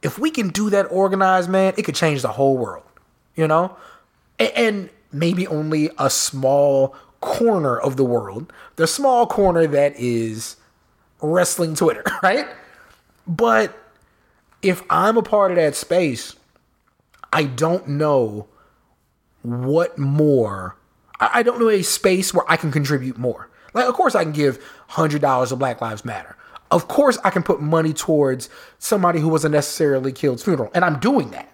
If 0.02 0.18
we 0.18 0.32
can 0.32 0.50
do 0.50 0.70
that 0.70 0.84
organized, 0.86 1.50
man, 1.50 1.74
it 1.78 1.84
could 1.84 1.96
change 1.96 2.22
the 2.22 2.30
whole 2.30 2.58
world, 2.58 2.86
you 3.36 3.48
know? 3.48 3.76
And 4.40 4.90
maybe 5.12 5.46
only 5.48 5.90
a 5.98 6.10
small 6.10 6.96
corner 7.20 7.78
of 7.78 7.98
the 7.98 8.06
world, 8.06 8.54
the 8.76 8.88
small 8.88 9.28
corner 9.28 9.68
that 9.68 9.94
is 9.98 10.56
wrestling 11.22 11.76
Twitter, 11.76 12.04
right? 12.24 12.48
But 13.28 13.78
if 14.62 14.84
I'm 14.90 15.18
a 15.18 15.24
part 15.24 15.52
of 15.52 15.58
that 15.58 15.76
space, 15.76 16.36
I 17.32 17.44
don't 17.44 17.88
know 17.88 18.48
what 19.42 19.98
more. 19.98 20.76
I 21.20 21.42
don't 21.44 21.60
know 21.60 21.70
a 21.70 21.82
space 21.82 22.34
where 22.34 22.50
I 22.50 22.58
can 22.58 22.72
contribute 22.72 23.18
more. 23.18 23.50
Like, 23.74 23.88
of 23.88 23.96
course, 23.96 24.16
I 24.16 24.24
can 24.24 24.34
give 24.34 24.64
hundred 24.88 25.22
dollars 25.22 25.50
to 25.50 25.56
Black 25.56 25.82
Lives 25.82 26.06
Matter. 26.06 26.36
Of 26.70 26.88
course, 26.88 27.18
I 27.24 27.30
can 27.30 27.44
put 27.44 27.62
money 27.62 27.94
towards 27.94 28.50
somebody 28.78 29.20
who 29.20 29.30
wasn't 29.30 29.54
necessarily 29.54 30.12
killed's 30.12 30.44
funeral, 30.44 30.72
and 30.74 30.84
I'm 30.84 31.00
doing 31.00 31.32
that. 31.32 31.50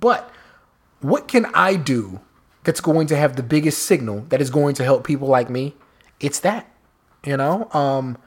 But 0.00 0.30
what 1.00 1.28
can 1.28 1.46
I 1.54 1.76
do 1.76 2.20
that's 2.64 2.80
going 2.80 3.06
to 3.08 3.16
have 3.16 3.36
the 3.36 3.42
biggest 3.42 3.82
signal 3.82 4.20
that 4.30 4.40
is 4.40 4.50
going 4.50 4.74
to 4.76 4.84
help 4.84 5.06
people 5.06 5.28
like 5.28 5.50
me? 5.50 5.74
It's 6.20 6.40
that, 6.40 6.70
you 7.24 7.36
know. 7.36 7.70
Um, 7.72 8.18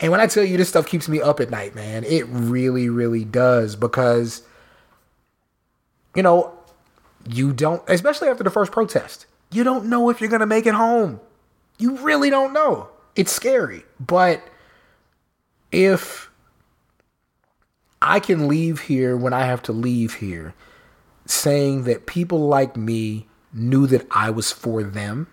and 0.00 0.10
when 0.10 0.20
I 0.20 0.26
tell 0.26 0.44
you 0.44 0.56
this 0.56 0.68
stuff 0.68 0.86
keeps 0.86 1.08
me 1.08 1.20
up 1.20 1.40
at 1.40 1.50
night, 1.50 1.74
man, 1.74 2.04
it 2.04 2.26
really, 2.28 2.88
really 2.88 3.24
does 3.24 3.76
because 3.76 4.42
you 6.14 6.22
know, 6.22 6.52
you 7.28 7.52
don't, 7.52 7.82
especially 7.88 8.28
after 8.28 8.44
the 8.44 8.50
first 8.50 8.72
protest, 8.72 9.26
you 9.50 9.64
don't 9.64 9.86
know 9.86 10.10
if 10.10 10.20
you're 10.20 10.30
going 10.30 10.40
to 10.40 10.46
make 10.46 10.66
it 10.66 10.74
home. 10.74 11.20
You 11.78 11.96
really 11.98 12.30
don't 12.30 12.52
know. 12.52 12.88
It's 13.16 13.32
scary. 13.32 13.84
But 13.98 14.42
if 15.72 16.30
I 18.00 18.20
can 18.20 18.48
leave 18.48 18.82
here 18.82 19.16
when 19.16 19.32
I 19.32 19.44
have 19.46 19.62
to 19.62 19.72
leave 19.72 20.14
here 20.14 20.54
saying 21.26 21.84
that 21.84 22.06
people 22.06 22.46
like 22.46 22.76
me 22.76 23.26
knew 23.52 23.86
that 23.86 24.06
I 24.10 24.30
was 24.30 24.52
for 24.52 24.82
them, 24.82 25.28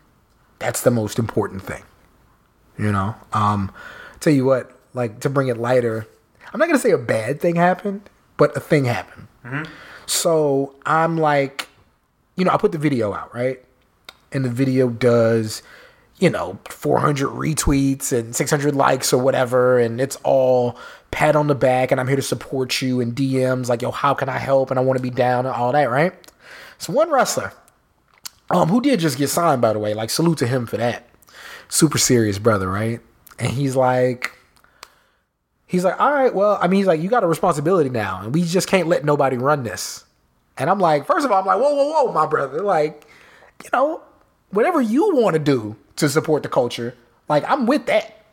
that's 0.60 0.82
the 0.82 0.92
most 0.92 1.20
important 1.20 1.64
thing. 1.64 1.84
You 2.78 2.92
know? 2.92 3.16
Um, 3.34 3.72
tell 4.22 4.34
you 4.34 4.46
what, 4.46 4.72
like 4.94 5.20
to 5.22 5.30
bring 5.30 5.50
it 5.50 5.58
lighter, 5.58 6.08
I'm 6.54 6.60
not 6.60 6.68
to 6.78 6.80
say 6.80 6.92
a 6.92 6.98
bad 6.98 7.42
thing 7.42 7.56
happened, 7.56 8.10
but 8.38 8.56
a 8.56 8.60
thing 8.62 8.86
happened. 8.86 9.28
So 10.06 10.76
I'm 10.86 11.18
like, 11.18 11.68
you 12.36 12.46
know, 12.46 12.52
I 12.52 12.58
put 12.58 12.72
the 12.72 12.78
video 12.78 13.14
out, 13.14 13.34
right? 13.36 13.64
And 14.32 14.46
the 14.46 14.50
video 14.50 14.90
does, 14.90 15.62
you 16.20 16.30
know, 16.30 16.60
400 16.70 17.28
retweets 17.30 18.18
and 18.18 18.36
600 18.36 18.76
likes 18.76 19.12
or 19.12 19.22
whatever, 19.22 19.80
and 19.80 20.00
it's 20.00 20.18
all 20.24 20.78
pat 21.12 21.36
on 21.36 21.48
the 21.48 21.56
back, 21.56 21.92
and 21.92 22.00
I'm 22.00 22.08
here 22.08 22.16
to 22.16 22.22
support 22.22 22.82
you 22.82 23.02
and 23.02 23.14
DMs 23.16 23.68
like, 23.68 23.82
yo, 23.82 23.92
how 23.92 24.14
can 24.14 24.30
I 24.30 24.38
help? 24.38 24.72
And 24.72 24.80
I 24.80 24.84
want 24.84 24.98
to 24.98 25.04
be 25.04 25.10
down 25.10 25.46
and 25.46 25.54
all 25.54 25.72
that, 25.74 25.90
right? 25.90 26.14
So 26.78 26.94
one 26.94 27.12
wrestler, 27.12 27.54
um, 28.50 28.70
who 28.70 28.82
did 28.82 29.00
just 29.00 29.18
get 29.18 29.30
signed, 29.30 29.62
by 29.62 29.74
the 29.74 29.80
way, 29.80 29.94
like 29.94 30.10
salute 30.10 30.38
to 30.40 30.48
him 30.48 30.66
for 30.66 30.78
that. 30.78 31.08
Super 31.70 31.98
serious 31.98 32.40
brother, 32.40 32.70
right? 32.70 33.00
And 33.42 33.50
he's 33.50 33.76
like, 33.76 34.38
he's 35.66 35.84
like, 35.84 36.00
all 36.00 36.14
right, 36.14 36.34
well, 36.34 36.60
I 36.62 36.68
mean, 36.68 36.78
he's 36.78 36.86
like, 36.86 37.02
you 37.02 37.10
got 37.10 37.24
a 37.24 37.28
responsibility 37.28 37.90
now, 37.90 38.22
and 38.22 38.36
we 38.36 38.44
just 38.44 38.68
can't 38.68 38.88
let 38.88 39.04
nobody 39.04 39.36
run 39.36 39.64
this. 39.64 40.06
And 40.60 40.70
I'm 40.70 40.78
like, 40.78 41.08
first 41.08 41.26
of 41.26 41.32
all, 41.32 41.40
I'm 41.40 41.48
like, 41.48 41.58
whoa, 41.58 41.74
whoa, 41.74 42.04
whoa, 42.06 42.14
my 42.14 42.28
brother, 42.28 42.62
like, 42.62 43.08
you 43.64 43.70
know, 43.74 44.04
whatever 44.52 44.80
you 44.80 45.16
want 45.16 45.34
to 45.34 45.40
do 45.40 45.76
to 45.96 46.08
support 46.08 46.44
the 46.44 46.50
culture, 46.50 46.94
like, 47.30 47.44
I'm 47.50 47.66
with 47.66 47.88
that. 47.88 48.24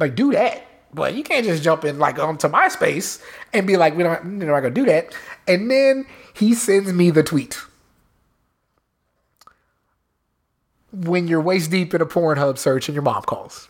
Like, 0.00 0.16
do 0.16 0.32
that. 0.32 0.66
But 0.92 1.14
you 1.14 1.22
can't 1.22 1.46
just 1.46 1.62
jump 1.62 1.84
in 1.84 2.00
like 2.00 2.18
onto 2.18 2.48
my 2.48 2.66
space 2.66 3.22
and 3.52 3.68
be 3.68 3.76
like, 3.76 3.96
we 3.96 4.02
don't, 4.02 4.40
you're 4.40 4.50
not 4.50 4.62
gonna 4.62 4.74
do 4.74 4.86
that. 4.86 5.14
And 5.46 5.70
then 5.70 6.06
he 6.34 6.54
sends 6.54 6.92
me 6.92 7.10
the 7.10 7.22
tweet. 7.22 7.56
When 10.90 11.28
you're 11.28 11.40
waist 11.40 11.70
deep 11.70 11.94
in 11.94 12.00
a 12.00 12.06
Pornhub 12.06 12.58
search 12.58 12.88
and 12.88 12.96
your 12.96 13.04
mom 13.04 13.22
calls. 13.22 13.68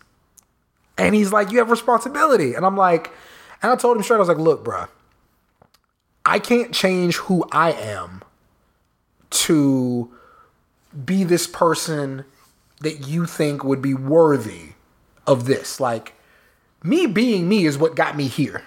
And 1.01 1.15
he's 1.15 1.33
like, 1.33 1.51
you 1.51 1.59
have 1.59 1.71
responsibility. 1.71 2.55
And 2.55 2.65
I'm 2.67 2.77
like, 2.77 3.11
and 3.63 3.73
I 3.73 3.77
told 3.77 3.97
him 3.97 4.03
straight, 4.03 4.17
I 4.17 4.21
was 4.21 4.29
like, 4.29 4.39
look, 4.39 4.65
bruh, 4.65 4.89
I 6.25 6.39
can't 6.39 6.73
change 6.75 7.17
who 7.17 7.45
I 7.53 7.73
am 7.73 8.23
to 9.31 10.11
be 11.05 11.25
this 11.25 11.47
person 11.47 12.25
that 12.81 13.07
you 13.07 13.27
think 13.27 13.65
would 13.65 13.81
be 13.83 13.95
worthy 13.95 14.71
of 15.27 15.47
this. 15.47 15.81
Like, 15.81 16.15
me 16.83 17.07
being 17.07 17.49
me 17.49 17.65
is 17.67 17.79
what 17.79 17.95
got 17.95 18.17
me 18.17 18.27
here. 18.27 18.63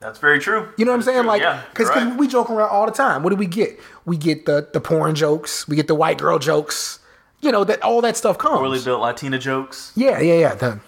That's 0.00 0.18
very 0.18 0.38
true. 0.38 0.68
You 0.76 0.84
know 0.84 0.90
what 0.92 0.96
I'm 0.96 1.02
saying? 1.02 1.20
True, 1.20 1.28
Like, 1.28 1.42
yeah, 1.42 1.62
because 1.70 1.88
you're 1.94 2.04
right. 2.10 2.18
we 2.18 2.28
joke 2.28 2.50
around 2.50 2.68
all 2.68 2.84
the 2.84 2.92
time. 2.92 3.22
What 3.22 3.30
do 3.30 3.36
we 3.36 3.46
get? 3.46 3.78
We 4.04 4.16
get 4.18 4.44
the 4.44 4.68
the 4.70 4.80
porn 4.80 5.14
jokes. 5.14 5.66
We 5.66 5.76
get 5.76 5.86
the 5.86 5.94
white 5.94 6.18
girl 6.18 6.38
jokes. 6.38 6.98
You 7.40 7.50
know 7.52 7.64
that 7.64 7.82
all 7.82 8.02
that 8.02 8.16
stuff 8.16 8.36
comes. 8.36 8.58
poorly 8.58 8.82
built 8.82 9.00
Latina 9.00 9.38
jokes. 9.38 9.92
Yeah, 9.96 10.20
yeah, 10.20 10.34
yeah. 10.34 10.54
The, 10.54 10.80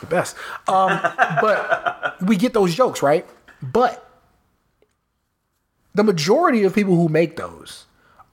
the 0.00 0.06
best. 0.06 0.36
Um, 0.66 1.00
but 1.40 2.16
we 2.22 2.36
get 2.36 2.52
those 2.54 2.74
jokes, 2.74 3.02
right? 3.02 3.26
But 3.62 4.08
the 5.94 6.04
majority 6.04 6.64
of 6.64 6.74
people 6.74 6.96
who 6.96 7.08
make 7.08 7.36
those 7.36 7.86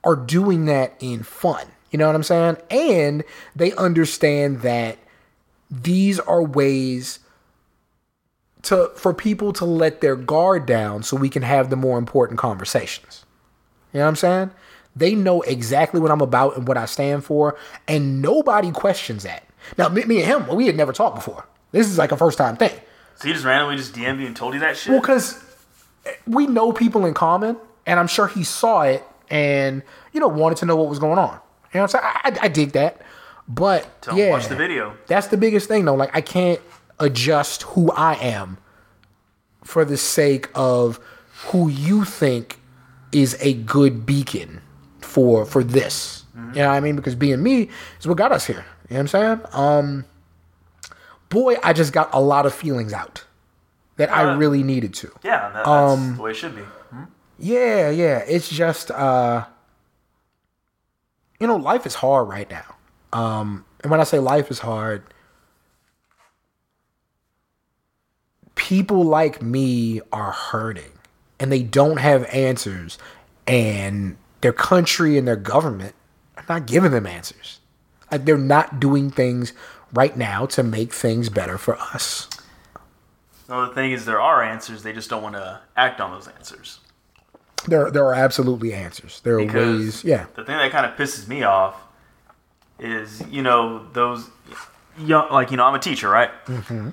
are 0.04 0.16
doing 0.16 0.66
that 0.66 0.94
in 1.00 1.22
fun. 1.22 1.66
You 1.90 1.98
know 1.98 2.06
what 2.06 2.14
I'm 2.14 2.22
saying? 2.22 2.56
And 2.70 3.24
they 3.54 3.72
understand 3.72 4.60
that 4.60 4.98
these 5.70 6.20
are 6.20 6.42
ways 6.42 7.18
to 8.62 8.90
for 8.96 9.14
people 9.14 9.52
to 9.54 9.64
let 9.64 10.00
their 10.00 10.16
guard 10.16 10.66
down 10.66 11.02
so 11.02 11.16
we 11.16 11.28
can 11.28 11.42
have 11.42 11.70
the 11.70 11.76
more 11.76 11.98
important 11.98 12.38
conversations. 12.38 13.24
You 13.92 13.98
know 13.98 14.04
what 14.04 14.10
I'm 14.10 14.16
saying? 14.16 14.50
They 14.94 15.14
know 15.14 15.42
exactly 15.42 16.00
what 16.00 16.10
I'm 16.10 16.20
about 16.20 16.56
and 16.56 16.66
what 16.66 16.76
I 16.76 16.86
stand 16.86 17.24
for, 17.24 17.56
and 17.86 18.22
nobody 18.22 18.70
questions 18.70 19.24
that. 19.24 19.44
Now, 19.76 19.88
me, 19.88 20.04
me 20.04 20.22
and 20.22 20.48
him, 20.48 20.56
we 20.56 20.66
had 20.66 20.76
never 20.76 20.92
talked 20.92 21.16
before. 21.16 21.46
This 21.76 21.88
is 21.88 21.98
like 21.98 22.10
a 22.10 22.16
first 22.16 22.38
time 22.38 22.56
thing. 22.56 22.72
So 23.16 23.28
he 23.28 23.34
just 23.34 23.44
randomly 23.44 23.76
just 23.76 23.94
DM'd 23.94 24.20
you 24.20 24.26
and 24.26 24.34
told 24.34 24.54
you 24.54 24.60
that 24.60 24.78
shit. 24.78 24.92
Well, 24.92 25.00
because 25.00 25.42
we 26.26 26.46
know 26.46 26.72
people 26.72 27.04
in 27.04 27.12
common, 27.12 27.58
and 27.84 28.00
I'm 28.00 28.06
sure 28.06 28.28
he 28.28 28.44
saw 28.44 28.82
it 28.82 29.04
and 29.28 29.82
you 30.12 30.20
know 30.20 30.28
wanted 30.28 30.56
to 30.58 30.66
know 30.66 30.76
what 30.76 30.88
was 30.88 30.98
going 30.98 31.18
on. 31.18 31.38
You 31.74 31.80
know 31.80 31.82
what 31.82 31.82
I'm 31.82 31.88
saying? 31.88 32.04
I, 32.04 32.20
I, 32.24 32.44
I 32.46 32.48
dig 32.48 32.72
that, 32.72 33.02
but 33.46 34.00
Tell 34.00 34.16
yeah, 34.16 34.30
watch 34.30 34.46
the 34.48 34.56
video. 34.56 34.96
That's 35.06 35.26
the 35.26 35.36
biggest 35.36 35.68
thing, 35.68 35.84
though. 35.84 35.94
Like 35.94 36.16
I 36.16 36.22
can't 36.22 36.60
adjust 36.98 37.62
who 37.62 37.90
I 37.92 38.14
am 38.14 38.56
for 39.64 39.84
the 39.84 39.98
sake 39.98 40.48
of 40.54 40.98
who 41.48 41.68
you 41.68 42.04
think 42.06 42.58
is 43.12 43.36
a 43.40 43.52
good 43.52 44.06
beacon 44.06 44.62
for 45.02 45.44
for 45.44 45.62
this. 45.62 46.24
Mm-hmm. 46.34 46.54
You 46.54 46.62
know 46.62 46.68
what 46.68 46.74
I 46.74 46.80
mean? 46.80 46.96
Because 46.96 47.14
being 47.14 47.42
me 47.42 47.68
is 48.00 48.06
what 48.06 48.16
got 48.16 48.32
us 48.32 48.46
here. 48.46 48.64
You 48.88 48.96
know 48.96 49.02
what 49.02 49.14
I'm 49.14 49.38
saying? 49.38 49.40
Um, 49.52 50.04
boy, 51.28 51.56
I 51.62 51.72
just 51.72 51.92
got 51.92 52.10
a 52.12 52.20
lot 52.20 52.46
of 52.46 52.54
feelings 52.54 52.92
out 52.92 53.24
that 53.96 54.10
I 54.12 54.24
Uh, 54.24 54.36
really 54.36 54.62
needed 54.62 54.94
to. 54.94 55.10
Yeah, 55.22 55.50
that, 55.50 55.54
that's 55.54 55.68
Um, 55.68 56.16
the 56.16 56.22
way 56.22 56.30
it 56.30 56.34
should 56.34 56.54
be. 56.56 56.62
Yeah, 57.38 57.90
yeah. 57.90 58.18
It's 58.26 58.48
just 58.48 58.90
uh 58.90 59.44
you 61.38 61.46
know, 61.46 61.56
life 61.56 61.84
is 61.86 61.96
hard 61.96 62.28
right 62.28 62.50
now. 62.50 62.76
Um 63.12 63.64
and 63.82 63.90
when 63.90 64.00
I 64.00 64.04
say 64.04 64.18
life 64.18 64.50
is 64.50 64.60
hard, 64.60 65.02
people 68.54 69.04
like 69.04 69.42
me 69.42 70.00
are 70.12 70.32
hurting 70.32 70.92
and 71.38 71.52
they 71.52 71.62
don't 71.62 71.98
have 71.98 72.24
answers 72.32 72.98
and 73.46 74.16
their 74.40 74.52
country 74.52 75.18
and 75.18 75.26
their 75.28 75.36
government 75.36 75.94
are 76.36 76.44
not 76.48 76.66
giving 76.66 76.90
them 76.90 77.06
answers. 77.06 77.60
Like 78.10 78.24
they're 78.24 78.38
not 78.38 78.80
doing 78.80 79.10
things 79.10 79.52
right 79.92 80.16
now 80.16 80.46
to 80.46 80.62
make 80.62 80.92
things 80.92 81.28
better 81.28 81.58
for 81.58 81.76
us. 81.76 82.28
No, 83.48 83.66
the 83.66 83.74
thing 83.74 83.92
is, 83.92 84.04
there 84.04 84.20
are 84.20 84.42
answers. 84.42 84.82
They 84.82 84.92
just 84.92 85.08
don't 85.08 85.22
want 85.22 85.36
to 85.36 85.60
act 85.76 86.00
on 86.00 86.10
those 86.10 86.28
answers. 86.28 86.80
There 87.66 87.90
there 87.90 88.04
are 88.04 88.14
absolutely 88.14 88.72
answers. 88.72 89.20
There 89.20 89.36
are 89.36 89.44
Because 89.44 89.80
ways, 89.80 90.04
yeah. 90.04 90.26
the 90.34 90.44
thing 90.44 90.56
that 90.56 90.70
kind 90.70 90.86
of 90.86 90.96
pisses 90.96 91.28
me 91.28 91.42
off 91.42 91.80
is, 92.78 93.22
you 93.28 93.42
know, 93.42 93.86
those 93.92 94.28
young, 94.98 95.30
like, 95.30 95.50
you 95.50 95.56
know, 95.56 95.64
I'm 95.64 95.74
a 95.74 95.80
teacher, 95.80 96.08
right? 96.08 96.30
Mm-hmm. 96.46 96.90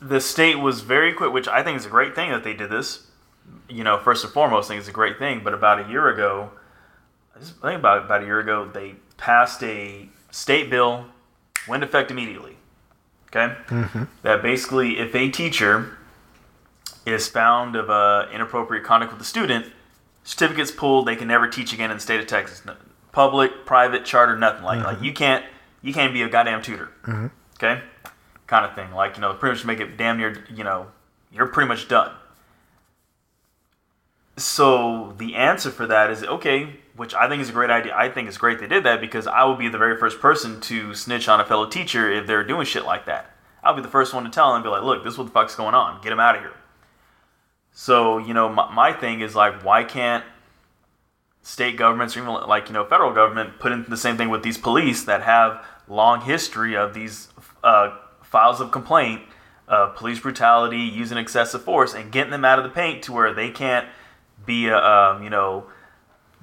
The 0.00 0.20
state 0.20 0.56
was 0.56 0.80
very 0.80 1.12
quick, 1.12 1.32
which 1.32 1.48
I 1.48 1.62
think 1.62 1.78
is 1.78 1.86
a 1.86 1.90
great 1.90 2.14
thing 2.14 2.30
that 2.30 2.44
they 2.44 2.54
did 2.54 2.70
this. 2.70 3.06
You 3.68 3.84
know, 3.84 3.98
first 3.98 4.24
and 4.24 4.32
foremost, 4.32 4.66
I 4.66 4.74
think 4.74 4.80
it's 4.80 4.88
a 4.88 4.92
great 4.92 5.18
thing. 5.18 5.42
But 5.44 5.54
about 5.54 5.86
a 5.86 5.88
year 5.88 6.08
ago, 6.08 6.50
I 7.36 7.38
think 7.40 7.78
about 7.78 8.04
about 8.04 8.22
a 8.22 8.26
year 8.26 8.40
ago, 8.40 8.68
they 8.72 8.96
passed 9.16 9.62
a 9.62 10.08
state 10.30 10.68
bill, 10.70 11.06
went 11.68 11.82
effect 11.82 12.10
immediately. 12.10 12.56
Okay, 13.34 13.54
that 14.22 14.42
basically, 14.42 14.98
if 14.98 15.14
a 15.14 15.28
teacher 15.28 15.96
is 17.04 17.26
found 17.28 17.74
of 17.74 17.90
uh, 17.90 18.26
inappropriate 18.32 18.84
conduct 18.84 19.12
with 19.12 19.20
a 19.20 19.24
student, 19.24 19.66
certificates 20.22 20.70
pulled, 20.70 21.06
they 21.08 21.16
can 21.16 21.26
never 21.28 21.48
teach 21.48 21.72
again 21.72 21.90
in 21.90 21.96
the 21.96 22.00
state 22.00 22.20
of 22.20 22.26
Texas. 22.26 22.64
No- 22.64 22.76
Public, 23.12 23.64
private, 23.66 24.04
charter, 24.04 24.36
nothing 24.36 24.62
like 24.64 24.84
like 24.84 25.02
you 25.02 25.12
can't 25.12 25.44
you 25.82 25.92
can't 25.92 26.12
be 26.12 26.22
a 26.22 26.28
goddamn 26.28 26.62
tutor. 26.62 26.90
Okay, 27.56 27.80
kind 28.46 28.64
of 28.64 28.74
thing. 28.74 28.92
Like 28.92 29.16
you 29.16 29.20
know, 29.20 29.34
pretty 29.34 29.54
much 29.56 29.64
make 29.64 29.80
it 29.80 29.96
damn 29.96 30.16
near 30.18 30.44
you 30.52 30.62
know 30.64 30.88
you're 31.32 31.46
pretty 31.46 31.68
much 31.68 31.86
done. 31.88 32.12
So 34.36 35.14
the 35.18 35.34
answer 35.36 35.70
for 35.70 35.86
that 35.86 36.10
is 36.10 36.22
okay, 36.24 36.76
which 36.96 37.14
I 37.14 37.28
think 37.28 37.42
is 37.42 37.48
a 37.48 37.52
great 37.52 37.70
idea. 37.70 37.94
I 37.94 38.08
think 38.08 38.28
it's 38.28 38.38
great 38.38 38.60
they 38.60 38.66
did 38.66 38.84
that 38.84 39.00
because 39.00 39.26
I 39.26 39.44
would 39.44 39.58
be 39.58 39.68
the 39.68 39.78
very 39.78 39.96
first 39.96 40.20
person 40.20 40.60
to 40.62 40.94
snitch 40.94 41.28
on 41.28 41.40
a 41.40 41.44
fellow 41.44 41.66
teacher 41.66 42.10
if 42.10 42.26
they're 42.26 42.44
doing 42.44 42.66
shit 42.66 42.84
like 42.84 43.06
that. 43.06 43.34
I'll 43.62 43.74
be 43.74 43.82
the 43.82 43.88
first 43.88 44.12
one 44.14 44.24
to 44.24 44.30
tell 44.30 44.48
them 44.48 44.56
and 44.56 44.64
be 44.64 44.70
like, 44.70 44.82
look, 44.82 45.04
this 45.04 45.14
is 45.14 45.18
what 45.18 45.24
the 45.24 45.32
fuck's 45.32 45.56
going 45.56 45.74
on. 45.74 46.02
Get 46.02 46.10
them 46.10 46.20
out 46.20 46.36
of 46.36 46.42
here. 46.42 46.52
So, 47.72 48.18
you 48.18 48.34
know, 48.34 48.48
my, 48.48 48.72
my 48.72 48.92
thing 48.92 49.20
is 49.20 49.34
like, 49.34 49.64
why 49.64 49.84
can't 49.84 50.24
state 51.42 51.76
governments 51.76 52.16
or 52.16 52.20
even 52.20 52.32
like, 52.32 52.68
you 52.68 52.74
know, 52.74 52.84
federal 52.84 53.12
government 53.12 53.58
put 53.58 53.72
in 53.72 53.84
the 53.88 53.96
same 53.96 54.16
thing 54.16 54.28
with 54.28 54.42
these 54.42 54.58
police 54.58 55.04
that 55.04 55.22
have 55.22 55.64
long 55.88 56.20
history 56.20 56.76
of 56.76 56.94
these 56.94 57.28
uh, 57.62 57.96
files 58.22 58.60
of 58.60 58.70
complaint 58.70 59.22
police 59.96 60.20
brutality, 60.20 60.78
using 60.78 61.18
excessive 61.18 61.62
force, 61.62 61.94
and 61.94 62.12
getting 62.12 62.30
them 62.30 62.44
out 62.44 62.58
of 62.58 62.64
the 62.64 62.70
paint 62.70 63.02
to 63.04 63.12
where 63.12 63.32
they 63.32 63.50
can't 63.50 63.88
be 64.44 64.68
a, 64.68 64.76
um, 64.76 65.22
you 65.22 65.30
know, 65.30 65.66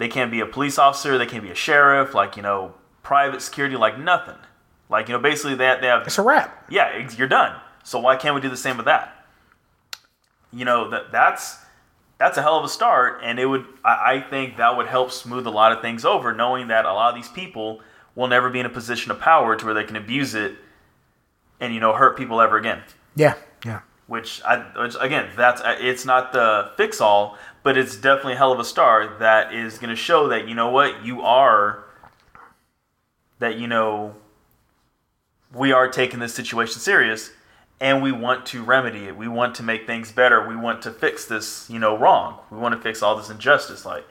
they 0.01 0.07
can't 0.07 0.31
be 0.31 0.39
a 0.39 0.47
police 0.47 0.79
officer, 0.79 1.19
they 1.19 1.27
can't 1.27 1.43
be 1.43 1.51
a 1.51 1.55
sheriff, 1.55 2.15
like, 2.15 2.35
you 2.35 2.41
know, 2.41 2.73
private 3.03 3.39
security, 3.41 3.75
like 3.75 3.99
nothing. 3.99 4.35
Like, 4.89 5.07
you 5.07 5.13
know, 5.13 5.19
basically 5.21 5.53
they, 5.53 5.77
they 5.79 5.85
have 5.87 6.07
It's 6.07 6.17
a 6.17 6.23
wrap. 6.23 6.65
yeah, 6.71 7.07
you're 7.15 7.27
done. 7.27 7.55
So 7.83 7.99
why 7.99 8.15
can't 8.15 8.33
we 8.33 8.41
do 8.41 8.49
the 8.49 8.57
same 8.57 8.77
with 8.77 8.87
that? 8.87 9.25
You 10.51 10.65
know 10.65 10.89
that 10.89 11.11
that's 11.11 11.59
that's 12.17 12.37
a 12.37 12.41
hell 12.41 12.57
of 12.57 12.65
a 12.65 12.67
start, 12.67 13.21
and 13.23 13.39
it 13.39 13.45
would 13.45 13.65
I, 13.85 14.15
I 14.15 14.21
think 14.21 14.57
that 14.57 14.75
would 14.75 14.87
help 14.87 15.11
smooth 15.11 15.45
a 15.47 15.49
lot 15.49 15.71
of 15.71 15.81
things 15.81 16.03
over, 16.03 16.33
knowing 16.33 16.67
that 16.67 16.85
a 16.85 16.93
lot 16.93 17.09
of 17.09 17.15
these 17.15 17.29
people 17.29 17.79
will 18.15 18.27
never 18.27 18.49
be 18.49 18.59
in 18.59 18.65
a 18.65 18.69
position 18.69 19.11
of 19.11 19.19
power 19.19 19.55
to 19.55 19.65
where 19.65 19.73
they 19.73 19.83
can 19.85 19.95
abuse 19.95 20.33
it 20.35 20.55
and 21.59 21.73
you 21.73 21.79
know 21.79 21.93
hurt 21.93 22.17
people 22.17 22.41
ever 22.41 22.57
again. 22.57 22.81
Yeah, 23.15 23.35
yeah. 23.65 23.81
Which 24.07 24.41
I 24.43 24.57
which 24.81 24.95
again 24.99 25.29
that's 25.37 25.61
uh, 25.61 25.77
it's 25.79 26.03
not 26.05 26.33
the 26.33 26.71
fix 26.75 26.99
all, 26.99 27.37
but 27.63 27.77
it's 27.77 27.95
definitely 27.95 28.33
a 28.33 28.37
hell 28.37 28.51
of 28.51 28.59
a 28.59 28.65
start 28.65 29.19
that 29.19 29.53
is 29.53 29.77
going 29.77 29.89
to 29.89 29.95
show 29.95 30.27
that 30.27 30.47
you 30.47 30.55
know 30.55 30.69
what 30.69 31.03
you 31.05 31.21
are 31.21 31.83
that 33.39 33.57
you 33.57 33.67
know 33.67 34.15
we 35.53 35.71
are 35.71 35.87
taking 35.87 36.19
this 36.19 36.33
situation 36.33 36.79
serious 36.79 37.31
and 37.79 38.03
we 38.03 38.11
want 38.11 38.45
to 38.45 38.63
remedy 38.63 39.05
it. 39.05 39.17
We 39.17 39.27
want 39.27 39.55
to 39.55 39.63
make 39.63 39.87
things 39.87 40.11
better. 40.11 40.47
We 40.47 40.55
want 40.55 40.83
to 40.83 40.91
fix 40.91 41.25
this, 41.25 41.67
you 41.67 41.79
know, 41.79 41.97
wrong. 41.97 42.37
We 42.51 42.59
want 42.59 42.75
to 42.75 42.79
fix 42.79 43.01
all 43.01 43.17
this 43.17 43.31
injustice 43.31 43.85
like 43.85 44.05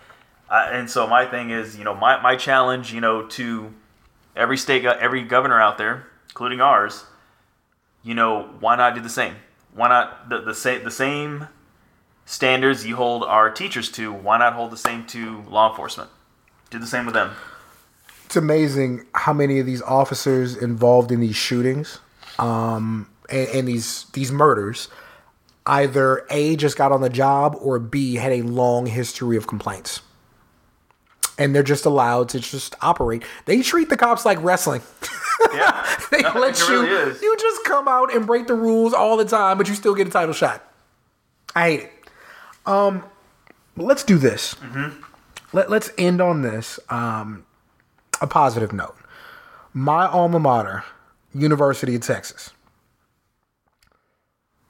and 0.50 0.90
so 0.90 1.06
my 1.06 1.26
thing 1.26 1.50
is, 1.50 1.78
you 1.78 1.84
know, 1.84 1.94
my, 1.94 2.20
my 2.20 2.34
challenge, 2.36 2.92
you 2.92 3.00
know, 3.00 3.26
to 3.28 3.72
every 4.34 4.56
state, 4.56 4.84
every 4.84 5.22
governor 5.22 5.60
out 5.60 5.78
there, 5.78 6.06
including 6.28 6.60
ours, 6.60 7.04
you 8.02 8.14
know, 8.14 8.50
why 8.58 8.76
not 8.76 8.94
do 8.94 9.00
the 9.00 9.08
same? 9.08 9.36
Why 9.74 9.88
not 9.88 10.28
the 10.28 10.40
the 10.40 10.54
same 10.54 10.82
the 10.82 10.90
same 10.90 11.46
standards 12.30 12.86
you 12.86 12.94
hold 12.94 13.24
our 13.24 13.50
teachers 13.50 13.90
to? 13.90 14.12
Why 14.12 14.38
not 14.38 14.52
hold 14.52 14.70
the 14.70 14.76
same 14.76 15.04
to 15.06 15.42
law 15.48 15.70
enforcement? 15.70 16.10
Do 16.70 16.78
the 16.78 16.86
same 16.86 17.04
with 17.04 17.14
them. 17.14 17.32
It's 18.24 18.36
amazing 18.36 19.06
how 19.12 19.32
many 19.32 19.58
of 19.58 19.66
these 19.66 19.82
officers 19.82 20.56
involved 20.56 21.10
in 21.10 21.18
these 21.18 21.34
shootings, 21.34 21.98
um, 22.38 23.10
and, 23.28 23.48
and 23.48 23.68
these 23.68 24.06
these 24.12 24.30
murders, 24.30 24.88
either 25.66 26.24
a 26.30 26.54
just 26.54 26.78
got 26.78 26.92
on 26.92 27.00
the 27.00 27.10
job 27.10 27.56
or 27.60 27.80
b 27.80 28.14
had 28.14 28.30
a 28.30 28.42
long 28.42 28.86
history 28.86 29.36
of 29.36 29.48
complaints, 29.48 30.00
and 31.38 31.52
they're 31.52 31.64
just 31.64 31.84
allowed 31.84 32.28
to 32.28 32.38
just 32.38 32.76
operate. 32.80 33.24
They 33.46 33.62
treat 33.62 33.88
the 33.88 33.96
cops 33.96 34.24
like 34.24 34.40
wrestling. 34.40 34.82
Yeah, 35.52 35.96
they 36.12 36.20
No, 36.20 36.32
let 36.34 36.56
you 36.60 36.82
really 36.82 37.18
you 37.20 37.36
just 37.36 37.64
come 37.64 37.88
out 37.88 38.14
and 38.14 38.24
break 38.24 38.46
the 38.46 38.54
rules 38.54 38.94
all 38.94 39.16
the 39.16 39.24
time, 39.24 39.58
but 39.58 39.68
you 39.68 39.74
still 39.74 39.96
get 39.96 40.06
a 40.06 40.10
title 40.10 40.34
shot. 40.34 40.64
I 41.56 41.62
hate 41.62 41.80
it. 41.80 41.99
Um, 42.70 43.04
let's 43.76 44.04
do 44.04 44.16
this. 44.16 44.54
Mm-hmm. 44.54 45.02
Let 45.52 45.70
Let's 45.70 45.90
end 45.98 46.20
on 46.20 46.42
this. 46.42 46.78
Um, 46.88 47.44
a 48.20 48.26
positive 48.26 48.72
note. 48.72 48.96
My 49.72 50.06
alma 50.06 50.38
mater, 50.38 50.84
University 51.34 51.94
of 51.94 52.02
Texas. 52.02 52.50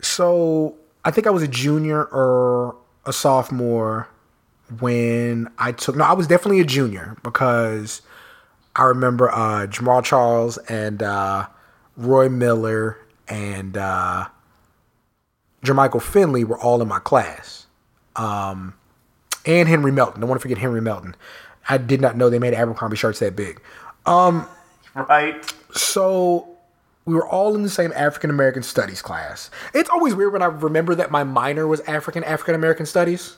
So 0.01 0.77
I 1.05 1.11
think 1.11 1.27
I 1.27 1.31
was 1.31 1.43
a 1.43 1.49
junior 1.49 2.05
or 2.05 2.77
a 3.05 3.13
sophomore 3.13 4.09
when 4.79 5.51
I 5.59 5.73
took. 5.73 5.97
No, 5.97 6.05
I 6.05 6.13
was 6.13 6.27
definitely 6.27 6.61
a 6.61 6.65
junior 6.65 7.17
because 7.23 8.03
I 8.77 8.85
remember 8.85 9.31
uh, 9.31 9.67
Jamaal 9.67 10.05
Charles 10.05 10.59
and 10.69 11.03
uh, 11.03 11.47
Roy 11.97 12.29
Miller 12.29 12.99
and 13.29 13.77
uh, 13.77 14.27
Jermichael 15.65 16.03
Finley 16.03 16.45
were 16.45 16.59
all 16.59 16.81
in 16.81 16.89
my 16.89 16.99
class. 16.99 17.60
Um, 18.21 18.75
and 19.47 19.69
Henry 19.69 19.93
Melton. 19.93 20.21
Don't 20.21 20.29
want 20.29 20.41
to 20.41 20.43
forget 20.43 20.59
Henry 20.59 20.81
Melton. 20.83 21.17
I 21.69 21.79
did 21.79 22.01
not 22.01 22.17
know 22.17 22.29
they 22.29 22.39
made 22.39 22.55
Abercrombie 22.55 22.97
shirts 22.97 23.21
that 23.21 23.37
big. 23.37 23.61
Um, 24.05 24.47
right. 24.95 25.55
So 25.73 26.49
we 27.05 27.15
were 27.15 27.27
all 27.27 27.55
in 27.55 27.63
the 27.63 27.71
same 27.71 27.93
African 27.95 28.29
American 28.31 28.63
studies 28.63 29.01
class. 29.01 29.51
It's 29.73 29.89
always 29.89 30.15
weird 30.15 30.33
when 30.33 30.43
I 30.43 30.47
remember 30.47 30.95
that 30.97 31.11
my 31.11 31.25
minor 31.25 31.67
was 31.67 31.81
African 31.83 32.25
African 32.25 32.55
American 32.55 32.87
studies. 32.87 33.37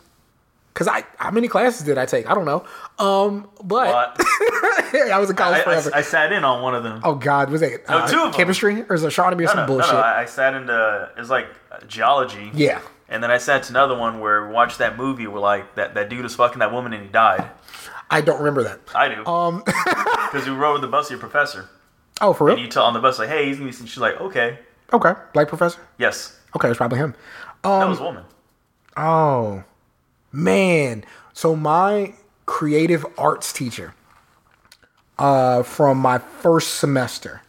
Cause 0.75 0.89
I 0.89 1.05
how 1.17 1.31
many 1.31 1.49
classes 1.49 1.85
did 1.85 1.99
I 1.99 2.07
take? 2.07 2.29
I 2.29 2.35
don't 2.35 2.47
know. 2.47 2.65
Um, 2.99 3.49
but 3.63 3.89
I 4.19 5.19
was 5.21 5.29
in 5.29 5.37
college 5.37 5.61
I, 5.61 5.65
forever. 5.65 5.91
I, 5.95 5.99
I 5.99 6.03
sat 6.03 6.33
in 6.33 6.45
on 6.45 6.63
one 6.63 6.75
of 6.75 6.83
them. 6.83 7.03
oh 7.05 7.15
God, 7.15 7.51
was 7.51 7.61
it 7.61 7.85
uh, 7.89 8.09
two 8.09 8.17
of 8.17 8.23
them. 8.25 8.33
chemistry 8.33 8.83
or 8.89 8.95
is 8.95 9.05
it 9.05 9.09
astronomy 9.09 9.45
or 9.45 9.49
no, 9.49 9.53
some 9.53 9.57
no, 9.59 9.63
no, 9.63 9.67
bullshit? 9.67 9.93
no, 9.93 10.01
I, 10.01 10.25
sat 10.25 10.55
into 10.55 11.11
it 11.15 11.21
was 11.21 11.29
like 11.29 11.47
uh, 11.71 11.81
geology. 11.87 12.51
yeah, 12.55 12.81
And 13.13 13.23
then 13.23 13.31
I 13.31 13.37
sat 13.39 13.65
to 13.65 13.71
another 13.73 13.97
one 13.97 14.21
where 14.21 14.47
we 14.49 14.55
watched 14.55 14.79
that 14.79 14.97
movie 14.97 15.27
where 15.27 15.41
like 15.41 15.75
that, 15.75 15.95
that 15.95 16.09
dude 16.09 16.23
was 16.25 16.35
fucking 16.35 16.61
that 16.61 16.73
woman 16.73 16.93
and 16.95 17.03
he 17.03 17.09
died. 17.09 17.49
I 18.11 18.23
don't 18.23 18.39
remember 18.39 18.63
that. 18.65 18.81
I 18.95 19.15
do. 19.15 19.27
Um, 19.27 19.63
Because 20.33 20.49
we 20.49 20.55
rode 20.55 20.73
with 20.73 20.81
the 20.83 20.89
bus 20.89 21.11
with 21.11 21.21
your 21.21 21.29
professor. 21.29 21.69
oh 22.23 22.33
for 22.33 22.45
real? 22.47 22.55
And 22.57 22.65
you 22.65 22.71
tell 22.71 22.85
on 22.85 22.95
the 22.95 23.01
bus 23.01 23.19
like, 23.19 23.29
hey, 23.29 23.47
he's 23.47 23.59
gonna 23.59 23.71
be 23.71 23.77
she's 23.77 23.99
like, 23.99 24.19
okay. 24.19 24.59
Okay, 24.91 25.13
black 25.35 25.49
professor. 25.49 25.79
Yes. 25.99 26.39
Okay, 26.57 26.69
it's 26.69 26.79
probably 26.79 26.99
him. 26.99 27.15
that 27.63 27.87
was 27.87 28.01
a 28.01 28.03
woman. 28.03 28.25
Oh, 28.97 29.65
man. 30.33 31.05
So 31.35 31.55
my 31.55 32.15
creative 32.47 33.05
arts 33.19 33.53
teacher 33.53 33.95
uh, 35.19 35.63
from 35.63 35.99
my 35.99 36.19
first 36.19 36.77
semester 36.77 37.43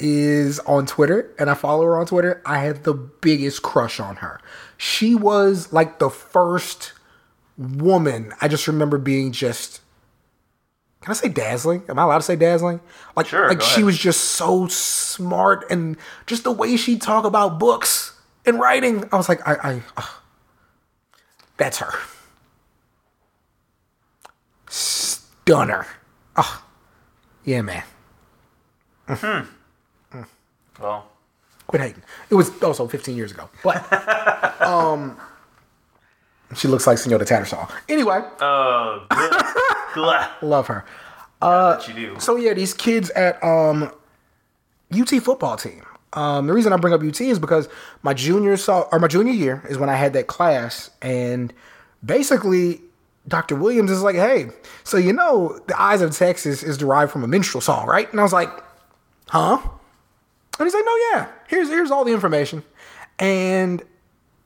is 0.00 0.58
on 0.60 0.86
Twitter, 0.86 1.30
and 1.38 1.48
I 1.50 1.54
follow 1.54 1.84
her 1.84 1.98
on 1.98 2.06
Twitter. 2.06 2.42
I 2.44 2.58
had 2.58 2.84
the 2.84 2.94
biggest 2.94 3.62
crush 3.62 4.00
on 4.00 4.16
her. 4.16 4.40
She 4.82 5.14
was 5.14 5.74
like 5.74 5.98
the 5.98 6.08
first 6.08 6.94
woman. 7.58 8.32
I 8.40 8.48
just 8.48 8.66
remember 8.66 8.96
being 8.96 9.30
just. 9.30 9.82
Can 11.02 11.10
I 11.10 11.14
say 11.14 11.28
dazzling? 11.28 11.82
Am 11.90 11.98
I 11.98 12.02
allowed 12.04 12.16
to 12.18 12.22
say 12.24 12.34
dazzling? 12.34 12.80
Like, 13.14 13.26
Sure, 13.26 13.46
like 13.48 13.60
she 13.60 13.84
was 13.84 13.98
just 13.98 14.22
so 14.22 14.68
smart, 14.68 15.70
and 15.70 15.98
just 16.24 16.44
the 16.44 16.50
way 16.50 16.78
she 16.78 16.96
talk 16.96 17.26
about 17.26 17.58
books 17.58 18.18
and 18.46 18.58
writing. 18.58 19.04
I 19.12 19.18
was 19.18 19.28
like, 19.28 19.46
I, 19.46 19.54
I, 19.62 19.82
ugh. 19.98 20.08
that's 21.58 21.76
her. 21.78 21.92
Stunner. 24.70 25.86
Oh, 26.36 26.64
yeah, 27.44 27.60
man. 27.60 27.82
Mhm. 29.08 29.46
Well, 30.80 31.06
Quit 31.70 31.82
hating. 31.82 32.02
It 32.30 32.34
was 32.34 32.50
also 32.64 32.88
15 32.88 33.16
years 33.16 33.30
ago, 33.30 33.48
but 33.62 33.80
um, 34.60 35.16
she 36.56 36.66
looks 36.66 36.84
like 36.84 36.98
Senora 36.98 37.24
Tattersall. 37.24 37.70
Anyway, 37.88 38.20
uh, 38.40 38.98
love 40.42 40.66
her. 40.66 40.84
that 41.40 41.86
you 41.86 41.94
do. 41.94 42.16
So 42.18 42.34
yeah, 42.34 42.54
these 42.54 42.74
kids 42.74 43.10
at 43.10 43.42
um 43.44 43.92
UT 44.92 45.10
football 45.22 45.56
team. 45.56 45.84
Um, 46.12 46.48
the 46.48 46.52
reason 46.52 46.72
I 46.72 46.76
bring 46.76 46.92
up 46.92 47.02
UT 47.04 47.20
is 47.20 47.38
because 47.38 47.68
my 48.02 48.14
junior 48.14 48.56
saw 48.56 48.88
or 48.90 48.98
my 48.98 49.06
junior 49.06 49.32
year 49.32 49.62
is 49.70 49.78
when 49.78 49.88
I 49.88 49.94
had 49.94 50.12
that 50.14 50.26
class, 50.26 50.90
and 51.00 51.52
basically 52.04 52.80
Dr. 53.28 53.54
Williams 53.54 53.92
is 53.92 54.02
like, 54.02 54.16
"Hey, 54.16 54.48
so 54.82 54.96
you 54.96 55.12
know 55.12 55.56
the 55.68 55.80
Eyes 55.80 56.00
of 56.00 56.16
Texas 56.16 56.64
is 56.64 56.76
derived 56.76 57.12
from 57.12 57.22
a 57.22 57.28
minstrel 57.28 57.60
song, 57.60 57.86
right?" 57.86 58.10
And 58.10 58.18
I 58.18 58.24
was 58.24 58.32
like, 58.32 58.50
"Huh?" 59.28 59.60
And 60.60 60.66
he's 60.66 60.74
like, 60.74 60.84
"No, 60.84 60.96
yeah. 61.12 61.28
Here's 61.48 61.68
here's 61.68 61.90
all 61.90 62.04
the 62.04 62.12
information." 62.12 62.62
And 63.18 63.82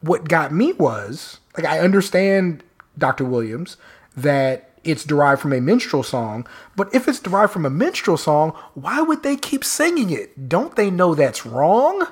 what 0.01 0.29
got 0.29 0.53
me 0.53 0.73
was 0.73 1.41
like 1.57 1.67
I 1.67 1.81
understand 1.81 2.63
Dr. 2.97 3.25
Williams 3.25 3.77
that 4.17 4.71
it's 4.85 5.03
derived 5.05 5.41
from 5.41 5.53
a 5.53 5.61
minstrel 5.61 6.03
song, 6.03 6.47
but 6.77 6.95
if 6.95 7.09
it's 7.09 7.19
derived 7.19 7.53
from 7.53 7.65
a 7.67 7.71
minstrel 7.71 8.17
song, 8.17 8.51
why 8.75 9.01
would 9.01 9.23
they 9.23 9.35
keep 9.37 9.65
singing 9.65 10.11
it? 10.11 10.49
Don't 10.49 10.77
they 10.77 10.91
know 10.91 11.15
that's 11.15 11.45
wrong? 11.47 12.07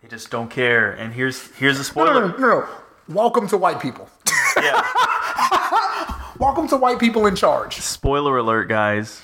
They 0.00 0.08
just 0.08 0.30
don't 0.30 0.48
care. 0.50 0.92
And 0.92 1.12
here's 1.12 1.48
here's 1.56 1.76
a 1.76 1.94
No, 1.98 2.04
no, 2.04 2.10
spoiler. 2.12 2.28
no, 2.28 2.36
no. 2.38 2.60
no. 2.60 2.68
Welcome 3.08 3.48
to 3.48 3.56
white 3.58 3.80
people. 3.80 4.08
Yeah. 4.56 4.86
Welcome 6.38 6.68
to 6.68 6.76
white 6.76 6.98
people 6.98 7.26
in 7.26 7.36
charge. 7.36 7.76
Spoiler 7.80 8.38
alert, 8.38 8.68
guys. 8.68 9.20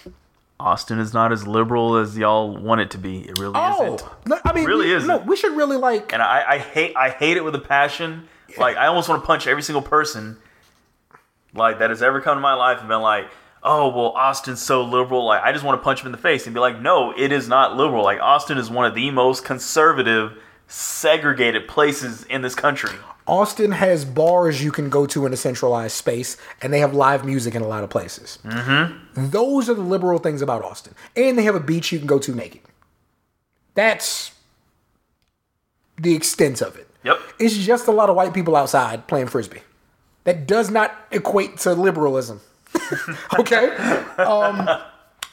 Austin 0.61 0.99
is 0.99 1.15
not 1.15 1.31
as 1.33 1.47
liberal 1.47 1.97
as 1.97 2.19
y'all 2.19 2.57
want 2.57 2.81
it 2.81 2.91
to 2.93 2.99
be. 2.99 3.21
It 3.21 3.39
really 3.39 3.53
Oh, 3.55 3.95
isn't. 3.95 4.11
no, 4.27 4.39
I 4.45 4.53
mean, 4.53 4.65
it 4.65 4.67
Really 4.67 4.91
isn't. 4.93 5.07
no, 5.07 5.19
we 5.19 5.37
should 5.37 5.57
really 5.57 5.77
like. 5.77 6.13
And 6.13 6.21
I, 6.21 6.45
I 6.55 6.59
hate 6.59 6.97
I 6.97 7.11
hate 7.11 7.37
it 7.37 7.45
with 7.45 7.55
a 7.55 7.61
passion. 7.61 8.29
Like 8.59 8.77
I 8.77 8.87
almost 8.87 9.09
want 9.09 9.23
to 9.23 9.27
punch 9.27 9.47
every 9.47 9.63
single 9.63 9.83
person 9.83 10.37
like 11.55 11.79
that 11.79 11.91
has 11.91 12.03
ever 12.03 12.21
come 12.21 12.37
to 12.37 12.41
my 12.41 12.55
life 12.55 12.81
and 12.81 12.89
been 12.89 13.01
like, 13.03 13.27
oh 13.63 13.89
well 13.89 14.09
Austin's 14.17 14.61
so 14.61 14.83
liberal. 14.85 15.25
Like 15.27 15.43
I 15.43 15.53
just 15.53 15.65
want 15.65 15.81
to 15.81 15.85
punch 15.85 16.01
him 16.01 16.07
in 16.07 16.13
the 16.13 16.19
face 16.19 16.47
and 16.47 16.55
be 16.55 16.61
like, 16.61 16.81
no, 16.81 17.13
it 17.17 17.31
is 17.31 17.47
not 17.49 17.77
liberal. 17.77 18.03
Like 18.03 18.21
Austin 18.21 18.59
is 18.59 18.69
one 18.71 18.85
of 18.85 18.95
the 18.95 19.11
most 19.11 19.45
conservative, 19.45 20.37
segregated 20.69 21.67
places 21.67 22.25
in 22.25 22.43
this 22.43 22.55
country. 22.55 22.95
Austin 23.27 23.73
has 23.73 24.05
bars 24.05 24.63
you 24.63 24.71
can 24.71 24.89
go 24.89 25.07
to 25.07 25.27
in 25.27 25.33
a 25.33 25.37
centralized 25.37 25.95
space, 25.95 26.37
and 26.63 26.73
they 26.73 26.81
have 26.81 26.95
live 26.95 27.25
music 27.25 27.55
in 27.55 27.63
a 27.63 27.67
lot 27.69 27.85
of 27.85 27.91
places. 27.91 28.39
Mm-hmm. 28.45 29.29
Those 29.31 29.69
are 29.69 29.75
the 29.75 29.83
liberal 29.83 30.19
things 30.19 30.41
about 30.41 30.65
Austin. 30.65 30.95
And 31.15 31.37
they 31.37 31.43
have 31.43 31.55
a 31.55 31.61
beach 31.61 31.93
you 31.93 31.99
can 31.99 32.07
go 32.07 32.19
to 32.19 32.35
naked. 32.35 32.63
That's 33.75 34.33
the 35.99 36.15
extent 36.15 36.63
of 36.63 36.77
it. 36.77 36.89
Yep. 37.05 37.19
It's 37.39 37.57
just 37.57 37.87
a 37.87 37.93
lot 37.93 38.09
of 38.09 38.17
white 38.17 38.33
people 38.33 38.57
outside 38.57 39.07
playing 39.07 39.29
frisbee. 39.29 39.63
That 40.25 40.47
does 40.47 40.71
not 40.71 40.95
equate 41.11 41.59
to 41.59 41.75
liberalism. 41.75 42.41
okay? 43.39 43.75
Um, 44.17 44.69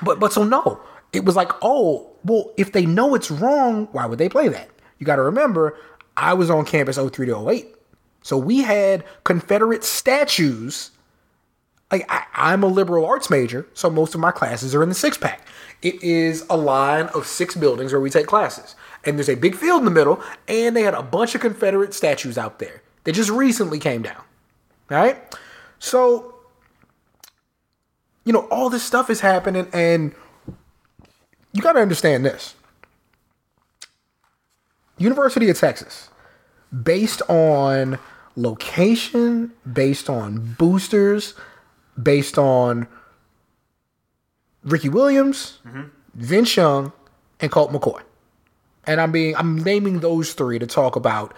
but 0.03 0.19
but 0.19 0.31
so 0.31 0.43
no. 0.43 0.79
It 1.11 1.25
was 1.25 1.35
like, 1.35 1.51
oh, 1.61 2.11
well, 2.23 2.51
if 2.57 2.71
they 2.71 2.85
know 2.85 3.15
it's 3.15 3.31
wrong, 3.31 3.87
why 3.93 4.05
would 4.05 4.19
they 4.19 4.29
play 4.29 4.47
that? 4.49 4.69
You 4.97 5.05
got 5.05 5.17
to 5.17 5.23
remember, 5.23 5.77
I 6.15 6.33
was 6.33 6.49
on 6.49 6.65
campus 6.65 6.97
03 6.97 7.27
to 7.27 7.49
08. 7.49 7.75
So 8.25 8.37
we 8.37 8.63
had 8.63 9.03
Confederate 9.23 9.83
statues. 9.83 10.91
Like 11.91 12.05
I, 12.09 12.23
I'm 12.33 12.63
a 12.63 12.67
liberal 12.67 13.05
arts 13.05 13.29
major, 13.29 13.67
so 13.73 13.89
most 13.89 14.15
of 14.15 14.19
my 14.19 14.31
classes 14.31 14.73
are 14.73 14.81
in 14.81 14.89
the 14.89 14.95
six 14.95 15.17
pack. 15.17 15.47
It 15.81 16.01
is 16.01 16.43
a 16.49 16.57
line 16.57 17.05
of 17.13 17.27
six 17.27 17.55
buildings 17.55 17.91
where 17.91 18.01
we 18.01 18.09
take 18.09 18.25
classes, 18.25 18.75
and 19.03 19.17
there's 19.17 19.29
a 19.29 19.35
big 19.35 19.55
field 19.55 19.79
in 19.79 19.85
the 19.85 19.91
middle, 19.91 20.19
and 20.47 20.75
they 20.75 20.81
had 20.81 20.95
a 20.95 21.03
bunch 21.03 21.35
of 21.35 21.41
Confederate 21.41 21.93
statues 21.93 22.37
out 22.37 22.57
there 22.57 22.81
that 23.03 23.11
just 23.11 23.29
recently 23.29 23.77
came 23.77 24.01
down. 24.01 24.23
All 24.89 24.97
right, 24.97 25.17
so 25.77 26.33
you 28.23 28.33
know 28.33 28.47
all 28.49 28.71
this 28.71 28.83
stuff 28.83 29.11
is 29.11 29.19
happening, 29.19 29.67
and 29.71 30.15
you 31.53 31.61
got 31.61 31.73
to 31.73 31.79
understand 31.79 32.25
this. 32.25 32.55
University 34.97 35.49
of 35.49 35.57
Texas, 35.57 36.09
based 36.83 37.21
on 37.29 37.99
location, 38.35 39.51
based 39.71 40.09
on 40.09 40.55
boosters, 40.57 41.33
based 42.01 42.37
on 42.37 42.87
Ricky 44.63 44.89
Williams, 44.89 45.59
Vince 46.13 46.55
Young, 46.55 46.91
and 47.39 47.51
Colt 47.51 47.71
McCoy. 47.71 48.01
And 48.85 49.01
I'm 49.01 49.11
being 49.11 49.35
I'm 49.35 49.57
naming 49.57 49.99
those 49.99 50.33
three 50.33 50.59
to 50.59 50.67
talk 50.67 50.95
about 50.95 51.33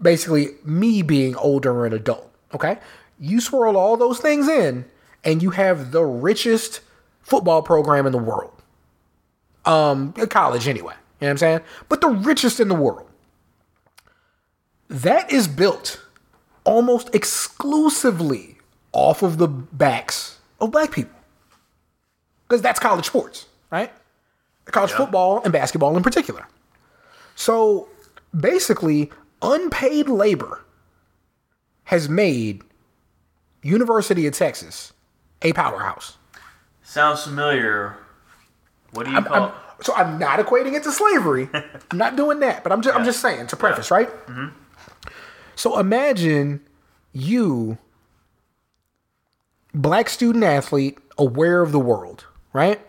basically 0.00 0.48
me 0.64 1.02
being 1.02 1.36
older 1.36 1.84
and 1.84 1.94
adult. 1.94 2.30
Okay? 2.54 2.78
You 3.18 3.40
swirl 3.40 3.76
all 3.76 3.96
those 3.96 4.18
things 4.18 4.48
in, 4.48 4.84
and 5.24 5.42
you 5.42 5.50
have 5.50 5.92
the 5.92 6.04
richest 6.04 6.80
football 7.22 7.62
program 7.62 8.06
in 8.06 8.12
the 8.12 8.18
world. 8.18 8.52
Um, 9.64 10.12
college 10.12 10.66
anyway. 10.66 10.94
You 11.20 11.26
know 11.26 11.28
what 11.28 11.30
I'm 11.32 11.38
saying? 11.38 11.60
But 11.88 12.00
the 12.00 12.08
richest 12.08 12.60
in 12.60 12.68
the 12.68 12.74
world. 12.74 13.08
That 14.88 15.30
is 15.32 15.46
built 15.46 16.04
almost 16.64 17.14
exclusively 17.14 18.58
off 18.92 19.22
of 19.22 19.38
the 19.38 19.46
backs 19.48 20.38
of 20.60 20.70
black 20.72 20.90
people. 20.92 21.14
Because 22.48 22.62
that's 22.62 22.80
college 22.80 23.06
sports, 23.06 23.46
right? 23.70 23.92
College 24.66 24.90
football 24.92 25.40
and 25.44 25.52
basketball 25.52 25.96
in 25.96 26.02
particular. 26.02 26.46
So 27.34 27.88
basically, 28.38 29.10
unpaid 29.42 30.08
labor 30.08 30.64
has 31.84 32.08
made 32.08 32.62
University 33.62 34.26
of 34.26 34.34
Texas 34.34 34.92
a 35.42 35.52
powerhouse. 35.52 36.18
Sounds 36.82 37.24
familiar. 37.24 37.96
What 38.92 39.04
do 39.06 39.10
you 39.12 39.16
I'm- 39.18 39.24
call? 39.26 39.42
I'm- 39.42 39.52
so 39.82 39.94
I'm 39.94 40.18
not 40.18 40.38
equating 40.38 40.74
it 40.74 40.82
to 40.84 40.92
slavery. 40.92 41.48
I'm 41.90 41.98
not 41.98 42.16
doing 42.16 42.40
that, 42.40 42.62
but 42.62 42.72
I'm 42.72 42.82
just 42.82 42.96
I'm 42.96 43.04
just 43.04 43.20
saying 43.20 43.48
to 43.48 43.56
preface, 43.56 43.90
right? 43.90 44.08
Mm-hmm. 44.26 44.48
So 45.56 45.78
imagine 45.78 46.60
you, 47.12 47.78
black 49.74 50.08
student 50.08 50.44
athlete, 50.44 50.98
aware 51.18 51.60
of 51.62 51.72
the 51.72 51.78
world, 51.78 52.26
right? 52.52 52.80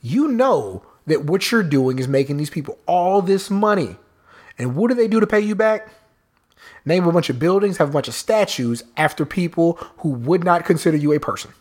You 0.00 0.28
know 0.28 0.82
that 1.06 1.24
what 1.24 1.50
you're 1.50 1.62
doing 1.62 1.98
is 1.98 2.08
making 2.08 2.36
these 2.36 2.50
people 2.50 2.78
all 2.86 3.20
this 3.22 3.50
money. 3.50 3.96
And 4.58 4.74
what 4.74 4.88
do 4.88 4.94
they 4.94 5.08
do 5.08 5.20
to 5.20 5.26
pay 5.26 5.40
you 5.40 5.54
back? 5.54 5.88
Name 6.84 7.06
a 7.06 7.12
bunch 7.12 7.30
of 7.30 7.38
buildings, 7.38 7.76
have 7.76 7.90
a 7.90 7.92
bunch 7.92 8.08
of 8.08 8.14
statues 8.14 8.82
after 8.96 9.24
people 9.24 9.74
who 9.98 10.10
would 10.10 10.44
not 10.44 10.64
consider 10.64 10.96
you 10.96 11.12
a 11.12 11.20
person. 11.20 11.52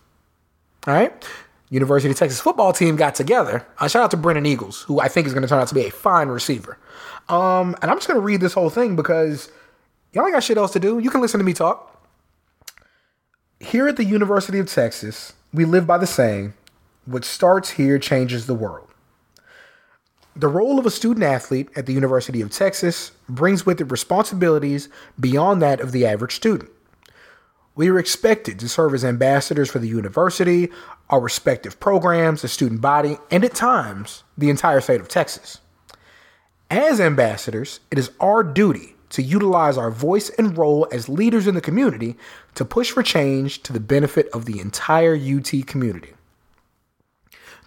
All 0.88 0.94
right. 0.94 1.28
University 1.70 2.12
of 2.12 2.18
Texas 2.18 2.40
football 2.40 2.72
team 2.72 2.96
got 2.96 3.16
together. 3.16 3.66
Uh, 3.78 3.88
shout 3.88 4.04
out 4.04 4.12
to 4.12 4.18
Brennan 4.18 4.46
Eagles, 4.46 4.84
who 4.84 5.00
I 5.00 5.08
think 5.08 5.28
is 5.28 5.34
going 5.34 5.42
to 5.42 5.50
turn 5.50 5.60
out 5.60 5.68
to 5.68 5.76
be 5.76 5.86
a 5.86 5.92
fine 5.92 6.30
receiver. 6.30 6.78
Um, 7.28 7.76
and 7.82 7.92
I'm 7.92 7.98
just 7.98 8.08
going 8.08 8.20
to 8.20 8.26
read 8.26 8.40
this 8.40 8.54
whole 8.54 8.70
thing 8.70 8.96
because 8.96 9.52
y'all 10.14 10.24
ain't 10.26 10.34
got 10.34 10.44
shit 10.44 10.58
else 10.58 10.72
to 10.74 10.80
do. 10.80 11.00
You 11.00 11.10
can 11.10 11.20
listen 11.20 11.40
to 11.40 11.44
me 11.44 11.54
talk. 11.54 11.94
Here 13.60 13.88
at 13.88 13.98
the 13.98 14.06
University 14.06 14.60
of 14.60 14.68
Texas, 14.68 15.34
we 15.54 15.66
live 15.66 15.86
by 15.86 15.98
the 15.98 16.08
saying, 16.08 16.54
what 17.06 17.26
starts 17.26 17.72
here 17.72 17.98
changes 18.00 18.46
the 18.46 18.54
world. 18.54 18.88
The 20.36 20.48
role 20.48 20.78
of 20.78 20.86
a 20.86 20.92
student 20.92 21.26
athlete 21.26 21.70
at 21.76 21.88
the 21.88 21.94
University 21.94 22.42
of 22.42 22.52
Texas 22.52 23.12
brings 23.28 23.66
with 23.66 23.82
it 23.82 23.92
responsibilities 23.92 24.88
beyond 25.20 25.62
that 25.64 25.80
of 25.82 25.92
the 25.92 26.06
average 26.06 26.36
student. 26.36 26.70
We 27.78 27.90
are 27.90 28.00
expected 28.00 28.58
to 28.60 28.68
serve 28.68 28.96
as 28.96 29.06
ambassadors 29.06 29.70
for 29.70 29.78
the 29.78 29.88
university, 29.88 30.70
our 31.12 31.20
respective 31.20 31.80
programs, 31.80 32.42
the 32.42 32.48
student 32.48 32.82
body, 32.82 33.20
and 33.30 33.46
at 33.46 33.54
times, 33.54 34.24
the 34.36 34.50
entire 34.50 34.82
state 34.82 35.00
of 35.00 35.08
Texas. 35.08 35.60
As 36.72 37.00
ambassadors, 37.00 37.80
it 37.92 38.00
is 38.00 38.10
our 38.20 38.42
duty 38.42 38.96
to 39.12 39.22
utilize 39.22 39.78
our 39.78 39.92
voice 39.92 40.32
and 40.40 40.58
role 40.58 40.88
as 40.92 41.08
leaders 41.08 41.46
in 41.46 41.54
the 41.54 41.62
community 41.62 42.18
to 42.56 42.66
push 42.66 42.90
for 42.90 43.04
change 43.04 43.62
to 43.62 43.72
the 43.72 43.80
benefit 43.80 44.28
of 44.34 44.46
the 44.46 44.60
entire 44.60 45.16
UT 45.16 45.68
community. 45.68 46.14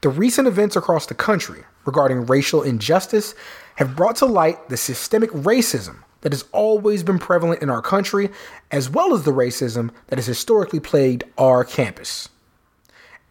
The 0.01 0.09
recent 0.09 0.49
events 0.49 0.75
across 0.75 1.07
the 1.07 1.15
country 1.15 1.63
regarding 1.85 2.27
racial 2.27 2.63
injustice 2.63 3.37
have 3.77 3.95
brought 3.95 4.17
to 4.17 4.27
light 4.27 4.71
the 4.71 4.77
systemic 4.77 5.31
racism 5.31 6.03
that 6.21 6.33
has 6.33 6.45
always 6.53 7.03
been 7.03 7.19
prevalent 7.19 7.63
in 7.63 7.71
our 7.71 7.83
country, 7.83 8.31
as 8.71 8.91
well 8.91 9.15
as 9.15 9.25
the 9.25 9.33
racism 9.33 9.91
that 10.09 10.19
has 10.19 10.27
historically 10.27 10.81
plagued 10.81 11.25
our 11.39 11.65
campus. 11.65 12.29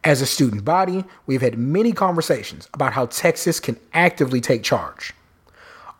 As 0.03 0.21
a 0.21 0.25
student 0.25 0.63
body, 0.63 1.03
we've 1.25 1.41
had 1.41 1.57
many 1.57 1.91
conversations 1.91 2.69
about 2.73 2.93
how 2.93 3.07
Texas 3.07 3.59
can 3.59 3.77
actively 3.93 4.39
take 4.39 4.63
charge. 4.63 5.13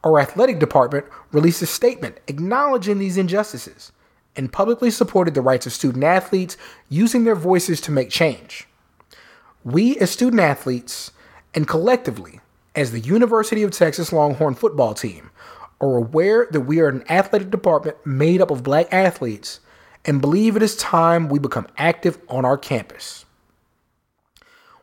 Our 0.03 0.19
athletic 0.19 0.59
department 0.59 1.05
released 1.33 1.61
a 1.61 1.65
statement 1.65 2.19
acknowledging 2.27 2.99
these 2.99 3.17
injustices 3.17 3.91
and 4.35 4.53
publicly 4.53 4.89
supported 4.89 5.33
the 5.33 5.41
rights 5.41 5.65
of 5.65 5.73
student 5.73 6.05
athletes 6.05 6.55
using 6.87 7.25
their 7.25 7.35
voices 7.35 7.81
to 7.81 7.91
make 7.91 8.09
change. 8.09 8.67
We, 9.65 9.97
as 9.97 10.11
student 10.11 10.41
athletes, 10.41 11.11
and 11.53 11.67
collectively, 11.67 12.39
as 12.75 12.91
the 12.91 13.01
University 13.01 13.63
of 13.63 13.71
Texas 13.71 14.13
Longhorn 14.13 14.55
football 14.55 14.93
team, 14.93 15.28
are 15.81 15.95
aware 15.95 16.47
that 16.51 16.61
we 16.61 16.79
are 16.79 16.87
an 16.87 17.03
athletic 17.09 17.49
department 17.49 17.97
made 18.05 18.41
up 18.41 18.51
of 18.51 18.63
black 18.63 18.91
athletes 18.93 19.59
and 20.05 20.21
believe 20.21 20.55
it 20.55 20.63
is 20.63 20.75
time 20.75 21.29
we 21.29 21.39
become 21.39 21.67
active 21.77 22.17
on 22.27 22.45
our 22.45 22.57
campus. 22.57 23.25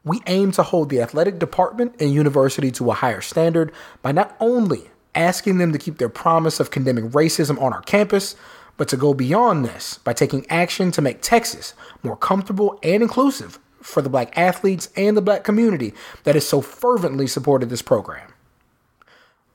We 0.05 0.23
aim 0.27 0.53
to 0.53 0.63
hold 0.63 0.89
the 0.89 1.01
athletic 1.01 1.39
department 1.39 1.97
and 2.01 2.13
university 2.13 2.71
to 2.73 2.91
a 2.91 2.95
higher 2.95 3.21
standard 3.21 3.73
by 4.03 4.13
not 4.13 4.37
only 4.39 4.91
asking 5.15 5.59
them 5.59 5.73
to 5.73 5.79
keep 5.79 5.99
their 5.99 6.09
promise 6.09 6.61
of 6.61 6.71
condemning 6.71 7.11
racism 7.11 7.61
on 7.61 7.73
our 7.73 7.83
campus, 7.83 8.37
but 8.77 8.89
to 8.89 8.97
go 8.97 9.15
beyond 9.15 9.65
this 9.65 9.99
by 9.99 10.13
taking 10.13 10.47
action 10.51 10.93
to 10.93 11.03
make 11.03 11.23
Texas 11.23 11.75
more 12.03 12.17
comfortable 12.17 12.79
and 12.83 13.03
inclusive 13.03 13.59
for 13.81 14.03
the 14.03 14.11
black 14.11 14.37
athletes 14.37 14.91
and 14.97 15.17
the 15.17 15.23
black 15.23 15.45
community 15.45 15.95
that 16.25 16.35
has 16.35 16.47
so 16.47 16.61
fervently 16.61 17.27
supported 17.27 17.71
this 17.71 17.83
program. 17.83 18.33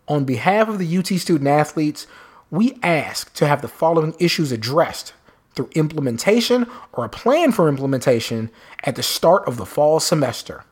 On 0.07 0.25
behalf 0.25 0.67
of 0.67 0.79
the 0.79 0.97
UT 0.97 1.07
student 1.07 1.47
athletes, 1.47 2.07
we 2.49 2.77
ask 2.83 3.33
to 3.35 3.47
have 3.47 3.61
the 3.61 3.67
following 3.67 4.13
issues 4.19 4.51
addressed 4.51 5.13
through 5.55 5.69
implementation 5.73 6.67
or 6.93 7.05
a 7.05 7.09
plan 7.09 7.51
for 7.51 7.69
implementation 7.69 8.49
at 8.83 8.95
the 8.95 9.03
start 9.03 9.47
of 9.47 9.57
the 9.57 9.65
fall 9.65 9.99
semester. 9.99 10.63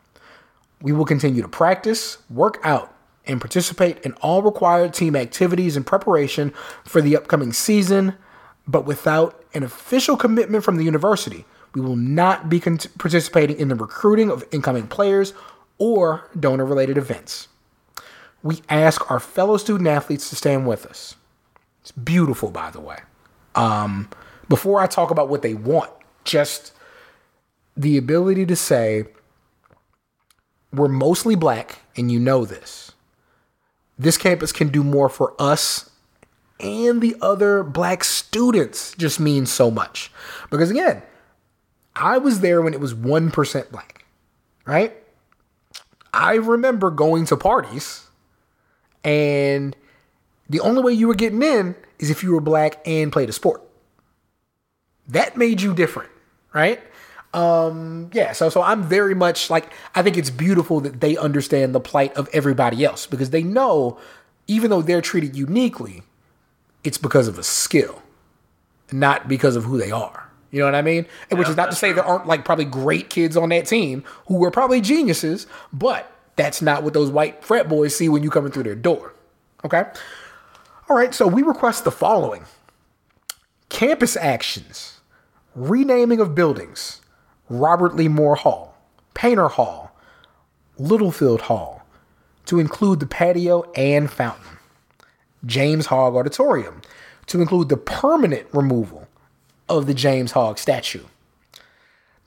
We 0.81 0.91
will 0.91 1.05
continue 1.05 1.41
to 1.41 1.47
practice, 1.47 2.17
work 2.29 2.59
out, 2.63 2.93
and 3.25 3.39
participate 3.39 3.99
in 3.99 4.13
all 4.13 4.41
required 4.41 4.93
team 4.93 5.15
activities 5.15 5.77
in 5.77 5.83
preparation 5.83 6.53
for 6.83 7.01
the 7.01 7.15
upcoming 7.15 7.53
season, 7.53 8.15
but 8.67 8.85
without 8.85 9.43
an 9.53 9.63
official 9.63 10.17
commitment 10.17 10.63
from 10.63 10.77
the 10.77 10.83
university, 10.83 11.45
we 11.73 11.81
will 11.81 11.95
not 11.95 12.49
be 12.49 12.59
participating 12.59 13.57
in 13.57 13.67
the 13.67 13.75
recruiting 13.75 14.31
of 14.31 14.43
incoming 14.51 14.87
players 14.87 15.33
or 15.77 16.29
donor 16.39 16.65
related 16.65 16.97
events. 16.97 17.47
We 18.41 18.61
ask 18.69 19.09
our 19.11 19.19
fellow 19.19 19.57
student 19.57 19.87
athletes 19.87 20.29
to 20.29 20.35
stand 20.35 20.67
with 20.67 20.85
us. 20.85 21.15
It's 21.81 21.91
beautiful, 21.91 22.51
by 22.51 22.71
the 22.71 22.79
way. 22.79 22.99
Um, 23.55 24.09
before 24.47 24.79
I 24.79 24.87
talk 24.87 25.11
about 25.11 25.29
what 25.29 25.41
they 25.41 25.53
want, 25.53 25.91
just 26.23 26.73
the 27.75 27.97
ability 27.97 28.45
to 28.45 28.55
say, 28.55 29.05
we're 30.71 30.87
mostly 30.87 31.35
black, 31.35 31.79
and 31.95 32.11
you 32.11 32.19
know 32.19 32.45
this. 32.45 32.91
This 33.97 34.17
campus 34.17 34.51
can 34.51 34.69
do 34.69 34.83
more 34.83 35.09
for 35.09 35.33
us 35.39 35.89
and 36.59 37.01
the 37.01 37.15
other 37.21 37.63
black 37.63 38.03
students 38.03 38.93
just 38.97 39.19
means 39.19 39.51
so 39.51 39.71
much. 39.71 40.11
Because 40.49 40.69
again, 40.69 41.01
I 41.95 42.17
was 42.17 42.41
there 42.41 42.61
when 42.61 42.73
it 42.73 42.79
was 42.79 42.93
1% 42.93 43.71
black, 43.71 44.05
right? 44.65 44.93
I 46.13 46.35
remember 46.35 46.91
going 46.91 47.25
to 47.25 47.37
parties 47.37 48.07
and 49.03 49.75
the 50.49 50.59
only 50.59 50.81
way 50.81 50.93
you 50.93 51.07
were 51.07 51.15
getting 51.15 51.41
in 51.43 51.75
is 51.99 52.09
if 52.09 52.23
you 52.23 52.33
were 52.33 52.41
black 52.41 52.81
and 52.85 53.11
played 53.11 53.29
a 53.29 53.33
sport. 53.33 53.63
That 55.07 55.37
made 55.37 55.61
you 55.61 55.73
different, 55.73 56.09
right? 56.53 56.81
Um, 57.33 58.09
yeah, 58.13 58.31
so 58.31 58.49
so 58.49 58.61
I'm 58.61 58.83
very 58.83 59.13
much 59.13 59.49
like 59.49 59.71
I 59.93 60.01
think 60.01 60.17
it's 60.17 60.31
beautiful 60.31 60.79
that 60.81 60.99
they 60.99 61.15
understand 61.15 61.75
the 61.75 61.79
plight 61.79 62.13
of 62.15 62.27
everybody 62.33 62.83
else 62.83 63.05
because 63.05 63.29
they 63.29 63.43
know 63.43 63.99
even 64.47 64.71
though 64.71 64.81
they're 64.81 65.01
treated 65.01 65.35
uniquely, 65.35 66.01
it's 66.83 66.97
because 66.97 67.27
of 67.27 67.37
a 67.37 67.43
skill, 67.43 68.01
not 68.91 69.27
because 69.27 69.55
of 69.55 69.63
who 69.65 69.77
they 69.77 69.91
are. 69.91 70.27
You 70.49 70.59
know 70.59 70.65
what 70.65 70.75
I 70.75 70.81
mean? 70.81 71.05
And 71.29 71.37
which 71.37 71.47
is 71.47 71.55
not 71.55 71.69
to 71.69 71.75
say 71.75 71.91
there 71.91 72.03
aren't 72.03 72.25
like 72.25 72.43
probably 72.43 72.65
great 72.65 73.11
kids 73.11 73.37
on 73.37 73.49
that 73.49 73.67
team 73.67 74.03
who 74.27 74.37
were 74.37 74.49
probably 74.49 74.81
geniuses, 74.81 75.45
but 75.71 76.11
that's 76.39 76.61
not 76.61 76.83
what 76.83 76.93
those 76.93 77.09
white 77.09 77.43
frat 77.43 77.67
boys 77.67 77.95
see 77.95 78.07
when 78.07 78.23
you 78.23 78.29
coming 78.29 78.51
through 78.51 78.63
their 78.63 78.75
door. 78.75 79.13
Okay? 79.65 79.83
All 80.87 80.95
right, 80.95 81.13
so 81.13 81.27
we 81.27 81.43
request 81.43 81.83
the 81.83 81.91
following 81.91 82.45
campus 83.67 84.15
actions, 84.15 85.01
renaming 85.53 86.19
of 86.19 86.33
buildings, 86.33 87.01
Robert 87.49 87.95
Lee 87.95 88.07
Moore 88.07 88.35
Hall, 88.35 88.75
Painter 89.13 89.49
Hall, 89.49 89.91
Littlefield 90.77 91.41
Hall, 91.41 91.85
to 92.45 92.59
include 92.59 92.99
the 92.99 93.05
patio 93.05 93.69
and 93.75 94.09
fountain, 94.09 94.57
James 95.45 95.87
Hogg 95.87 96.15
Auditorium, 96.15 96.81
to 97.27 97.41
include 97.41 97.69
the 97.69 97.77
permanent 97.77 98.47
removal 98.53 99.07
of 99.67 99.85
the 99.85 99.93
James 99.93 100.31
Hogg 100.31 100.57
statue, 100.57 101.03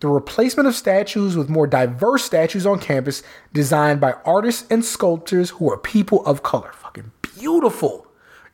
the 0.03 0.09
replacement 0.09 0.67
of 0.67 0.75
statues 0.75 1.37
with 1.37 1.49
more 1.49 1.69
diverse 1.69 2.25
statues 2.25 2.67
on 2.67 2.81
campus 2.81 3.23
designed 3.53 4.01
by 4.01 4.15
artists 4.25 4.67
and 4.69 4.85
sculptors 4.85 5.51
who 5.51 5.71
are 5.71 5.79
people 5.79 6.27
of 6.27 6.43
color. 6.43 6.73
Fucking 6.73 7.13
beautiful. 7.23 8.09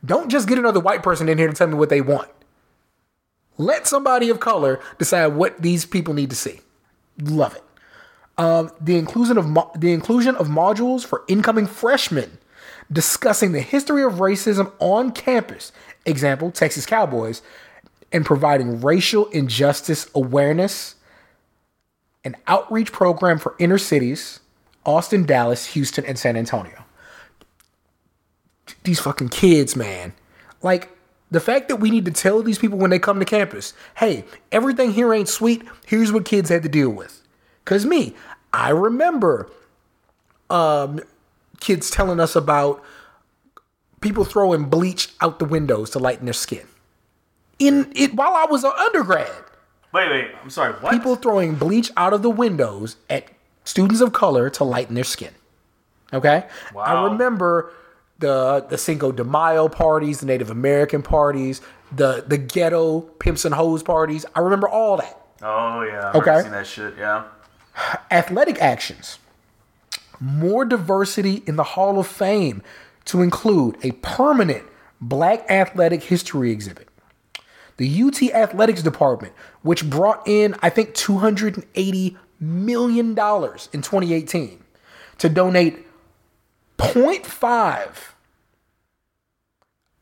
Don't 0.05 0.29
just 0.29 0.47
get 0.47 0.59
another 0.59 0.79
white 0.79 1.01
person 1.01 1.27
in 1.27 1.39
here 1.39 1.47
to 1.47 1.53
tell 1.53 1.67
me 1.67 1.73
what 1.73 1.89
they 1.89 2.01
want. 2.01 2.29
Let 3.57 3.87
somebody 3.87 4.29
of 4.29 4.39
color 4.39 4.79
decide 4.99 5.33
what 5.33 5.59
these 5.59 5.87
people 5.87 6.13
need 6.13 6.29
to 6.29 6.35
see. 6.35 6.59
Love 7.19 7.55
it. 7.55 7.63
Um, 8.37 8.71
the 8.79 8.97
inclusion 8.97 9.39
of 9.39 9.47
mo- 9.47 9.71
the 9.75 9.91
inclusion 9.91 10.35
of 10.35 10.47
modules 10.47 11.03
for 11.03 11.23
incoming 11.27 11.65
freshmen 11.65 12.37
discussing 12.91 13.53
the 13.53 13.61
history 13.61 14.03
of 14.03 14.13
racism 14.13 14.71
on 14.77 15.11
campus. 15.11 15.71
Example: 16.05 16.51
Texas 16.51 16.85
Cowboys, 16.85 17.41
and 18.11 18.23
providing 18.23 18.81
racial 18.81 19.25
injustice 19.29 20.07
awareness. 20.13 20.95
An 22.23 22.35
outreach 22.47 22.91
program 22.91 23.39
for 23.39 23.55
inner 23.59 23.77
cities: 23.77 24.39
Austin, 24.85 25.25
Dallas, 25.25 25.67
Houston, 25.67 26.05
and 26.05 26.17
San 26.17 26.35
Antonio. 26.35 26.83
These 28.83 28.99
fucking 28.99 29.29
kids, 29.29 29.75
man. 29.75 30.13
Like 30.61 30.89
the 31.31 31.39
fact 31.39 31.69
that 31.69 31.77
we 31.77 31.91
need 31.91 32.05
to 32.05 32.11
tell 32.11 32.41
these 32.41 32.57
people 32.57 32.77
when 32.77 32.89
they 32.89 32.99
come 32.99 33.19
to 33.19 33.25
campus, 33.25 33.73
hey, 33.97 34.25
everything 34.51 34.91
here 34.91 35.13
ain't 35.13 35.29
sweet. 35.29 35.63
Here's 35.85 36.11
what 36.11 36.25
kids 36.25 36.49
had 36.49 36.63
to 36.63 36.69
deal 36.69 36.89
with. 36.89 37.21
Cause 37.65 37.85
me, 37.85 38.15
I 38.51 38.69
remember 38.69 39.49
um, 40.49 40.99
kids 41.59 41.91
telling 41.91 42.19
us 42.19 42.35
about 42.35 42.83
people 44.01 44.25
throwing 44.25 44.65
bleach 44.65 45.09
out 45.21 45.39
the 45.39 45.45
windows 45.45 45.91
to 45.91 45.99
lighten 45.99 46.25
their 46.25 46.33
skin. 46.33 46.65
In 47.59 47.91
it 47.95 48.15
while 48.15 48.33
I 48.33 48.45
was 48.49 48.63
an 48.63 48.71
undergrad, 48.77 49.43
Wait, 49.91 50.09
wait. 50.09 50.31
I'm 50.41 50.49
sorry. 50.49 50.73
What? 50.73 50.91
people 50.91 51.15
throwing 51.15 51.55
bleach 51.55 51.91
out 51.97 52.13
of 52.13 52.21
the 52.21 52.29
windows 52.29 52.97
at 53.09 53.25
students 53.63 54.01
of 54.01 54.13
color 54.13 54.49
to 54.51 54.63
lighten 54.63 54.95
their 54.95 55.03
skin. 55.03 55.33
Okay? 56.13 56.45
Wow. 56.73 56.83
I 56.83 57.03
remember 57.11 57.71
the 58.19 58.65
the 58.69 58.77
Cinco 58.77 59.11
de 59.11 59.23
Mayo 59.23 59.67
parties, 59.67 60.19
the 60.19 60.25
Native 60.25 60.49
American 60.49 61.01
parties, 61.01 61.61
the 61.91 62.23
the 62.27 62.37
ghetto 62.37 63.01
pimps 63.01 63.45
and 63.45 63.55
hoes 63.55 63.83
parties. 63.83 64.25
I 64.35 64.39
remember 64.41 64.67
all 64.67 64.97
that. 64.97 65.19
oh 65.41 65.81
yeah. 65.81 66.11
Okay. 66.13 66.31
I've 66.31 66.43
seen 66.43 66.51
that 66.51 66.67
shit. 66.67 66.95
Yeah. 66.97 67.25
athletic 68.11 68.61
actions. 68.61 69.19
More 70.19 70.65
diversity 70.65 71.43
in 71.47 71.55
the 71.55 71.63
Hall 71.63 71.97
of 71.97 72.05
Fame 72.05 72.61
to 73.05 73.21
include 73.21 73.77
a 73.83 73.91
permanent 73.93 74.65
Black 74.99 75.49
Athletic 75.49 76.03
History 76.03 76.51
exhibit. 76.51 76.89
The 77.77 78.03
UT 78.03 78.21
Athletics 78.33 78.83
Department, 78.83 79.33
which 79.61 79.89
brought 79.89 80.27
in, 80.27 80.55
I 80.61 80.69
think, 80.69 80.93
$280 80.93 82.17
million 82.39 83.09
in 83.09 83.15
2018 83.15 84.63
to 85.17 85.29
donate 85.29 85.85
0.5 86.77 87.89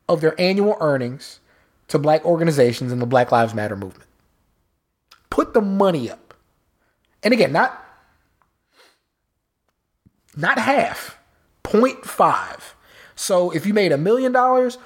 of 0.08 0.20
their 0.20 0.40
annual 0.40 0.76
earnings 0.80 1.40
to 1.88 1.98
black 1.98 2.24
organizations 2.24 2.92
in 2.92 2.98
the 2.98 3.06
Black 3.06 3.32
Lives 3.32 3.54
Matter 3.54 3.76
movement. 3.76 4.08
Put 5.30 5.54
the 5.54 5.60
money 5.60 6.10
up. 6.10 6.34
And 7.22 7.34
again, 7.34 7.52
not 7.52 7.84
not 10.36 10.58
half, 10.58 11.18
0.5. 11.64 12.60
So 13.16 13.50
if 13.50 13.66
you 13.66 13.74
made 13.74 13.90
a 13.90 13.98
million 13.98 14.30
dollars, 14.30 14.78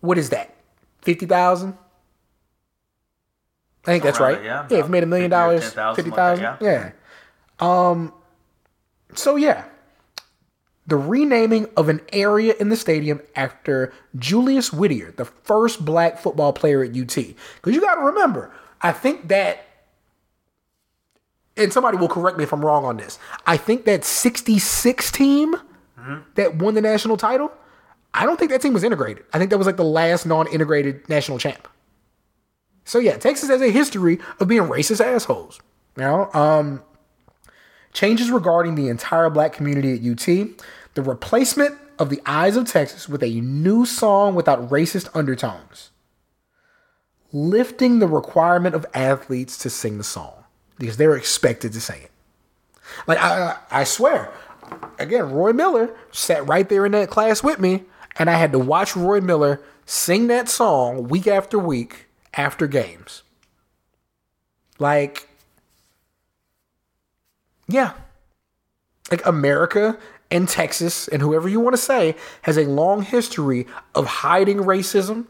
what 0.00 0.18
is 0.18 0.28
that? 0.28 0.54
50,000? 1.02 1.76
I 3.84 3.92
think 3.92 4.04
that's 4.04 4.20
right. 4.20 4.38
it, 4.38 4.44
yeah. 4.44 4.66
yeah, 4.70 4.78
if 4.78 4.84
you 4.86 4.90
made 4.90 5.02
a 5.02 5.06
million 5.06 5.30
dollars, 5.30 5.62
10,000, 5.62 6.04
50,000. 6.04 6.44
like 6.44 6.60
that, 6.60 6.64
yeah. 6.64 6.92
Um 7.60 8.12
so 9.14 9.36
yeah. 9.36 9.64
The 10.86 10.96
renaming 10.96 11.68
of 11.76 11.88
an 11.88 12.00
area 12.12 12.54
in 12.58 12.68
the 12.68 12.76
stadium 12.76 13.20
after 13.36 13.92
Julius 14.18 14.72
Whittier, 14.72 15.12
the 15.12 15.24
first 15.24 15.84
black 15.84 16.18
football 16.18 16.52
player 16.52 16.82
at 16.82 16.90
UT. 16.90 17.14
Because 17.14 17.74
you 17.74 17.80
got 17.80 17.94
to 17.94 18.00
remember, 18.00 18.52
I 18.80 18.90
think 18.92 19.28
that 19.28 19.66
and 21.56 21.72
somebody 21.72 21.96
will 21.96 22.08
correct 22.08 22.38
me 22.38 22.44
if 22.44 22.52
I'm 22.52 22.64
wrong 22.64 22.84
on 22.84 22.96
this. 22.96 23.18
I 23.46 23.56
think 23.56 23.84
that 23.84 24.04
66 24.04 25.12
team 25.12 25.54
that 26.34 26.56
won 26.56 26.74
the 26.74 26.80
national 26.80 27.16
title, 27.16 27.52
I 28.14 28.24
don't 28.24 28.38
think 28.38 28.50
that 28.50 28.62
team 28.62 28.72
was 28.72 28.82
integrated. 28.82 29.24
I 29.32 29.38
think 29.38 29.50
that 29.50 29.58
was 29.58 29.66
like 29.66 29.76
the 29.76 29.84
last 29.84 30.26
non-integrated 30.26 31.08
national 31.08 31.38
champ. 31.38 31.68
So 32.90 32.98
yeah, 32.98 33.18
Texas 33.18 33.48
has 33.50 33.62
a 33.62 33.70
history 33.70 34.18
of 34.40 34.48
being 34.48 34.62
racist 34.62 35.00
assholes. 35.00 35.60
You 35.96 36.02
know, 36.02 36.28
um, 36.34 36.82
changes 37.92 38.32
regarding 38.32 38.74
the 38.74 38.88
entire 38.88 39.30
black 39.30 39.52
community 39.52 39.92
at 39.92 40.00
UT, 40.00 40.26
the 40.94 41.02
replacement 41.02 41.78
of 42.00 42.10
the 42.10 42.20
Eyes 42.26 42.56
of 42.56 42.66
Texas 42.66 43.08
with 43.08 43.22
a 43.22 43.40
new 43.42 43.86
song 43.86 44.34
without 44.34 44.70
racist 44.70 45.08
undertones, 45.14 45.92
lifting 47.32 48.00
the 48.00 48.08
requirement 48.08 48.74
of 48.74 48.84
athletes 48.92 49.56
to 49.58 49.70
sing 49.70 49.96
the 49.96 50.02
song 50.02 50.42
because 50.76 50.96
they're 50.96 51.14
expected 51.14 51.72
to 51.74 51.80
sing 51.80 52.02
it. 52.02 52.10
Like 53.06 53.18
I 53.18 53.56
I 53.70 53.84
swear, 53.84 54.32
again, 54.98 55.30
Roy 55.30 55.52
Miller 55.52 55.94
sat 56.10 56.44
right 56.48 56.68
there 56.68 56.84
in 56.84 56.90
that 56.90 57.08
class 57.08 57.40
with 57.44 57.60
me, 57.60 57.84
and 58.18 58.28
I 58.28 58.34
had 58.34 58.50
to 58.50 58.58
watch 58.58 58.96
Roy 58.96 59.20
Miller 59.20 59.60
sing 59.86 60.26
that 60.26 60.48
song 60.48 61.06
week 61.06 61.28
after 61.28 61.56
week 61.56 62.08
after 62.34 62.66
games. 62.66 63.22
Like, 64.78 65.28
yeah, 67.68 67.92
like 69.10 69.24
America 69.26 69.98
and 70.30 70.48
Texas 70.48 71.08
and 71.08 71.20
whoever 71.20 71.48
you 71.48 71.60
want 71.60 71.74
to 71.74 71.82
say 71.82 72.14
has 72.42 72.56
a 72.56 72.64
long 72.64 73.02
history 73.02 73.66
of 73.94 74.06
hiding 74.06 74.58
racism 74.58 75.26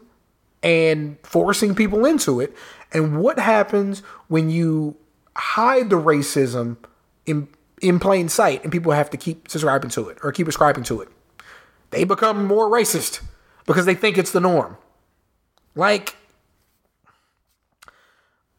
and 0.63 1.17
forcing 1.23 1.73
people 1.73 2.05
into 2.05 2.39
it. 2.39 2.55
And 2.93 3.19
what 3.19 3.39
happens 3.39 3.99
when 4.27 4.49
you 4.49 4.95
hide 5.35 5.89
the 5.89 5.95
racism 5.95 6.77
in 7.25 7.47
in 7.81 7.99
plain 7.99 8.29
sight 8.29 8.61
and 8.61 8.71
people 8.71 8.91
have 8.91 9.09
to 9.09 9.17
keep 9.17 9.49
subscribing 9.49 9.89
to 9.89 10.07
it 10.09 10.19
or 10.23 10.31
keep 10.31 10.47
ascribing 10.47 10.83
to 10.85 11.01
it? 11.01 11.09
They 11.89 12.03
become 12.03 12.45
more 12.45 12.69
racist 12.69 13.21
because 13.65 13.85
they 13.85 13.95
think 13.95 14.17
it's 14.17 14.31
the 14.31 14.39
norm. 14.39 14.77
Like 15.75 16.15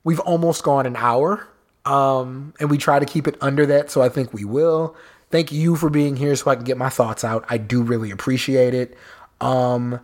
we've 0.05 0.21
almost 0.21 0.63
gone 0.63 0.87
an 0.87 0.97
hour 0.97 1.47
um 1.85 2.55
and 2.61 2.71
we 2.71 2.79
try 2.79 2.99
to 2.99 3.07
keep 3.07 3.27
it 3.27 3.37
under 3.41 3.67
that 3.67 3.91
so 3.91 4.03
i 4.03 4.09
think 4.09 4.33
we 4.33 4.45
will. 4.45 4.95
Thank 5.31 5.51
you 5.51 5.77
for 5.77 5.89
being 5.89 6.17
here 6.17 6.37
so 6.37 6.51
i 6.51 6.55
can 6.55 6.65
get 6.65 6.77
my 6.77 6.91
thoughts 6.91 7.25
out. 7.25 7.45
I 7.49 7.57
do 7.59 7.83
really 7.83 8.11
appreciate 8.11 8.75
it. 8.75 8.97
Um 9.41 10.01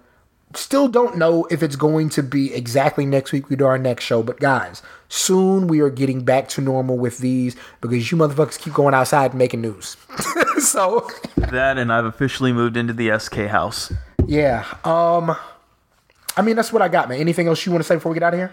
still 0.55 0.89
don't 0.89 1.19
know 1.19 1.45
if 1.51 1.63
it's 1.63 1.77
going 1.77 2.09
to 2.09 2.23
be 2.23 2.55
exactly 2.55 3.05
next 3.05 3.33
week 3.33 3.51
we 3.51 3.55
do 3.57 3.67
our 3.67 3.77
next 3.77 4.03
show 4.05 4.23
but 4.23 4.41
guys 4.41 4.83
soon 5.11 5.67
we 5.67 5.81
are 5.81 5.91
getting 5.91 6.25
back 6.25 6.49
to 6.49 6.63
normal 6.63 6.97
with 6.97 7.19
these 7.19 7.55
because 7.83 8.11
you 8.11 8.17
motherfuckers 8.17 8.59
keep 8.59 8.73
going 8.73 8.95
outside 8.95 9.33
and 9.33 9.39
making 9.39 9.61
news. 9.61 9.97
So 10.61 11.07
That 11.37 11.79
and 11.79 11.93
I've 11.93 12.07
officially 12.07 12.53
moved 12.53 12.77
into 12.77 12.93
the 12.95 13.17
SK 13.19 13.47
house. 13.47 13.93
yeah 14.27 14.65
um 14.85 15.37
i 16.37 16.43
mean 16.43 16.57
that's 16.57 16.73
what 16.73 16.83
i 16.83 16.89
got 16.89 17.09
man. 17.09 17.21
Anything 17.21 17.47
else 17.47 17.65
you 17.65 17.71
want 17.73 17.85
to 17.85 17.87
say 17.87 17.95
before 17.97 18.11
we 18.11 18.15
get 18.17 18.23
out 18.25 18.35
of 18.35 18.41
here 18.41 18.53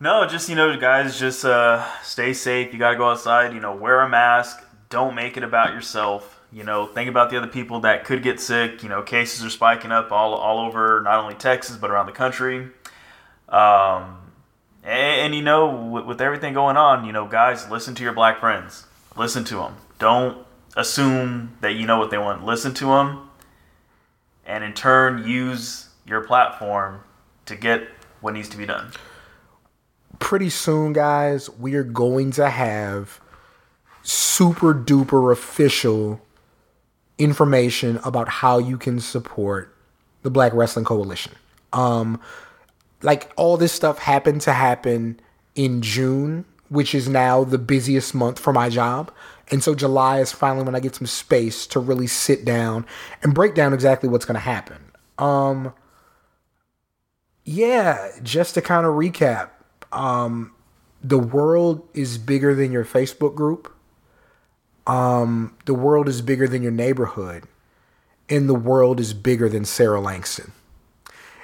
No, 0.00 0.26
just 0.26 0.48
you 0.48 0.56
know, 0.56 0.76
guys, 0.76 1.18
just 1.18 1.44
uh, 1.44 1.84
stay 2.02 2.32
safe. 2.32 2.72
You 2.72 2.78
gotta 2.78 2.96
go 2.96 3.10
outside. 3.10 3.54
You 3.54 3.60
know, 3.60 3.74
wear 3.74 4.00
a 4.00 4.08
mask. 4.08 4.62
Don't 4.90 5.14
make 5.14 5.36
it 5.36 5.44
about 5.44 5.72
yourself. 5.72 6.40
You 6.52 6.64
know, 6.64 6.86
think 6.86 7.08
about 7.08 7.30
the 7.30 7.36
other 7.36 7.46
people 7.46 7.80
that 7.80 8.04
could 8.04 8.22
get 8.22 8.40
sick. 8.40 8.82
You 8.82 8.88
know, 8.88 9.02
cases 9.02 9.44
are 9.44 9.50
spiking 9.50 9.92
up 9.92 10.10
all 10.12 10.34
all 10.34 10.66
over 10.66 11.00
not 11.02 11.20
only 11.20 11.34
Texas 11.34 11.76
but 11.76 11.90
around 11.90 12.06
the 12.06 12.12
country. 12.12 12.68
Um, 13.48 14.18
and, 14.82 15.20
and 15.20 15.34
you 15.34 15.42
know, 15.42 15.74
with, 15.74 16.04
with 16.06 16.20
everything 16.20 16.54
going 16.54 16.76
on, 16.76 17.04
you 17.04 17.12
know, 17.12 17.26
guys, 17.26 17.70
listen 17.70 17.94
to 17.94 18.02
your 18.02 18.12
black 18.12 18.40
friends. 18.40 18.86
Listen 19.16 19.44
to 19.44 19.56
them. 19.56 19.76
Don't 19.98 20.44
assume 20.76 21.56
that 21.60 21.74
you 21.74 21.86
know 21.86 21.98
what 21.98 22.10
they 22.10 22.18
want. 22.18 22.44
Listen 22.44 22.74
to 22.74 22.86
them, 22.86 23.30
and 24.44 24.64
in 24.64 24.72
turn, 24.72 25.26
use 25.26 25.88
your 26.04 26.20
platform 26.20 27.00
to 27.46 27.54
get 27.54 27.88
what 28.20 28.34
needs 28.34 28.48
to 28.48 28.56
be 28.56 28.66
done. 28.66 28.90
Pretty 30.18 30.50
soon, 30.50 30.92
guys, 30.92 31.50
we 31.50 31.74
are 31.74 31.84
going 31.84 32.30
to 32.32 32.50
have 32.50 33.20
super 34.02 34.74
duper 34.74 35.32
official 35.32 36.20
information 37.18 37.98
about 38.04 38.28
how 38.28 38.58
you 38.58 38.76
can 38.76 39.00
support 39.00 39.74
the 40.22 40.30
Black 40.30 40.52
Wrestling 40.52 40.84
Coalition. 40.84 41.32
Um, 41.72 42.20
like 43.02 43.32
all 43.36 43.56
this 43.56 43.72
stuff 43.72 43.98
happened 43.98 44.40
to 44.42 44.52
happen 44.52 45.20
in 45.54 45.82
June, 45.82 46.44
which 46.68 46.94
is 46.94 47.08
now 47.08 47.44
the 47.44 47.58
busiest 47.58 48.14
month 48.14 48.38
for 48.38 48.52
my 48.52 48.68
job. 48.68 49.12
And 49.50 49.62
so 49.62 49.74
July 49.74 50.20
is 50.20 50.32
finally 50.32 50.64
when 50.64 50.74
I 50.74 50.80
get 50.80 50.94
some 50.94 51.06
space 51.06 51.66
to 51.68 51.78
really 51.78 52.06
sit 52.06 52.44
down 52.44 52.86
and 53.22 53.34
break 53.34 53.54
down 53.54 53.74
exactly 53.74 54.08
what's 54.08 54.24
going 54.24 54.34
to 54.34 54.40
happen. 54.40 54.78
Um, 55.18 55.74
yeah, 57.44 58.08
just 58.22 58.54
to 58.54 58.62
kind 58.62 58.86
of 58.86 58.94
recap, 58.94 59.50
um, 59.94 60.52
the 61.02 61.18
world 61.18 61.86
is 61.94 62.18
bigger 62.18 62.54
than 62.54 62.72
your 62.72 62.84
Facebook 62.84 63.34
group. 63.34 63.72
Um, 64.86 65.56
the 65.64 65.74
world 65.74 66.08
is 66.08 66.20
bigger 66.20 66.46
than 66.46 66.62
your 66.62 66.72
neighborhood, 66.72 67.44
and 68.28 68.48
the 68.48 68.54
world 68.54 69.00
is 69.00 69.14
bigger 69.14 69.48
than 69.48 69.64
Sarah 69.64 70.00
Langston. 70.00 70.52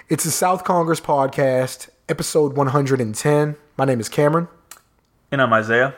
It's 0.09 0.24
the 0.24 0.30
South 0.30 0.64
Congress 0.64 1.01
podcast, 1.01 1.88
episode 2.09 2.55
110. 2.57 3.57
My 3.76 3.84
name 3.84 4.01
is 4.01 4.09
Cameron, 4.09 4.48
And 5.30 5.40
I'm 5.40 5.53
Isaiah. 5.53 5.94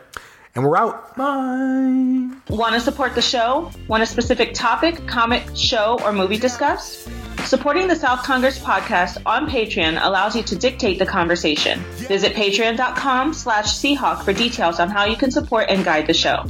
And 0.54 0.64
we're 0.64 0.76
out. 0.76 1.16
Bye. 1.16 2.30
Want 2.48 2.74
to 2.74 2.80
support 2.80 3.14
the 3.14 3.22
show? 3.22 3.70
Want 3.88 4.02
a 4.02 4.06
specific 4.06 4.54
topic, 4.54 5.06
comic, 5.06 5.44
show, 5.54 5.98
or 6.02 6.12
movie 6.12 6.38
discussed? 6.38 7.08
Supporting 7.44 7.88
the 7.88 7.96
South 7.96 8.22
Congress 8.22 8.58
podcast 8.58 9.20
on 9.26 9.48
Patreon 9.48 9.98
allows 10.02 10.36
you 10.36 10.42
to 10.44 10.56
dictate 10.56 10.98
the 10.98 11.06
conversation. 11.06 11.80
Visit 12.08 12.34
patreon.com 12.34 13.34
slash 13.34 13.66
Seahawk 13.66 14.24
for 14.24 14.32
details 14.32 14.78
on 14.78 14.88
how 14.88 15.04
you 15.04 15.16
can 15.16 15.30
support 15.30 15.66
and 15.68 15.84
guide 15.84 16.06
the 16.06 16.14
show. 16.14 16.44